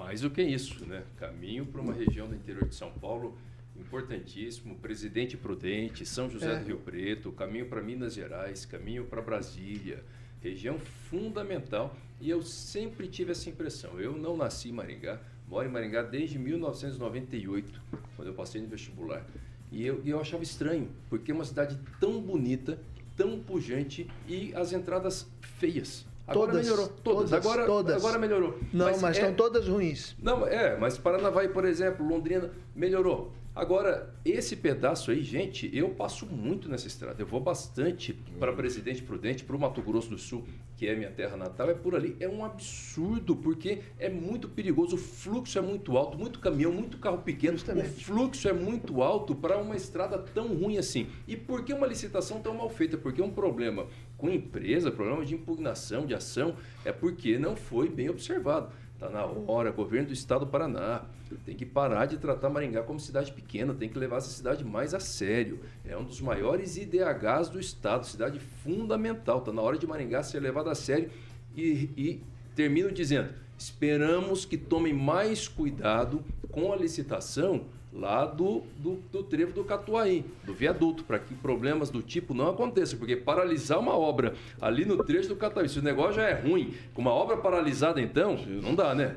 Mais 0.06 0.20
do 0.20 0.30
que 0.30 0.40
isso, 0.40 0.86
né? 0.86 1.02
Caminho 1.16 1.66
para 1.66 1.80
uma 1.80 1.92
região 1.92 2.28
do 2.28 2.34
interior 2.36 2.68
de 2.68 2.76
São 2.76 2.92
Paulo 2.92 3.36
importantíssimo, 3.74 4.76
Presidente 4.76 5.36
Prudente, 5.36 6.06
São 6.06 6.30
José 6.30 6.52
É. 6.52 6.58
do 6.60 6.64
Rio 6.64 6.78
Preto, 6.78 7.32
caminho 7.32 7.66
para 7.66 7.82
Minas 7.82 8.14
Gerais, 8.14 8.64
caminho 8.64 9.04
para 9.06 9.20
Brasília, 9.20 10.04
região 10.40 10.78
fundamental. 11.10 11.96
E 12.20 12.30
eu 12.30 12.40
sempre 12.40 13.08
tive 13.08 13.32
essa 13.32 13.50
impressão. 13.50 13.98
Eu 13.98 14.16
não 14.16 14.36
nasci 14.36 14.68
em 14.68 14.72
Maringá, 14.72 15.20
moro 15.48 15.68
em 15.68 15.72
Maringá 15.72 16.02
desde 16.02 16.38
1998, 16.38 17.82
quando 18.14 18.28
eu 18.28 18.34
passei 18.34 18.60
no 18.62 18.68
vestibular. 18.68 19.26
E 19.72 19.84
eu, 19.84 20.00
eu 20.06 20.20
achava 20.20 20.44
estranho, 20.44 20.88
porque 21.10 21.32
é 21.32 21.34
uma 21.34 21.44
cidade 21.44 21.76
tão 21.98 22.22
bonita, 22.22 22.78
tão 23.16 23.40
pujante 23.40 24.08
e 24.28 24.54
as 24.54 24.72
entradas 24.72 25.28
feias. 25.58 26.06
Agora 26.26 26.50
Todas, 26.52 26.64
melhorou. 26.64 26.88
Todas. 26.88 27.02
todas, 27.30 27.32
agora, 27.32 27.66
todas. 27.66 27.96
agora 28.04 28.18
melhorou. 28.18 28.58
Não, 28.72 28.86
mas, 28.98 29.16
é- 29.16 29.20
estão 29.20 29.34
todas 29.34 29.68
ruins. 29.68 30.16
não, 30.20 30.46
é, 30.46 30.76
mas 30.76 30.98
Paranavaí, 30.98 31.48
por 31.48 31.64
exemplo, 31.64 32.06
Londrina, 32.06 32.50
melhorou. 32.74 33.32
Agora, 33.54 34.12
esse 34.24 34.54
pedaço 34.56 35.10
aí, 35.10 35.22
gente, 35.22 35.70
eu 35.74 35.88
passo 35.90 36.26
muito 36.26 36.68
nessa 36.68 36.86
estrada. 36.88 37.22
Eu 37.22 37.26
vou 37.26 37.40
bastante 37.40 38.12
para 38.38 38.52
Presidente 38.52 39.02
Prudente, 39.02 39.44
para 39.44 39.56
o 39.56 39.58
Mato 39.58 39.80
Grosso 39.80 40.10
do 40.10 40.18
Sul, 40.18 40.44
que 40.76 40.86
é 40.86 40.94
minha 40.94 41.10
terra 41.10 41.36
natal, 41.36 41.70
é 41.70 41.74
por 41.74 41.94
ali. 41.94 42.16
É 42.20 42.28
um 42.28 42.44
absurdo, 42.44 43.34
porque 43.34 43.80
é 43.98 44.10
muito 44.10 44.48
perigoso, 44.48 44.96
o 44.96 44.98
fluxo 44.98 45.58
é 45.58 45.62
muito 45.62 45.96
alto, 45.96 46.18
muito 46.18 46.38
caminhão, 46.38 46.70
muito 46.70 46.98
carro 46.98 47.18
pequeno. 47.18 47.56
O 47.56 47.84
fluxo 47.84 48.46
é 48.48 48.52
muito 48.52 49.02
alto 49.02 49.34
para 49.34 49.56
uma 49.56 49.74
estrada 49.74 50.18
tão 50.18 50.48
ruim 50.48 50.76
assim. 50.76 51.08
E 51.26 51.36
por 51.36 51.64
que 51.64 51.72
uma 51.72 51.86
licitação 51.86 52.40
tão 52.40 52.54
mal 52.54 52.68
feita? 52.68 52.98
Porque 52.98 53.22
um 53.22 53.30
problema 53.30 53.86
com 54.18 54.30
empresa, 54.30 54.90
problema 54.90 55.24
de 55.24 55.34
impugnação, 55.34 56.06
de 56.06 56.14
ação, 56.14 56.56
é 56.84 56.92
porque 56.92 57.38
não 57.38 57.56
foi 57.56 57.88
bem 57.88 58.08
observado. 58.08 58.70
Está 58.96 59.10
na 59.10 59.26
hora, 59.26 59.70
governo 59.70 60.06
do 60.06 60.14
estado 60.14 60.46
do 60.46 60.50
Paraná 60.50 61.04
tem 61.44 61.54
que 61.54 61.66
parar 61.66 62.06
de 62.06 62.16
tratar 62.16 62.48
Maringá 62.48 62.82
como 62.82 62.98
cidade 62.98 63.30
pequena, 63.30 63.74
tem 63.74 63.90
que 63.90 63.98
levar 63.98 64.16
essa 64.16 64.30
cidade 64.30 64.64
mais 64.64 64.94
a 64.94 65.00
sério. 65.00 65.60
É 65.84 65.94
um 65.94 66.02
dos 66.02 66.18
maiores 66.18 66.78
IDHs 66.78 67.50
do 67.50 67.60
estado, 67.60 68.06
cidade 68.06 68.38
fundamental. 68.38 69.40
Está 69.40 69.52
na 69.52 69.60
hora 69.60 69.76
de 69.76 69.86
Maringá 69.86 70.22
ser 70.22 70.40
levada 70.40 70.70
a 70.70 70.74
sério 70.74 71.10
e, 71.54 71.90
e 71.94 72.22
termino 72.54 72.90
dizendo: 72.90 73.34
esperamos 73.58 74.46
que 74.46 74.56
tomem 74.56 74.94
mais 74.94 75.46
cuidado 75.46 76.24
com 76.50 76.72
a 76.72 76.76
licitação 76.76 77.66
lá 77.98 78.26
do, 78.26 78.62
do, 78.76 78.96
do 79.10 79.22
trevo 79.22 79.52
do 79.52 79.64
Catuaí, 79.64 80.24
do 80.44 80.52
viaduto, 80.52 81.04
para 81.04 81.18
que 81.18 81.34
problemas 81.34 81.90
do 81.90 82.02
tipo 82.02 82.34
não 82.34 82.48
aconteçam, 82.48 82.98
porque 82.98 83.16
paralisar 83.16 83.78
uma 83.78 83.96
obra 83.96 84.34
ali 84.60 84.84
no 84.84 85.02
trecho 85.02 85.28
do 85.28 85.36
Catuaí, 85.36 85.68
se 85.68 85.78
o 85.78 85.82
negócio 85.82 86.14
já 86.14 86.28
é 86.28 86.34
ruim, 86.34 86.74
com 86.94 87.00
uma 87.00 87.12
obra 87.12 87.36
paralisada 87.36 88.00
então, 88.00 88.36
não 88.62 88.74
dá, 88.74 88.94
né? 88.94 89.16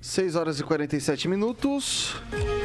6 0.00 0.34
horas 0.34 0.58
e 0.58 0.64
47 0.64 1.28
minutos. 1.28 2.16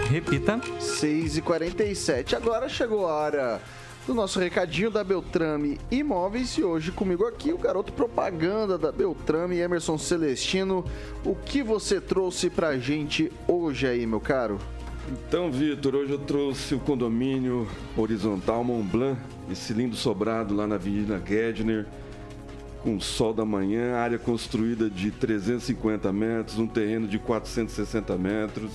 Repita. 0.10 0.60
6 0.80 1.38
e 1.38 1.42
47. 1.42 2.34
Agora 2.34 2.70
chegou 2.70 3.08
a 3.08 3.14
hora 3.14 3.62
do 4.06 4.14
nosso 4.14 4.40
recadinho 4.40 4.92
da 4.92 5.04
Beltrame 5.04 5.80
Imóveis 5.90 6.58
e 6.58 6.64
hoje 6.64 6.92
comigo 6.92 7.26
aqui 7.26 7.52
o 7.52 7.58
garoto 7.58 7.92
propaganda 7.92 8.78
da 8.78 8.92
Beltrame, 8.92 9.58
Emerson 9.58 9.98
Celestino. 9.98 10.86
O 11.24 11.36
que 11.36 11.64
você 11.64 12.00
trouxe 12.00 12.50
pra 12.50 12.78
gente 12.78 13.32
hoje 13.48 13.88
aí, 13.88 14.06
meu 14.06 14.20
caro? 14.20 14.60
Então, 15.12 15.52
Vitor, 15.52 15.96
hoje 15.96 16.12
eu 16.12 16.20
trouxe 16.20 16.76
o 16.76 16.80
condomínio 16.80 17.68
horizontal 17.98 18.64
Mont 18.64 18.88
Blanc, 18.90 19.20
esse 19.52 19.74
lindo 19.74 19.96
sobrado 19.96 20.56
lá 20.56 20.68
na 20.68 20.76
Avenida 20.76 21.22
Gedner, 21.26 21.86
com 22.84 23.00
sol 23.00 23.34
da 23.34 23.46
manhã, 23.46 23.96
área 23.96 24.20
construída 24.20 24.90
de 24.90 25.10
350 25.10 26.12
metros, 26.14 26.60
um 26.60 26.68
terreno 26.68 27.08
de 27.08 27.18
460 27.18 28.16
metros. 28.18 28.72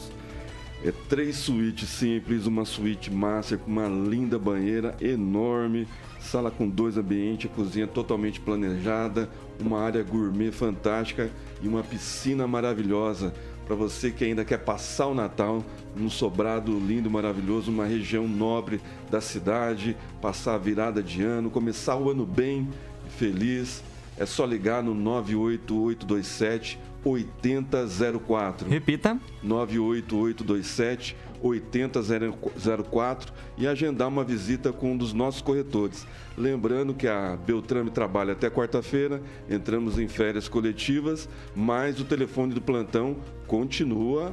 É 0.82 0.90
três 0.90 1.36
suítes 1.36 1.90
simples, 1.90 2.46
uma 2.46 2.64
suíte 2.64 3.12
master 3.12 3.58
com 3.58 3.70
uma 3.70 3.86
linda 3.86 4.38
banheira 4.38 4.96
enorme, 4.98 5.86
sala 6.18 6.50
com 6.50 6.66
dois 6.66 6.96
ambientes, 6.96 7.50
cozinha 7.54 7.86
totalmente 7.86 8.40
planejada, 8.40 9.28
uma 9.60 9.78
área 9.78 10.02
gourmet 10.02 10.50
fantástica 10.50 11.30
e 11.62 11.68
uma 11.68 11.82
piscina 11.82 12.46
maravilhosa 12.46 13.34
para 13.70 13.76
você 13.76 14.10
que 14.10 14.24
ainda 14.24 14.44
quer 14.44 14.58
passar 14.58 15.06
o 15.06 15.14
Natal 15.14 15.64
num 15.94 16.10
sobrado 16.10 16.76
lindo, 16.76 17.08
maravilhoso, 17.08 17.70
uma 17.70 17.84
região 17.84 18.26
nobre 18.26 18.80
da 19.08 19.20
cidade, 19.20 19.96
passar 20.20 20.56
a 20.56 20.58
virada 20.58 21.00
de 21.00 21.22
ano, 21.22 21.50
começar 21.50 21.94
o 21.96 22.10
ano 22.10 22.26
bem, 22.26 22.68
feliz. 23.16 23.84
É 24.16 24.26
só 24.26 24.44
ligar 24.44 24.82
no 24.82 24.92
98827 24.92 26.80
8004. 27.04 28.68
Repita. 28.68 29.18
98827 29.42 31.16
8004 31.42 33.32
e 33.56 33.66
agendar 33.66 34.08
uma 34.08 34.22
visita 34.22 34.72
com 34.72 34.92
um 34.92 34.96
dos 34.96 35.12
nossos 35.12 35.42
corretores. 35.42 36.06
Lembrando 36.36 36.94
que 36.94 37.08
a 37.08 37.36
Beltrame 37.36 37.90
trabalha 37.90 38.32
até 38.32 38.50
quarta-feira, 38.50 39.22
entramos 39.48 39.98
em 39.98 40.06
férias 40.06 40.48
coletivas, 40.48 41.28
mas 41.54 42.00
o 42.00 42.04
telefone 42.04 42.54
do 42.54 42.60
plantão 42.60 43.16
continua 43.46 44.32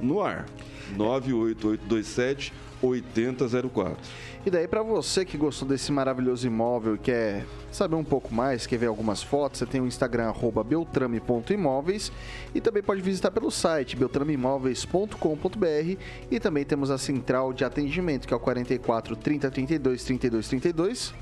no 0.00 0.22
ar. 0.22 0.46
98827 0.96 2.52
8004. 2.82 3.96
E 4.44 4.50
daí, 4.50 4.68
pra 4.68 4.82
você 4.82 5.24
que 5.24 5.36
gostou 5.36 5.66
desse 5.66 5.90
maravilhoso 5.90 6.46
imóvel 6.46 6.94
e 6.94 6.98
quer 6.98 7.44
saber 7.72 7.96
um 7.96 8.04
pouco 8.04 8.32
mais, 8.32 8.66
quer 8.66 8.78
ver 8.78 8.86
algumas 8.86 9.22
fotos, 9.22 9.58
você 9.58 9.66
tem 9.66 9.80
o 9.80 9.86
Instagram 9.86 10.28
arroba 10.28 10.62
beltrame.imóveis 10.62 12.12
e 12.54 12.60
também 12.60 12.82
pode 12.82 13.00
visitar 13.00 13.32
pelo 13.32 13.50
site 13.50 13.96
beltrameimóveis.com.br 13.96 15.96
e 16.30 16.38
também 16.38 16.64
temos 16.64 16.90
a 16.90 16.98
central 16.98 17.52
de 17.52 17.64
atendimento, 17.64 18.28
que 18.28 18.34
é 18.34 18.36
o 18.36 18.40
44 18.40 19.16
30 19.16 19.50
32 19.50 20.04
32 20.04 20.48
32. 20.48 21.14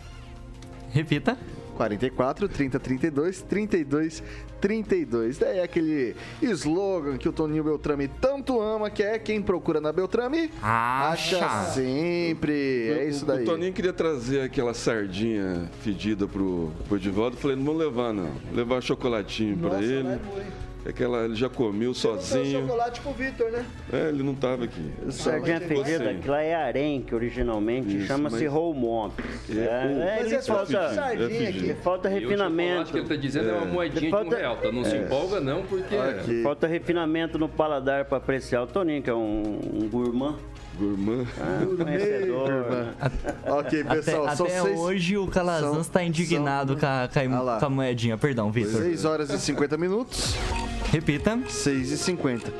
Repita. 0.91 1.39
44 1.75 2.49
30 2.49 2.79
32 2.79 3.43
32 3.43 4.22
32. 4.61 5.39
Daí 5.39 5.59
é 5.59 5.62
aquele 5.62 6.16
slogan 6.43 7.18
que 7.18 7.29
o 7.29 7.33
Toninho 7.33 7.62
Beltrame 7.64 8.09
tanto 8.09 8.61
ama, 8.61 8.89
que 8.89 9.03
é 9.03 9.18
quem 9.18 9.43
procura 9.43 9.81
na 9.81 9.93
Beltrame 9.93 10.51
Acha. 10.62 11.64
sempre. 11.75 12.89
É 12.91 13.09
isso 13.09 13.27
daí. 13.27 13.43
O 13.43 13.47
Toninho 13.47 13.72
queria 13.72 13.93
trazer 13.93 14.41
aquela 14.41 14.72
sardinha 14.72 15.70
fedida 15.83 16.27
pro, 16.27 16.72
pro 16.89 16.97
Edivaldo. 16.97 17.37
Falei, 17.37 17.57
não 17.57 17.64
vamos 17.64 17.81
levar, 17.81 18.12
não. 18.14 18.31
Levar 18.55 18.81
chocolatinho 18.81 19.57
pra 19.59 19.68
Nossa, 19.70 19.83
ele. 19.85 20.03
lá 20.03 20.18
é 20.85 20.89
hein? 20.89 20.95
Aquela, 20.95 21.24
ele 21.24 21.35
já 21.35 21.49
comeu 21.49 21.95
Você 21.95 22.09
não 22.09 22.20
sozinho. 22.20 22.61
chocolate 22.62 23.01
pro 23.01 23.12
Vitor, 23.12 23.51
né? 23.51 23.64
É, 23.93 24.09
ele 24.09 24.22
não 24.22 24.35
tava 24.35 24.64
aqui. 24.64 24.91
Sardinha 25.11 25.59
mas- 25.61 25.68
fedida, 25.68 26.11
Sim. 26.11 26.18
aquilo 26.18 26.35
é 26.35 26.55
arenque 26.55 27.14
originalmente, 27.14 27.97
Isso, 27.97 28.07
chama-se 28.07 28.45
mas- 28.45 28.53
Roumont. 28.53 29.14
É, 29.49 29.55
É, 29.55 30.16
Mas 30.18 30.26
ele 30.26 30.35
é 30.37 30.43
falta, 30.43 30.95
sardinha 30.95 31.28
é 31.45 31.49
aqui. 31.49 31.74
falta 31.82 32.09
E 32.09 32.12
o 32.12 32.14
chocolate 32.14 32.24
refinamento. 32.30 32.91
que 32.91 32.97
ele 32.99 33.03
está 33.05 33.16
dizendo 33.16 33.49
é, 33.51 33.53
uma 33.53 33.66
moedinha 33.66 34.11
Falta- 34.11 34.28
de 34.28 34.35
um 34.35 34.39
real, 34.39 34.57
tá? 34.57 34.72
Não 34.72 34.85
se 34.85 34.97
empolga 34.97 35.41
não, 35.41 35.62
porque... 35.62 35.95
Aqui. 35.97 36.43
Falta 36.43 36.66
refinamento 36.66 37.39
no 37.39 37.49
paladar 37.49 38.05
para 38.05 38.18
apreciar 38.18 38.62
o 38.62 38.66
Toninho, 38.66 39.03
que 39.03 39.11
é 39.11 39.14
um, 39.14 39.59
um 39.74 39.89
gourmand, 39.89 40.37
Gourmand. 40.78 41.24
ah, 41.41 41.85
conhecedor. 41.85 42.49
né? 42.49 42.95
Ok, 43.47 43.85
pessoal, 43.85 44.24
até 44.26 44.35
são 44.37 44.47
até 44.47 44.61
seis, 44.61 44.80
hoje 44.80 45.16
o 45.16 45.26
Calazans 45.28 45.70
são- 45.72 45.80
está 45.80 46.03
indignado 46.03 46.76
com, 46.76 46.85
a, 46.87 47.09
com, 47.12 47.20
a, 47.20 47.57
Ah 47.57 47.61
com 47.61 47.66
a 47.66 47.70
moedinha. 47.70 48.18
Perdão, 48.18 48.51
Vitor. 48.51 48.82
6 48.82 49.05
horas 49.05 49.30
e 49.30 49.39
50 49.39 49.76
minutos. 49.76 50.35
Repita. 50.95 51.36
6 51.49 51.90
e 51.90 51.99
50. 51.99 52.53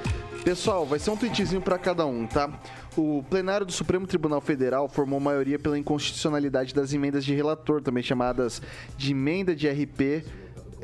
Pessoal, 0.45 0.85
vai 0.85 0.99
ser 0.99 1.09
um 1.11 1.17
tweetzinho 1.17 1.61
pra 1.61 1.79
cada 1.79 2.05
um, 2.05 2.27
tá? 2.27 2.51
O 2.97 3.23
plenário 3.31 3.65
do 3.65 3.71
Supremo 3.71 4.09
Tribunal 4.09 4.41
Federal 4.41 4.89
formou 4.89 5.21
maioria 5.21 5.57
pela 5.57 5.79
inconstitucionalidade 5.79 6.75
das 6.75 6.93
emendas 6.93 7.25
de 7.25 7.33
relator, 7.33 7.81
também 7.81 8.03
chamadas 8.03 8.61
de 8.99 9.13
emenda 9.13 9.55
de 9.55 9.69
RP 9.69 10.25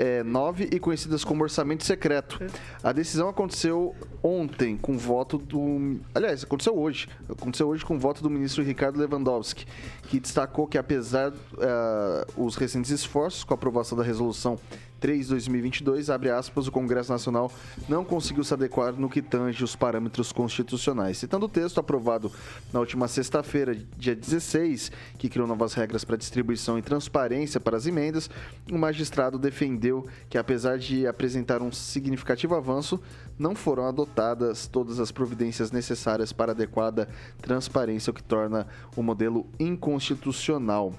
é, 0.00 0.22
9 0.22 0.70
e 0.72 0.78
conhecidas 0.78 1.24
como 1.24 1.42
orçamento 1.42 1.84
secreto. 1.84 2.40
A 2.82 2.90
decisão 2.90 3.28
aconteceu 3.28 3.94
ontem 4.22 4.76
com 4.76 4.96
voto 4.96 5.36
do. 5.36 6.00
Aliás, 6.14 6.42
aconteceu 6.42 6.78
hoje. 6.78 7.06
Aconteceu 7.28 7.68
hoje 7.68 7.84
com 7.84 7.98
voto 7.98 8.22
do 8.22 8.30
ministro 8.30 8.64
Ricardo 8.64 8.98
Lewandowski, 8.98 9.66
que 10.10 10.18
destacou 10.18 10.66
que, 10.66 10.76
apesar 10.76 11.32
eh, 11.32 12.26
os 12.36 12.56
recentes 12.56 12.90
esforços 12.90 13.44
com 13.44 13.54
a 13.54 13.56
aprovação 13.56 13.96
da 13.96 14.02
resolução 14.02 14.58
3-2022, 15.00 16.12
abre 16.12 16.30
aspas, 16.30 16.66
o 16.66 16.72
Congresso 16.72 17.12
Nacional 17.12 17.50
não 17.88 18.04
conseguiu 18.04 18.42
se 18.42 18.52
adequar 18.52 18.92
no 18.92 19.08
que 19.08 19.22
tange 19.22 19.62
os 19.62 19.76
parâmetros 19.76 20.32
constitucionais. 20.32 21.16
Citando 21.16 21.46
o 21.46 21.48
texto 21.48 21.78
aprovado 21.78 22.30
na 22.72 22.80
última 22.80 23.06
sexta-feira, 23.06 23.72
dia 23.96 24.16
16, 24.16 24.90
que 25.16 25.28
criou 25.28 25.46
novas 25.46 25.74
regras 25.74 26.04
para 26.04 26.16
distribuição 26.16 26.76
e 26.76 26.82
transparência 26.82 27.60
para 27.60 27.76
as 27.76 27.86
emendas, 27.86 28.28
o 28.68 28.76
magistrado 28.76 29.38
defendeu 29.38 30.04
que, 30.28 30.36
apesar 30.36 30.76
de 30.76 31.06
apresentar 31.06 31.62
um 31.62 31.70
significativo 31.70 32.56
avanço, 32.56 33.00
não 33.40 33.54
foram 33.54 33.86
adotadas 33.86 34.66
todas 34.66 35.00
as 35.00 35.10
providências 35.10 35.72
necessárias 35.72 36.30
para 36.30 36.52
adequada 36.52 37.08
transparência, 37.40 38.10
o 38.10 38.14
que 38.14 38.22
torna 38.22 38.66
o 38.94 39.02
modelo 39.02 39.46
inconstitucional. 39.58 40.92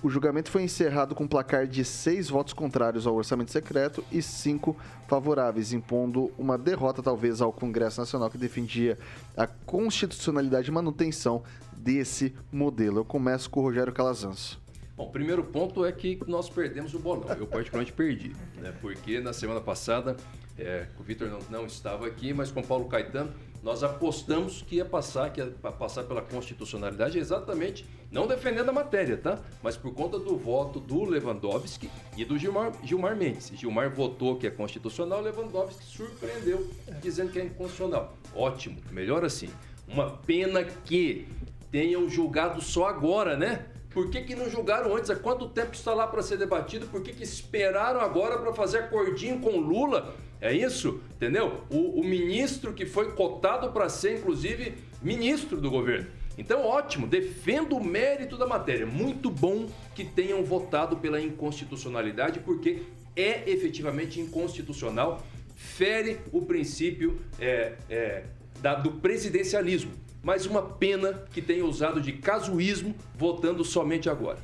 O 0.00 0.08
julgamento 0.08 0.48
foi 0.48 0.62
encerrado 0.62 1.12
com 1.12 1.24
um 1.24 1.28
placar 1.28 1.66
de 1.66 1.84
seis 1.84 2.30
votos 2.30 2.52
contrários 2.52 3.04
ao 3.04 3.16
orçamento 3.16 3.50
secreto 3.50 4.04
e 4.12 4.22
cinco 4.22 4.76
favoráveis, 5.08 5.72
impondo 5.72 6.30
uma 6.38 6.56
derrota 6.56 7.02
talvez 7.02 7.40
ao 7.40 7.52
Congresso 7.52 8.00
Nacional 8.00 8.30
que 8.30 8.38
defendia 8.38 8.96
a 9.36 9.48
constitucionalidade 9.48 10.70
e 10.70 10.72
manutenção 10.72 11.42
desse 11.76 12.32
modelo. 12.52 12.98
Eu 12.98 13.04
começo 13.04 13.50
com 13.50 13.58
o 13.58 13.64
Rogério 13.64 13.92
Calazans. 13.92 14.56
Bom, 14.96 15.06
o 15.06 15.10
primeiro 15.10 15.42
ponto 15.42 15.84
é 15.84 15.90
que 15.90 16.20
nós 16.28 16.48
perdemos 16.48 16.94
o 16.94 17.00
bolão. 17.00 17.28
Eu 17.36 17.46
particularmente 17.48 17.92
perdi, 17.92 18.36
né? 18.56 18.72
Porque 18.80 19.20
na 19.20 19.32
semana 19.32 19.60
passada 19.60 20.16
é, 20.58 20.86
o 20.98 21.02
Vitor 21.02 21.28
não, 21.28 21.38
não, 21.50 21.66
estava 21.66 22.06
aqui, 22.06 22.32
mas 22.32 22.50
com 22.50 22.62
Paulo 22.62 22.86
Caetano 22.86 23.32
nós 23.62 23.82
apostamos 23.82 24.62
que 24.62 24.76
ia 24.76 24.84
passar, 24.84 25.32
que 25.32 25.40
ia 25.40 25.46
passar 25.50 26.04
pela 26.04 26.22
constitucionalidade 26.22 27.18
exatamente, 27.18 27.84
não 28.10 28.26
defendendo 28.26 28.68
a 28.68 28.72
matéria, 28.72 29.16
tá? 29.16 29.38
Mas 29.62 29.76
por 29.76 29.92
conta 29.92 30.18
do 30.18 30.36
voto 30.36 30.78
do 30.78 31.04
Lewandowski 31.04 31.90
e 32.16 32.24
do 32.24 32.38
Gilmar, 32.38 32.72
Gilmar 32.84 33.16
Mendes. 33.16 33.52
Gilmar 33.54 33.90
votou 33.90 34.36
que 34.36 34.46
é 34.46 34.50
constitucional, 34.50 35.20
Lewandowski 35.20 35.84
surpreendeu 35.84 36.68
dizendo 37.00 37.32
que 37.32 37.38
é 37.38 37.44
inconstitucional. 37.44 38.16
Ótimo, 38.34 38.78
melhor 38.90 39.24
assim. 39.24 39.48
Uma 39.86 40.10
pena 40.10 40.64
que 40.64 41.26
tenham 41.70 42.08
julgado 42.08 42.62
só 42.62 42.86
agora, 42.86 43.36
né? 43.36 43.66
Por 43.90 44.10
que, 44.10 44.20
que 44.22 44.34
não 44.34 44.50
julgaram 44.50 44.94
antes? 44.94 45.10
Há 45.10 45.16
quanto 45.16 45.48
tempo 45.48 45.74
está 45.74 45.94
lá 45.94 46.06
para 46.06 46.22
ser 46.22 46.36
debatido? 46.36 46.86
Por 46.86 47.02
que, 47.02 47.12
que 47.12 47.24
esperaram 47.24 48.00
agora 48.00 48.38
para 48.38 48.52
fazer 48.52 48.78
acordinho 48.78 49.40
com 49.40 49.58
Lula? 49.58 50.14
É 50.40 50.52
isso? 50.52 51.00
Entendeu? 51.16 51.62
O, 51.70 52.00
o 52.00 52.04
ministro 52.04 52.72
que 52.72 52.86
foi 52.86 53.12
cotado 53.12 53.72
para 53.72 53.88
ser, 53.88 54.18
inclusive, 54.18 54.74
ministro 55.02 55.60
do 55.60 55.70
governo. 55.70 56.06
Então, 56.36 56.64
ótimo, 56.64 57.06
defendo 57.06 57.76
o 57.76 57.84
mérito 57.84 58.36
da 58.36 58.46
matéria. 58.46 58.86
Muito 58.86 59.30
bom 59.30 59.68
que 59.94 60.04
tenham 60.04 60.44
votado 60.44 60.96
pela 60.98 61.20
inconstitucionalidade, 61.20 62.38
porque 62.40 62.82
é 63.16 63.50
efetivamente 63.50 64.20
inconstitucional, 64.20 65.26
fere 65.56 66.20
o 66.30 66.42
princípio 66.42 67.20
é, 67.40 67.72
é, 67.90 68.24
da, 68.60 68.74
do 68.74 68.92
presidencialismo. 68.92 69.90
Mas 70.22 70.46
uma 70.46 70.62
pena 70.62 71.12
que 71.32 71.40
tenha 71.40 71.64
usado 71.64 72.00
de 72.00 72.12
casuísmo, 72.12 72.94
votando 73.14 73.64
somente 73.64 74.10
agora. 74.10 74.38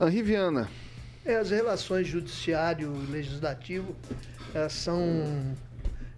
Henri 0.00 0.22
Viana. 0.22 0.68
É, 1.24 1.36
as 1.36 1.50
relações 1.50 2.06
judiciário 2.06 2.94
e 3.02 3.10
legislativo 3.10 3.94
elas 4.54 4.72
são. 4.72 4.98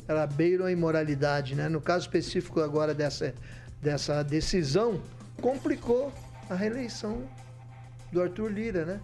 Elas 0.07 0.33
beiram 0.35 0.67
a 0.67 0.73
imoralidade, 0.73 1.55
né? 1.55 1.69
No 1.69 1.81
caso 1.81 2.07
específico 2.07 2.61
agora 2.61 2.95
dessa, 2.95 3.35
dessa 3.83 4.23
decisão, 4.23 5.01
complicou 5.41 6.13
a 6.49 6.55
reeleição 6.55 7.23
do 8.13 8.23
Arthur 8.23 8.53
Lira, 8.53 8.85
né? 8.85 9.01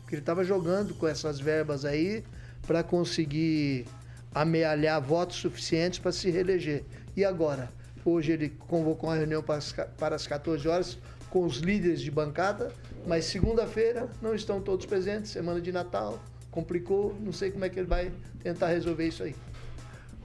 Porque 0.00 0.16
ele 0.16 0.22
estava 0.22 0.42
jogando 0.42 0.94
com 0.94 1.06
essas 1.06 1.38
verbas 1.38 1.84
aí 1.84 2.24
para 2.66 2.82
conseguir 2.82 3.86
amealhar 4.34 5.00
votos 5.00 5.36
suficientes 5.36 5.98
para 5.98 6.10
se 6.10 6.30
reeleger. 6.30 6.82
E 7.16 7.24
agora? 7.24 7.70
Hoje 8.04 8.32
ele 8.32 8.48
convocou 8.48 9.10
uma 9.10 9.16
reunião 9.16 9.42
para 9.42 9.56
as, 9.56 9.72
para 9.72 10.16
as 10.16 10.26
14 10.26 10.66
horas 10.68 10.98
com 11.30 11.44
os 11.44 11.58
líderes 11.58 12.00
de 12.00 12.10
bancada, 12.10 12.72
mas 13.06 13.24
segunda-feira 13.24 14.08
não 14.20 14.34
estão 14.34 14.60
todos 14.60 14.84
presentes, 14.84 15.30
semana 15.30 15.60
de 15.60 15.72
Natal, 15.72 16.22
complicou, 16.50 17.16
não 17.20 17.32
sei 17.32 17.50
como 17.50 17.64
é 17.64 17.68
que 17.68 17.78
ele 17.78 17.86
vai 17.86 18.12
tentar 18.42 18.68
resolver 18.68 19.06
isso 19.06 19.22
aí. 19.22 19.34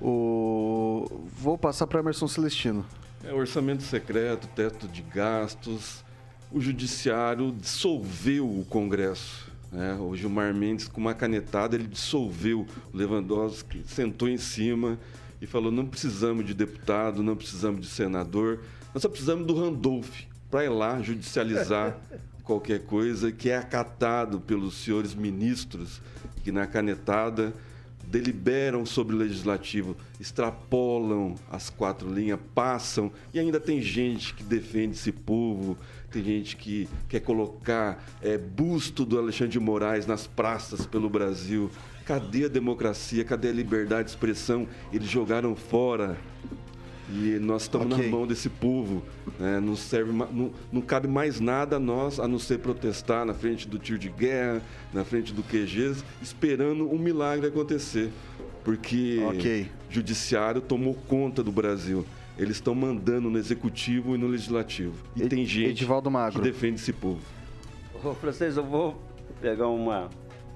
O... 0.01 1.05
Vou 1.25 1.57
passar 1.57 1.88
para 1.88 1.99
Emerson 1.99 2.28
Celestino. 2.28 2.86
É, 3.23 3.34
orçamento 3.34 3.84
secreto, 3.84 4.47
teto 4.47 4.88
de 4.88 5.01
gastos, 5.01 6.03
o 6.51 6.59
judiciário 6.59 7.51
dissolveu 7.51 8.45
o 8.45 8.65
Congresso. 8.65 9.51
Né? 9.71 9.95
O 9.95 10.15
Gilmar 10.15 10.53
Mendes, 10.53 10.88
com 10.88 11.01
uma 11.01 11.13
canetada, 11.13 11.75
ele 11.75 11.88
dissolveu. 11.88 12.65
O 12.93 12.97
Lewandowski 12.97 13.84
sentou 13.86 14.28
em 14.28 14.38
cima 14.38 14.99
e 15.41 15.47
falou: 15.47 15.71
não 15.71 15.85
precisamos 15.85 16.45
de 16.45 16.53
deputado, 16.53 17.23
não 17.23 17.35
precisamos 17.35 17.81
de 17.81 17.88
senador, 17.88 18.59
nós 18.93 19.01
só 19.01 19.09
precisamos 19.09 19.45
do 19.45 19.55
Randolph 19.55 20.21
para 20.49 20.65
ir 20.65 20.69
lá 20.69 21.01
judicializar 21.01 21.97
qualquer 22.43 22.79
coisa 22.85 23.31
que 23.31 23.49
é 23.49 23.57
acatado 23.57 24.39
pelos 24.39 24.75
senhores 24.75 25.13
ministros 25.13 26.01
que 26.43 26.51
na 26.51 26.65
canetada 26.65 27.53
deliberam 28.07 28.85
sobre 28.85 29.13
o 29.13 29.17
legislativo, 29.19 29.97
extrapolam 30.17 31.35
as 31.51 31.69
quatro 31.69 32.09
linhas, 32.09 32.39
passam 32.55 33.11
e 33.33 33.39
ainda 33.39 33.59
tem 33.59 33.81
gente 33.81 34.33
que 34.33 34.43
defende 34.43 34.95
esse 34.95 35.11
povo, 35.11 35.77
tem 36.09 36.23
gente 36.23 36.55
que 36.55 36.88
quer 37.09 37.19
colocar 37.19 38.01
é, 38.21 38.38
busto 38.38 39.05
do 39.05 39.19
Alexandre 39.19 39.51
de 39.51 39.59
Moraes 39.59 40.07
nas 40.07 40.25
praças 40.25 40.85
pelo 40.85 41.09
Brasil. 41.09 41.69
Cadê 42.07 42.45
a 42.45 42.47
democracia? 42.47 43.25
Cadê 43.25 43.49
a 43.49 43.51
liberdade 43.51 44.05
de 44.05 44.11
expressão? 44.11 44.65
Eles 44.93 45.09
jogaram 45.09 45.57
fora 45.57 46.17
e 47.09 47.37
nós 47.37 47.63
estamos 47.63 47.91
okay. 47.91 48.05
na 48.05 48.11
mão 48.11 48.25
desse 48.25 48.47
povo. 48.47 49.03
Né? 49.37 49.59
Não, 49.59 49.75
serve, 49.75 50.13
não, 50.13 50.51
não 50.71 50.81
cabe 50.81 51.05
mais 51.05 51.41
nada 51.41 51.75
a 51.75 51.79
nós 51.79 52.17
a 52.17 52.25
não 52.25 52.39
ser 52.39 52.59
protestar 52.59 53.25
na 53.25 53.33
frente 53.33 53.67
do 53.67 53.77
tiro 53.77 53.99
de 53.99 54.07
guerra, 54.07 54.61
na 54.93 55.03
frente 55.03 55.33
do 55.33 55.43
QGs, 55.43 56.01
esperando 56.21 56.89
um 56.89 56.97
milagre 56.97 57.47
acontecer. 57.47 58.09
Porque 58.63 59.21
okay. 59.35 59.69
o 59.89 59.93
judiciário 59.93 60.61
tomou 60.61 60.93
conta 60.93 61.43
do 61.43 61.51
Brasil. 61.51 62.05
Eles 62.37 62.55
estão 62.55 62.73
mandando 62.73 63.29
no 63.29 63.37
executivo 63.37 64.15
e 64.15 64.17
no 64.17 64.27
legislativo. 64.27 64.93
E 65.13 65.23
Ed, 65.23 65.29
tem 65.29 65.45
gente 65.45 65.85
que 65.85 66.39
defende 66.39 66.75
esse 66.75 66.93
povo. 66.93 67.19
Ô, 68.01 68.13
francês, 68.13 68.55
eu 68.55 68.63
vou 68.63 69.01
pegar 69.41 69.67
uma 69.67 70.09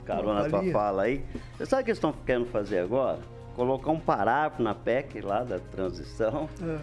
carona 0.06 0.44
na 0.44 0.50
tua 0.50 0.72
fala 0.72 1.04
aí. 1.04 1.24
Você 1.58 1.66
sabe 1.66 1.82
o 1.82 1.86
que 1.86 1.92
eles 1.92 1.98
estão 1.98 2.14
querendo 2.26 2.48
fazer 2.48 2.80
agora? 2.80 3.20
colocar 3.56 3.92
um 3.92 4.00
parágrafo 4.00 4.62
na 4.62 4.74
PEC 4.74 5.22
lá 5.22 5.44
da 5.44 5.60
transição 5.60 6.50
é. 6.62 6.78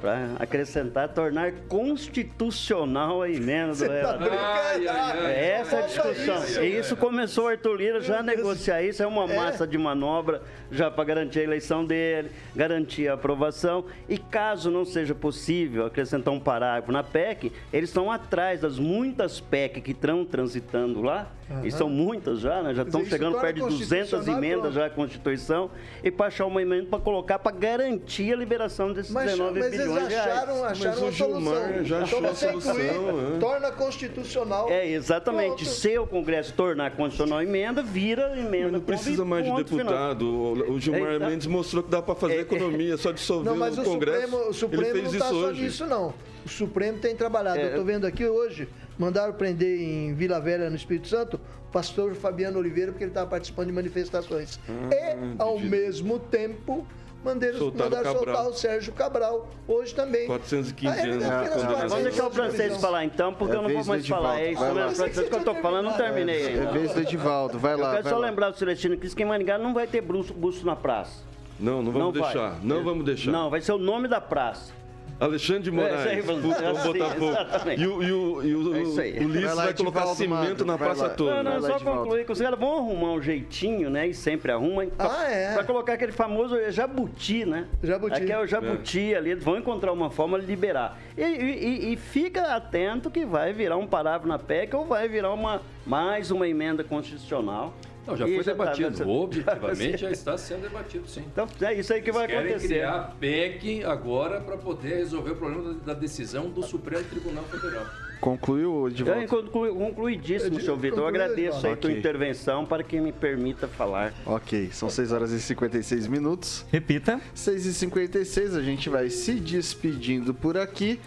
para 0.00 0.30
acrescentar, 0.38 1.08
tornar 1.08 1.52
constitucional 1.68 3.22
a 3.22 3.28
emenda 3.28 3.74
do 3.74 3.86
tá 3.86 4.18
ai, 4.20 4.88
ai, 4.88 5.26
é 5.26 5.50
Essa 5.60 5.76
é 5.76 5.82
a 5.82 5.86
discussão. 5.86 6.44
Isso, 6.44 6.62
e 6.62 6.78
isso 6.78 6.96
começou 6.96 7.44
o 7.44 7.48
Arthur 7.48 7.76
Lira 7.76 8.00
já 8.00 8.20
a 8.20 8.22
negociar 8.22 8.82
isso, 8.82 9.02
é 9.02 9.06
uma 9.06 9.24
é. 9.24 9.36
massa 9.36 9.66
de 9.66 9.76
manobra 9.76 10.42
já 10.70 10.90
para 10.90 11.04
garantir 11.04 11.40
a 11.40 11.42
eleição 11.42 11.84
dele, 11.84 12.30
garantir 12.54 13.08
a 13.08 13.14
aprovação. 13.14 13.84
E 14.08 14.16
caso 14.16 14.70
não 14.70 14.84
seja 14.84 15.14
possível 15.14 15.86
acrescentar 15.86 16.32
um 16.32 16.40
parágrafo 16.40 16.92
na 16.92 17.02
PEC, 17.02 17.52
eles 17.72 17.90
estão 17.90 18.10
atrás 18.10 18.60
das 18.60 18.78
muitas 18.78 19.40
PEC 19.40 19.80
que 19.80 19.90
estão 19.90 20.24
transitando 20.24 21.02
lá, 21.02 21.28
uhum. 21.52 21.66
e 21.66 21.70
são 21.70 21.88
muitas 21.88 22.40
já, 22.40 22.62
né? 22.62 22.74
já 22.74 22.82
estão 22.82 23.04
chegando 23.04 23.40
perto 23.40 23.68
de 23.68 23.78
200 23.78 24.28
emendas 24.28 24.74
já 24.74 24.86
à 24.86 24.90
Constituição, 24.90 25.70
e 26.02 26.10
para 26.10 26.26
achar 26.26 26.46
uma 26.46 26.62
emenda 26.62 26.86
para 26.86 26.98
colocar 26.98 27.38
para 27.38 27.56
garantir 27.56 28.32
a 28.32 28.36
liberação 28.36 28.92
desses 28.92 29.12
mas, 29.12 29.30
19 29.30 29.58
mas 29.58 29.70
bilhões 29.70 29.96
eles 29.96 30.14
acharam, 30.14 30.54
reais. 30.54 30.72
acharam 30.72 31.00
mas 31.00 31.02
o 31.02 31.10
Gilmar 31.12 31.84
já 31.84 32.02
achou 32.02 32.24
a 32.24 32.34
solução. 32.34 32.76
É. 32.76 33.38
Torna 33.38 33.72
constitucional. 33.72 34.68
É, 34.68 34.90
exatamente. 34.90 35.46
Pronto. 35.46 35.64
Se 35.64 35.98
o 35.98 36.06
Congresso 36.06 36.52
tornar 36.54 36.92
constitucional 36.92 37.38
a 37.38 37.44
emenda, 37.44 37.82
vira 37.82 38.38
emenda. 38.38 38.64
Mas 38.64 38.72
não 38.72 38.80
precisa 38.80 39.24
mais 39.24 39.44
de 39.44 39.54
deputado. 39.54 40.54
Final. 40.54 40.70
O 40.70 40.80
Gilmar 40.80 41.12
Eita. 41.12 41.28
Mendes 41.28 41.46
mostrou 41.46 41.82
que 41.82 41.90
dá 41.90 42.02
para 42.02 42.14
fazer 42.14 42.36
é, 42.36 42.40
economia, 42.40 42.96
só 42.96 43.12
dissolver 43.12 43.50
não, 43.50 43.58
mas 43.58 43.76
o, 43.78 43.82
o 43.82 43.84
Congresso. 43.84 44.22
Supremo, 44.22 44.48
o 44.48 44.54
Supremo 44.54 44.84
Ele 44.84 44.92
fez 44.92 45.04
não 45.04 45.12
está 45.12 45.28
só 45.28 45.34
hoje. 45.34 45.62
nisso, 45.62 45.86
não. 45.86 46.14
O 46.44 46.48
Supremo 46.48 46.98
tem 46.98 47.14
trabalhado. 47.14 47.58
É, 47.58 47.64
Eu 47.64 47.68
estou 47.68 47.84
vendo 47.84 48.06
aqui 48.06 48.26
hoje, 48.26 48.68
mandaram 48.98 49.32
prender 49.32 49.80
em 49.80 50.14
Vila 50.14 50.40
Velha, 50.40 50.68
no 50.68 50.76
Espírito 50.76 51.08
Santo, 51.08 51.40
o 51.68 51.72
pastor 51.72 52.14
Fabiano 52.14 52.58
Oliveira, 52.58 52.92
porque 52.92 53.04
ele 53.04 53.10
estava 53.10 53.28
participando 53.28 53.68
de 53.68 53.72
manifestações. 53.72 54.58
Ah, 54.68 54.94
e, 54.94 55.34
ao 55.38 55.58
mesmo 55.58 56.18
tempo, 56.18 56.86
mandaram, 57.24 57.72
mandaram 57.72 58.12
soltar 58.12 58.46
o 58.46 58.52
Sérgio 58.52 58.92
Cabral, 58.92 59.48
hoje 59.66 59.94
também. 59.94 60.26
415 60.26 60.86
ah, 60.86 61.02
anos. 61.02 61.24
É, 61.24 61.88
Vamos 61.88 62.04
deixar 62.04 62.26
o 62.26 62.30
francês 62.30 62.76
falar 62.78 63.04
então, 63.04 63.32
porque 63.34 63.54
é 63.54 63.58
eu 63.58 63.62
não 63.62 63.70
vou 63.70 63.84
mais 63.84 64.06
falar. 64.06 64.40
É 64.40 64.52
isso 64.52 64.62
mesmo, 64.62 64.94
francês 64.94 65.28
que 65.28 65.34
eu 65.34 65.38
estou 65.38 65.54
falando, 65.56 65.86
não 65.86 65.96
terminei 65.96 66.48
ainda. 66.48 66.62
É 66.62 66.72
vez 66.72 66.92
do 66.92 67.00
Edivaldo, 67.00 67.58
vai 67.58 67.76
lá. 67.76 67.88
Eu 67.88 67.96
quero 67.96 68.08
só 68.08 68.18
lá. 68.18 68.28
lembrar 68.28 68.50
o 68.50 68.54
Celestino 68.54 68.96
que 68.96 69.22
em 69.22 69.26
Maringá 69.26 69.58
não 69.58 69.72
vai 69.72 69.86
ter 69.86 70.00
busto, 70.00 70.34
busto 70.34 70.66
na 70.66 70.76
praça. 70.76 71.22
Não, 71.58 71.82
não 71.82 71.92
vamos 71.92 72.14
não 72.14 72.22
deixar. 72.22 72.50
Vai. 72.50 72.60
Não 72.62 72.84
vamos 72.84 73.04
deixar. 73.04 73.30
Não, 73.30 73.48
vai 73.48 73.60
ser 73.60 73.72
o 73.72 73.78
nome 73.78 74.08
da 74.08 74.20
praça. 74.20 74.81
Alexandre 75.22 75.62
de 75.62 75.70
Moraes, 75.70 76.04
é, 76.04 76.16
puto, 76.20 76.48
assim, 76.48 76.92
Botafogo. 76.92 77.36
E 77.76 77.86
o, 77.86 78.02
e 78.02 78.12
o, 78.12 78.42
e 78.42 78.54
o, 78.56 78.74
é 78.74 79.20
o 79.20 79.24
Ulisses 79.24 79.54
vai, 79.54 79.66
vai 79.66 79.74
colocar 79.74 80.06
cimento 80.16 80.64
na 80.64 80.76
praça 80.76 81.08
toda. 81.10 81.44
Não, 81.44 81.60
não, 81.60 81.68
só 81.68 81.78
concluir 81.78 82.26
que 82.26 82.32
os 82.32 82.40
caras 82.40 82.58
vão 82.58 82.78
arrumar 82.78 83.12
um 83.12 83.22
jeitinho, 83.22 83.88
né? 83.88 84.08
E 84.08 84.14
sempre 84.14 84.50
arrumam. 84.50 84.88
Pra, 84.90 85.20
ah, 85.20 85.30
é? 85.30 85.54
Pra 85.54 85.62
colocar 85.62 85.92
aquele 85.92 86.10
famoso 86.10 86.58
jabuti, 86.72 87.44
né? 87.44 87.68
Jabuti. 87.84 88.16
Aqui 88.16 88.32
é 88.32 88.38
o 88.40 88.46
jabuti 88.48 89.14
é. 89.14 89.16
ali, 89.16 89.30
eles 89.30 89.44
vão 89.44 89.56
encontrar 89.56 89.92
uma 89.92 90.10
forma 90.10 90.40
de 90.40 90.46
liberar. 90.46 90.98
E, 91.16 91.22
e, 91.22 91.92
e, 91.92 91.96
fica 91.96 92.56
atento 92.56 93.08
que 93.08 93.24
vai 93.24 93.52
virar 93.52 93.76
um 93.76 93.86
parágrafo 93.86 94.26
na 94.26 94.40
PEC 94.40 94.74
ou 94.74 94.86
vai 94.86 95.08
virar 95.08 95.32
uma, 95.32 95.62
mais 95.86 96.32
uma 96.32 96.48
emenda 96.48 96.82
constitucional 96.82 97.72
Não, 98.06 98.16
já 98.16 98.26
E 98.26 98.34
foi 98.34 98.42
já 98.44 98.54
tá 98.54 98.64
debatido. 98.64 98.90
nessa- 98.90 99.06
Objetivamente 99.06 99.96
já 99.98 100.10
está 100.10 100.36
sendo 100.38 100.62
debatido, 100.62 101.08
sim. 101.08 101.20
Então 101.32 101.46
é 101.60 101.74
isso 101.74 101.92
aí 101.92 102.02
que 102.02 102.10
vai 102.12 102.26
querem 102.26 102.50
acontecer. 102.50 102.66
criar 102.68 103.16
PEC 103.20 103.84
agora 103.84 104.40
para 104.40 104.56
poder 104.56 104.96
resolver 104.96 105.30
o 105.32 105.36
problema 105.36 105.74
da 105.74 105.94
decisão 105.94 106.48
do 106.50 106.62
Supremo 106.62 107.04
Tribunal 107.04 107.44
Federal. 107.44 107.86
Concluiu, 108.20 108.86
Edivaldo? 108.88 109.26
conclu- 109.26 109.74
concluidíssimo, 109.74 110.60
seu 110.60 110.76
Vitor. 110.76 111.00
Eu 111.00 111.06
agradeço 111.08 111.40
aí 111.56 111.72
Edivaldo. 111.72 111.80
tua 111.80 111.90
intervenção 111.92 112.64
para 112.64 112.82
que 112.84 113.00
me 113.00 113.10
permita 113.10 113.66
falar. 113.66 114.14
Ok, 114.24 114.70
são 114.72 114.88
6 114.88 115.10
horas 115.10 115.32
e 115.32 115.40
56 115.40 116.06
minutos. 116.06 116.64
Repita. 116.70 117.20
6 117.34 117.66
e 117.66 117.74
56 117.74 118.54
a 118.54 118.62
gente 118.62 118.88
vai 118.88 119.10
se 119.10 119.34
despedindo 119.34 120.32
por 120.32 120.56
aqui. 120.56 121.00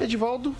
Edivaldo, 0.00 0.54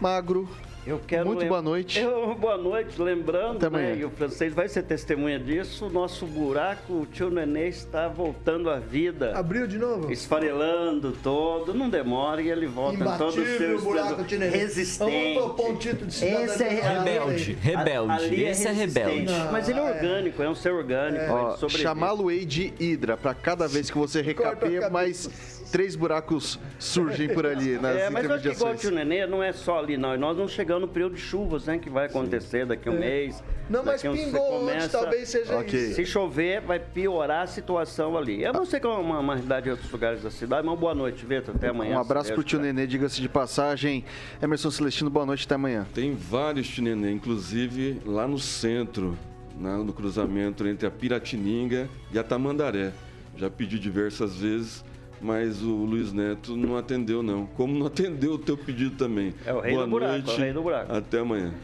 Magro, 0.00 0.48
Eu 0.84 1.00
quero 1.06 1.26
Muito 1.26 1.38
lem- 1.40 1.48
boa 1.48 1.62
noite. 1.62 2.00
Eu- 2.00 2.34
boa 2.34 2.58
noite, 2.58 3.00
lembrando, 3.00 3.64
Até 3.64 3.70
né, 3.70 3.96
e 3.98 4.04
o 4.04 4.10
francês 4.10 4.52
vai 4.52 4.68
ser 4.68 4.82
testemunha 4.82 5.38
disso, 5.38 5.86
o 5.86 5.90
nosso 5.90 6.26
buraco, 6.26 6.92
o 6.94 7.06
tio 7.06 7.30
Nenê 7.30 7.68
está 7.68 8.08
voltando 8.08 8.68
à 8.68 8.80
vida. 8.80 9.32
Abriu 9.38 9.68
de 9.68 9.78
novo? 9.78 10.10
Esfarelando 10.10 11.12
todo, 11.22 11.72
não 11.72 11.88
demora 11.88 12.42
e 12.42 12.50
ele 12.50 12.66
volta 12.66 12.96
em 12.96 13.16
todo 13.16 13.40
o 13.40 13.46
seu 13.58 13.80
buraco 13.80 14.24
de 14.24 14.36
Nenê. 14.36 14.56
resistente. 14.56 15.38
Um 15.38 15.76
título 15.76 16.06
de. 16.10 16.24
Esse 16.24 16.64
é 16.64 16.68
Rebelde, 16.68 17.56
A- 17.62 17.64
rebelde. 17.64 18.12
ali 18.24 18.44
Esse 18.44 18.66
é 18.66 18.72
rebelde. 18.72 19.32
Mas 19.52 19.68
ele 19.68 19.78
é 19.78 19.82
Não, 19.82 19.88
é. 19.88 19.92
orgânico, 19.92 20.42
é, 20.42 20.48
um 20.48 20.54
ser 20.54 20.72
orgânico. 20.72 21.22
Ele 21.24 21.50
sobrevive. 21.58 21.82
chamá-lo-ei 21.82 22.44
de 22.44 22.74
Hidra, 22.80 23.16
pra 23.16 23.34
cada 23.34 23.68
vez 23.68 23.88
que 23.88 23.96
você 23.96 24.18
a 24.18 24.22
recapeia, 24.22 24.90
mais 24.90 25.62
três 25.70 25.94
buracos 25.96 26.58
surgem 26.78 27.28
por 27.28 27.46
ali 27.46 27.78
nas 27.80 27.96
É, 27.96 28.10
mas 28.10 28.24
eu 28.24 28.34
acho 28.34 28.42
que 28.42 28.48
igual 28.50 28.72
o 28.72 28.76
tio 28.76 28.90
Nenê, 28.90 29.26
não 29.28 29.40
é 29.42 29.52
só 29.52 29.78
ali, 29.78 29.96
não. 29.96 30.16
Nós 30.18 30.36
vamos 30.36 30.52
chegando 30.72 30.80
no 30.82 30.88
período 30.88 31.14
de 31.14 31.20
chuvas, 31.20 31.66
né? 31.66 31.78
Que 31.78 31.90
vai 31.90 32.06
acontecer 32.06 32.64
daqui 32.66 32.88
a 32.88 32.92
um 32.92 32.98
mês. 32.98 33.42
Não, 33.68 33.84
mas 33.84 34.02
uns- 34.04 34.18
pingou 34.18 34.60
começa- 34.60 34.88
talvez 34.88 35.28
seja 35.28 35.58
Ok. 35.58 35.78
isso. 35.78 35.94
Se 35.96 36.06
chover, 36.06 36.60
vai 36.62 36.78
piorar 36.78 37.42
a 37.42 37.46
situação 37.46 38.16
ali. 38.16 38.42
Eu 38.42 38.52
não 38.52 38.64
sei 38.64 38.80
qual 38.80 38.96
é 38.98 39.00
uma, 39.00 39.18
uma 39.18 39.34
realidade 39.34 39.68
em 39.68 39.70
outros 39.72 39.90
lugares 39.90 40.22
da 40.22 40.30
cidade, 40.30 40.66
mas 40.66 40.78
boa 40.78 40.94
noite, 40.94 41.24
Vitor. 41.26 41.54
Até 41.54 41.68
amanhã. 41.68 41.96
Um 41.96 42.00
abraço 42.00 42.32
pro 42.32 42.42
tio. 42.42 42.58
Nenê, 42.58 42.86
diga-se 42.86 43.20
de 43.20 43.28
passagem. 43.28 44.04
Emerson 44.40 44.70
Celestino, 44.70 45.10
boa 45.10 45.26
noite, 45.26 45.44
até 45.44 45.54
amanhã. 45.54 45.86
Tem 45.94 46.14
vários 46.14 46.68
tinenê, 46.68 47.10
inclusive 47.12 48.00
lá 48.06 48.26
no 48.26 48.38
centro, 48.38 49.16
na- 49.58 49.78
no 49.78 49.92
cruzamento 49.92 50.66
entre 50.66 50.86
a 50.86 50.90
Piratininga 50.90 51.88
e 52.12 52.18
a 52.18 52.22
Tamandaré. 52.22 52.92
Já 53.36 53.50
pedi 53.50 53.78
diversas 53.78 54.36
vezes, 54.36 54.84
mas 55.22 55.62
o 55.62 55.70
Luiz 55.84 56.12
Neto 56.12 56.56
não 56.56 56.76
atendeu 56.76 57.22
não. 57.22 57.46
Como 57.46 57.72
não 57.78 57.86
atendeu 57.86 58.32
o 58.32 58.38
teu 58.38 58.56
pedido 58.56 58.96
também. 58.96 59.34
É 59.46 59.52
o 59.52 59.60
rei 59.60 59.72
Boa 59.74 59.84
do 59.84 59.90
buraco, 59.90 60.12
noite, 60.12 60.30
é 60.30 60.34
o 60.34 60.36
rei 60.38 60.52
do 60.52 60.62
buraco. 60.62 60.92
Até 60.92 61.18
amanhã. 61.20 61.54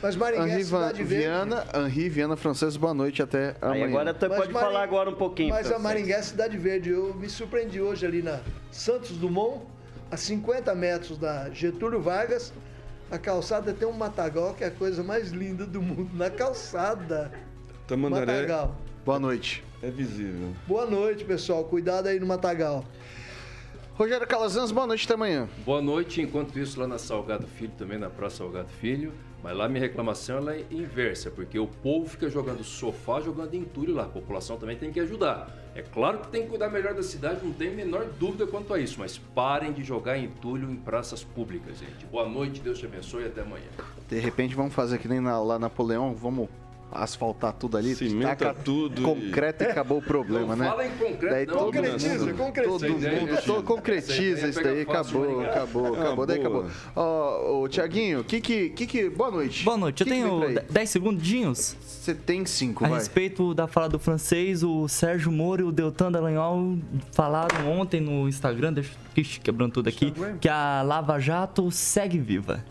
Mas 0.00 0.14
Maringá 0.14 0.46
é 0.46 0.54
Henri 0.54 0.64
cidade 0.64 1.02
verde. 1.02 1.24
Viana, 1.24 1.64
Henri 1.74 2.08
Viana 2.08 2.36
Francês, 2.36 2.76
boa 2.76 2.94
noite, 2.94 3.20
até 3.20 3.56
Aí 3.60 3.82
amanhã. 3.82 3.86
agora 3.88 4.14
tu 4.14 4.28
Mas 4.28 4.38
pode 4.38 4.52
Maring- 4.52 4.66
falar 4.68 4.82
agora 4.84 5.10
um 5.10 5.14
pouquinho. 5.14 5.48
Mas 5.50 5.72
a. 5.72 5.78
Maringá 5.78 6.16
é 6.18 6.22
cidade 6.22 6.56
verde. 6.56 6.90
Eu 6.90 7.12
me 7.14 7.28
surpreendi 7.28 7.80
hoje 7.80 8.06
ali 8.06 8.22
na 8.22 8.38
Santos 8.70 9.16
Dumont, 9.16 9.62
a 10.08 10.16
50 10.16 10.72
metros 10.76 11.18
da 11.18 11.50
Getúlio 11.50 12.00
Vargas. 12.00 12.52
A 13.10 13.18
calçada 13.18 13.72
tem 13.72 13.88
um 13.88 13.92
matagal 13.92 14.54
que 14.54 14.62
é 14.62 14.68
a 14.68 14.70
coisa 14.70 15.02
mais 15.02 15.32
linda 15.32 15.66
do 15.66 15.82
mundo. 15.82 16.10
Na 16.14 16.30
calçada. 16.30 17.32
Tamandaré 17.88 18.26
Matagal. 18.42 18.76
Boa 19.04 19.18
noite. 19.18 19.64
é 19.82 19.90
visível. 19.90 20.52
Boa 20.66 20.86
noite, 20.86 21.24
pessoal. 21.24 21.64
Cuidado 21.64 22.06
aí 22.06 22.20
no 22.20 22.26
matagal. 22.26 22.84
Rogério 23.98 24.28
Calazans, 24.28 24.70
boa 24.70 24.86
noite, 24.86 25.06
até 25.06 25.14
amanhã. 25.14 25.48
Boa 25.66 25.82
noite, 25.82 26.22
enquanto 26.22 26.56
isso 26.56 26.78
lá 26.78 26.86
na 26.86 26.98
Salgado 26.98 27.48
Filho, 27.48 27.72
também 27.76 27.98
na 27.98 28.08
Praça 28.08 28.36
Salgado 28.36 28.68
Filho. 28.68 29.12
Mas 29.42 29.56
lá 29.56 29.68
minha 29.68 29.80
reclamação 29.80 30.36
ela 30.36 30.54
é 30.54 30.64
inversa, 30.70 31.32
porque 31.32 31.58
o 31.58 31.66
povo 31.66 32.08
fica 32.08 32.30
jogando 32.30 32.62
sofá, 32.62 33.20
jogando 33.20 33.54
entulho 33.54 33.92
lá. 33.92 34.04
A 34.04 34.08
população 34.08 34.56
também 34.56 34.76
tem 34.76 34.92
que 34.92 35.00
ajudar. 35.00 35.52
É 35.74 35.82
claro 35.82 36.20
que 36.20 36.28
tem 36.28 36.42
que 36.42 36.48
cuidar 36.48 36.70
melhor 36.70 36.94
da 36.94 37.02
cidade, 37.02 37.44
não 37.44 37.52
tem 37.52 37.72
a 37.72 37.74
menor 37.74 38.04
dúvida 38.20 38.46
quanto 38.46 38.72
a 38.72 38.78
isso, 38.78 39.00
mas 39.00 39.18
parem 39.18 39.72
de 39.72 39.82
jogar 39.82 40.16
entulho 40.16 40.70
em 40.70 40.76
praças 40.76 41.24
públicas, 41.24 41.78
gente. 41.78 42.06
Boa 42.06 42.28
noite, 42.28 42.60
Deus 42.60 42.78
te 42.78 42.86
abençoe 42.86 43.24
e 43.24 43.26
até 43.26 43.40
amanhã. 43.40 43.66
De 44.08 44.20
repente 44.20 44.54
vamos 44.54 44.74
fazer 44.74 44.98
que 44.98 45.08
nem 45.08 45.18
na, 45.18 45.40
lá 45.40 45.58
Napoleão, 45.58 46.14
vamos 46.14 46.48
asfaltar 46.90 47.52
tudo 47.52 47.76
ali, 47.76 47.94
Cimenta 47.94 48.34
taca 48.36 48.54
tudo 48.54 49.00
e- 49.02 49.04
concreto 49.04 49.62
e 49.64 49.66
acabou 49.66 49.98
o 49.98 50.02
problema, 50.02 50.48
Não 50.54 50.56
né? 50.56 50.68
fala 50.70 50.86
em 50.86 50.90
concreto, 50.90 51.34
Daí 51.34 51.46
não. 51.46 51.54
todo 51.54 51.64
Concretiza, 51.66 52.26
mundo, 52.26 52.34
concretiza. 52.36 52.78
todo 52.78 52.88
mundo, 52.90 53.06
é- 53.34 53.40
todo 53.42 53.62
concretiza 53.62 54.22
ideia 54.38 54.50
isso 54.50 54.62
daí, 54.62 54.84
fácil 54.84 55.20
acabou, 55.20 55.42
acabou, 55.50 55.86
É 55.96 56.00
acabou, 56.00 56.26
daí 56.26 56.38
boa. 56.42 56.66
acabou. 56.66 56.70
Ó, 56.96 57.60
ô, 57.62 57.68
Tiaguinho, 57.68 58.24
que 58.24 58.40
que, 58.40 58.70
que 58.70 58.86
que, 58.86 59.10
boa 59.10 59.30
noite. 59.30 59.64
Boa 59.64 59.76
noite. 59.76 60.00
Eu 60.00 60.04
Que 60.06 60.10
vem 60.12 60.22
tenho 60.22 60.38
por 60.40 60.46
aí? 60.48 60.58
10 60.70 60.90
segundinhos. 60.90 61.76
Você 61.80 62.14
tem 62.14 62.46
cinco, 62.46 62.84
A 62.84 62.88
vai. 62.88 62.98
respeito 62.98 63.52
da 63.52 63.66
fala 63.66 63.88
do 63.88 63.98
francês, 63.98 64.62
o 64.62 64.88
Sérgio 64.88 65.30
Moro 65.30 65.62
e 65.62 65.64
o 65.64 65.72
Deltan 65.72 66.10
Dallagnol 66.10 66.78
falaram 67.12 67.70
ontem 67.70 68.00
no 68.00 68.26
Instagram, 68.28 68.72
deixa 69.14 69.40
quebrando 69.42 69.72
tudo 69.72 69.88
aqui, 69.88 70.12
que 70.40 70.48
a 70.48 70.82
Lava 70.82 71.18
Jato 71.18 71.70
segue 71.70 72.18
viva. 72.18 72.64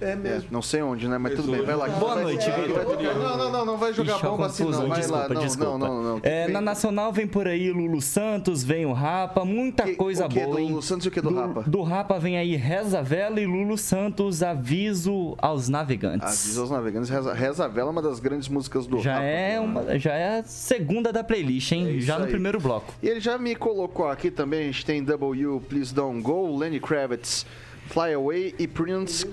É 0.00 0.10
É, 0.10 0.16
mesmo. 0.16 0.48
não 0.50 0.60
sei 0.60 0.82
onde, 0.82 1.06
né? 1.08 1.16
Mas 1.18 1.34
tudo 1.34 1.50
bem, 1.52 1.62
vai 1.62 1.76
lá. 1.76 1.88
Boa 1.88 2.14
Vai- 2.14 2.24
noite, 2.24 2.44
Vitor. 2.50 2.84
Não, 3.14 3.36
não, 3.38 3.52
não, 3.52 3.64
não 3.64 3.76
vai 3.76 3.92
jogar 3.94 4.14
Ixi, 4.16 4.22
bomba 4.26 4.46
assim, 4.46 4.64
não. 4.64 4.88
Vai 4.88 4.88
lá, 4.88 4.94
desculpa, 4.96 5.34
não, 5.34 5.40
desculpa. 5.42 5.78
não, 5.78 5.78
não, 5.78 6.02
não. 6.02 6.20
É, 6.22 6.44
Vem- 6.46 6.52
na 6.52 6.60
Nacional 6.60 7.12
vem 7.12 7.26
por 7.26 7.46
aí 7.46 7.70
Lulu 7.70 8.00
Santos, 8.02 8.62
vem 8.64 8.84
o 8.86 8.92
Rapa, 8.92 9.44
muita 9.44 9.84
Que- 9.84 9.94
coisa 9.94 10.26
o 10.26 10.28
que 10.28 10.40
boa, 10.40 10.56
do? 10.56 10.62
Lulu 10.62 10.82
Santos 10.82 11.06
e 11.06 11.08
o 11.08 11.12
que 11.12 11.20
do 11.20 11.34
Rapa? 11.34 11.62
Do 11.66 11.82
Rapa 11.82 12.18
vem 12.18 12.36
aí 12.36 12.56
Reza 12.56 13.02
Vela 13.02 13.40
e 13.40 13.46
Lulu 13.46 13.78
Santos, 13.78 14.42
aviso 14.42 15.36
aos 15.38 15.68
navegantes. 15.68 16.26
Avisa 16.44 16.60
aos 16.62 16.70
navegantes, 16.70 17.08
Reza, 17.10 17.32
Reza 17.32 17.68
Vela 17.68 17.88
é 17.88 17.92
uma 17.92 18.02
das 18.02 18.18
grandes 18.18 18.48
músicas 18.48 18.86
do 18.86 18.98
Já 19.00 19.14
Rapa. 19.14 19.24
é, 19.24 19.60
uma, 19.60 19.98
já 19.98 20.12
é 20.14 20.38
a 20.40 20.42
segunda 20.44 21.12
da 21.12 21.22
playlist, 21.22 21.70
hein? 21.72 21.96
É 21.96 22.00
já 22.00 22.18
no 22.18 22.24
aí. 22.24 22.30
primeiro 22.30 22.58
bloco. 22.60 22.92
E 23.02 23.08
ele 23.08 23.20
já 23.20 23.38
me 23.38 23.54
colocou 23.54 24.08
aqui 24.08 24.30
também, 24.30 24.60
a 24.60 24.66
gente 24.66 24.84
tem 24.84 25.02
W, 25.04 25.62
Please 25.68 25.94
Don't 25.94 26.20
Go, 26.20 26.56
Lenny 26.56 26.80
Kravitz, 26.80 27.46
Fly 27.88 28.14
Away 28.14 28.54
e 28.58 28.66
Prince 28.66 29.26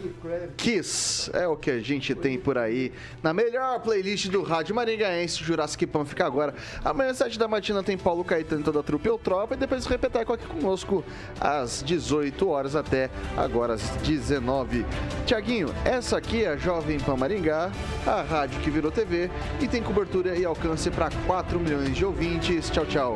Kiss. 0.57 1.29
É 1.33 1.47
o 1.47 1.55
que 1.55 1.71
a 1.71 1.79
gente 1.79 2.13
tem 2.15 2.37
por 2.37 2.57
aí 2.57 2.91
na 3.21 3.33
melhor 3.33 3.79
playlist 3.81 4.27
do 4.29 4.43
rádio 4.43 4.75
maringaense. 4.75 5.43
Jurassic 5.43 5.85
Pan 5.87 6.05
fica 6.05 6.25
agora. 6.25 6.53
Amanhã, 6.83 7.11
às 7.11 7.17
7 7.17 7.37
da 7.37 7.47
matina, 7.47 7.83
tem 7.83 7.97
Paulo 7.97 8.23
Caetano 8.23 8.63
toda 8.63 8.79
a 8.79 8.83
trupe 8.83 9.09
ou 9.09 9.17
tropa. 9.17 9.53
E 9.53 9.57
depois 9.57 9.85
Repeteco 9.85 10.33
aqui 10.33 10.45
conosco 10.45 11.03
às 11.39 11.83
18 11.83 12.47
horas 12.47 12.75
até 12.75 13.09
agora 13.35 13.73
às 13.73 13.89
19. 13.97 14.85
Tiaguinho, 15.25 15.73
essa 15.83 16.17
aqui 16.17 16.43
é 16.43 16.49
a 16.49 16.57
Jovem 16.57 16.99
Pan 16.99 17.15
Maringá, 17.15 17.71
a 18.05 18.21
rádio 18.21 18.59
que 18.61 18.69
virou 18.69 18.91
TV 18.91 19.29
e 19.59 19.67
tem 19.67 19.81
cobertura 19.81 20.35
e 20.37 20.45
alcance 20.45 20.89
para 20.89 21.09
4 21.25 21.59
milhões 21.59 21.95
de 21.95 22.05
ouvintes. 22.05 22.69
Tchau, 22.69 22.85
tchau. 22.85 23.15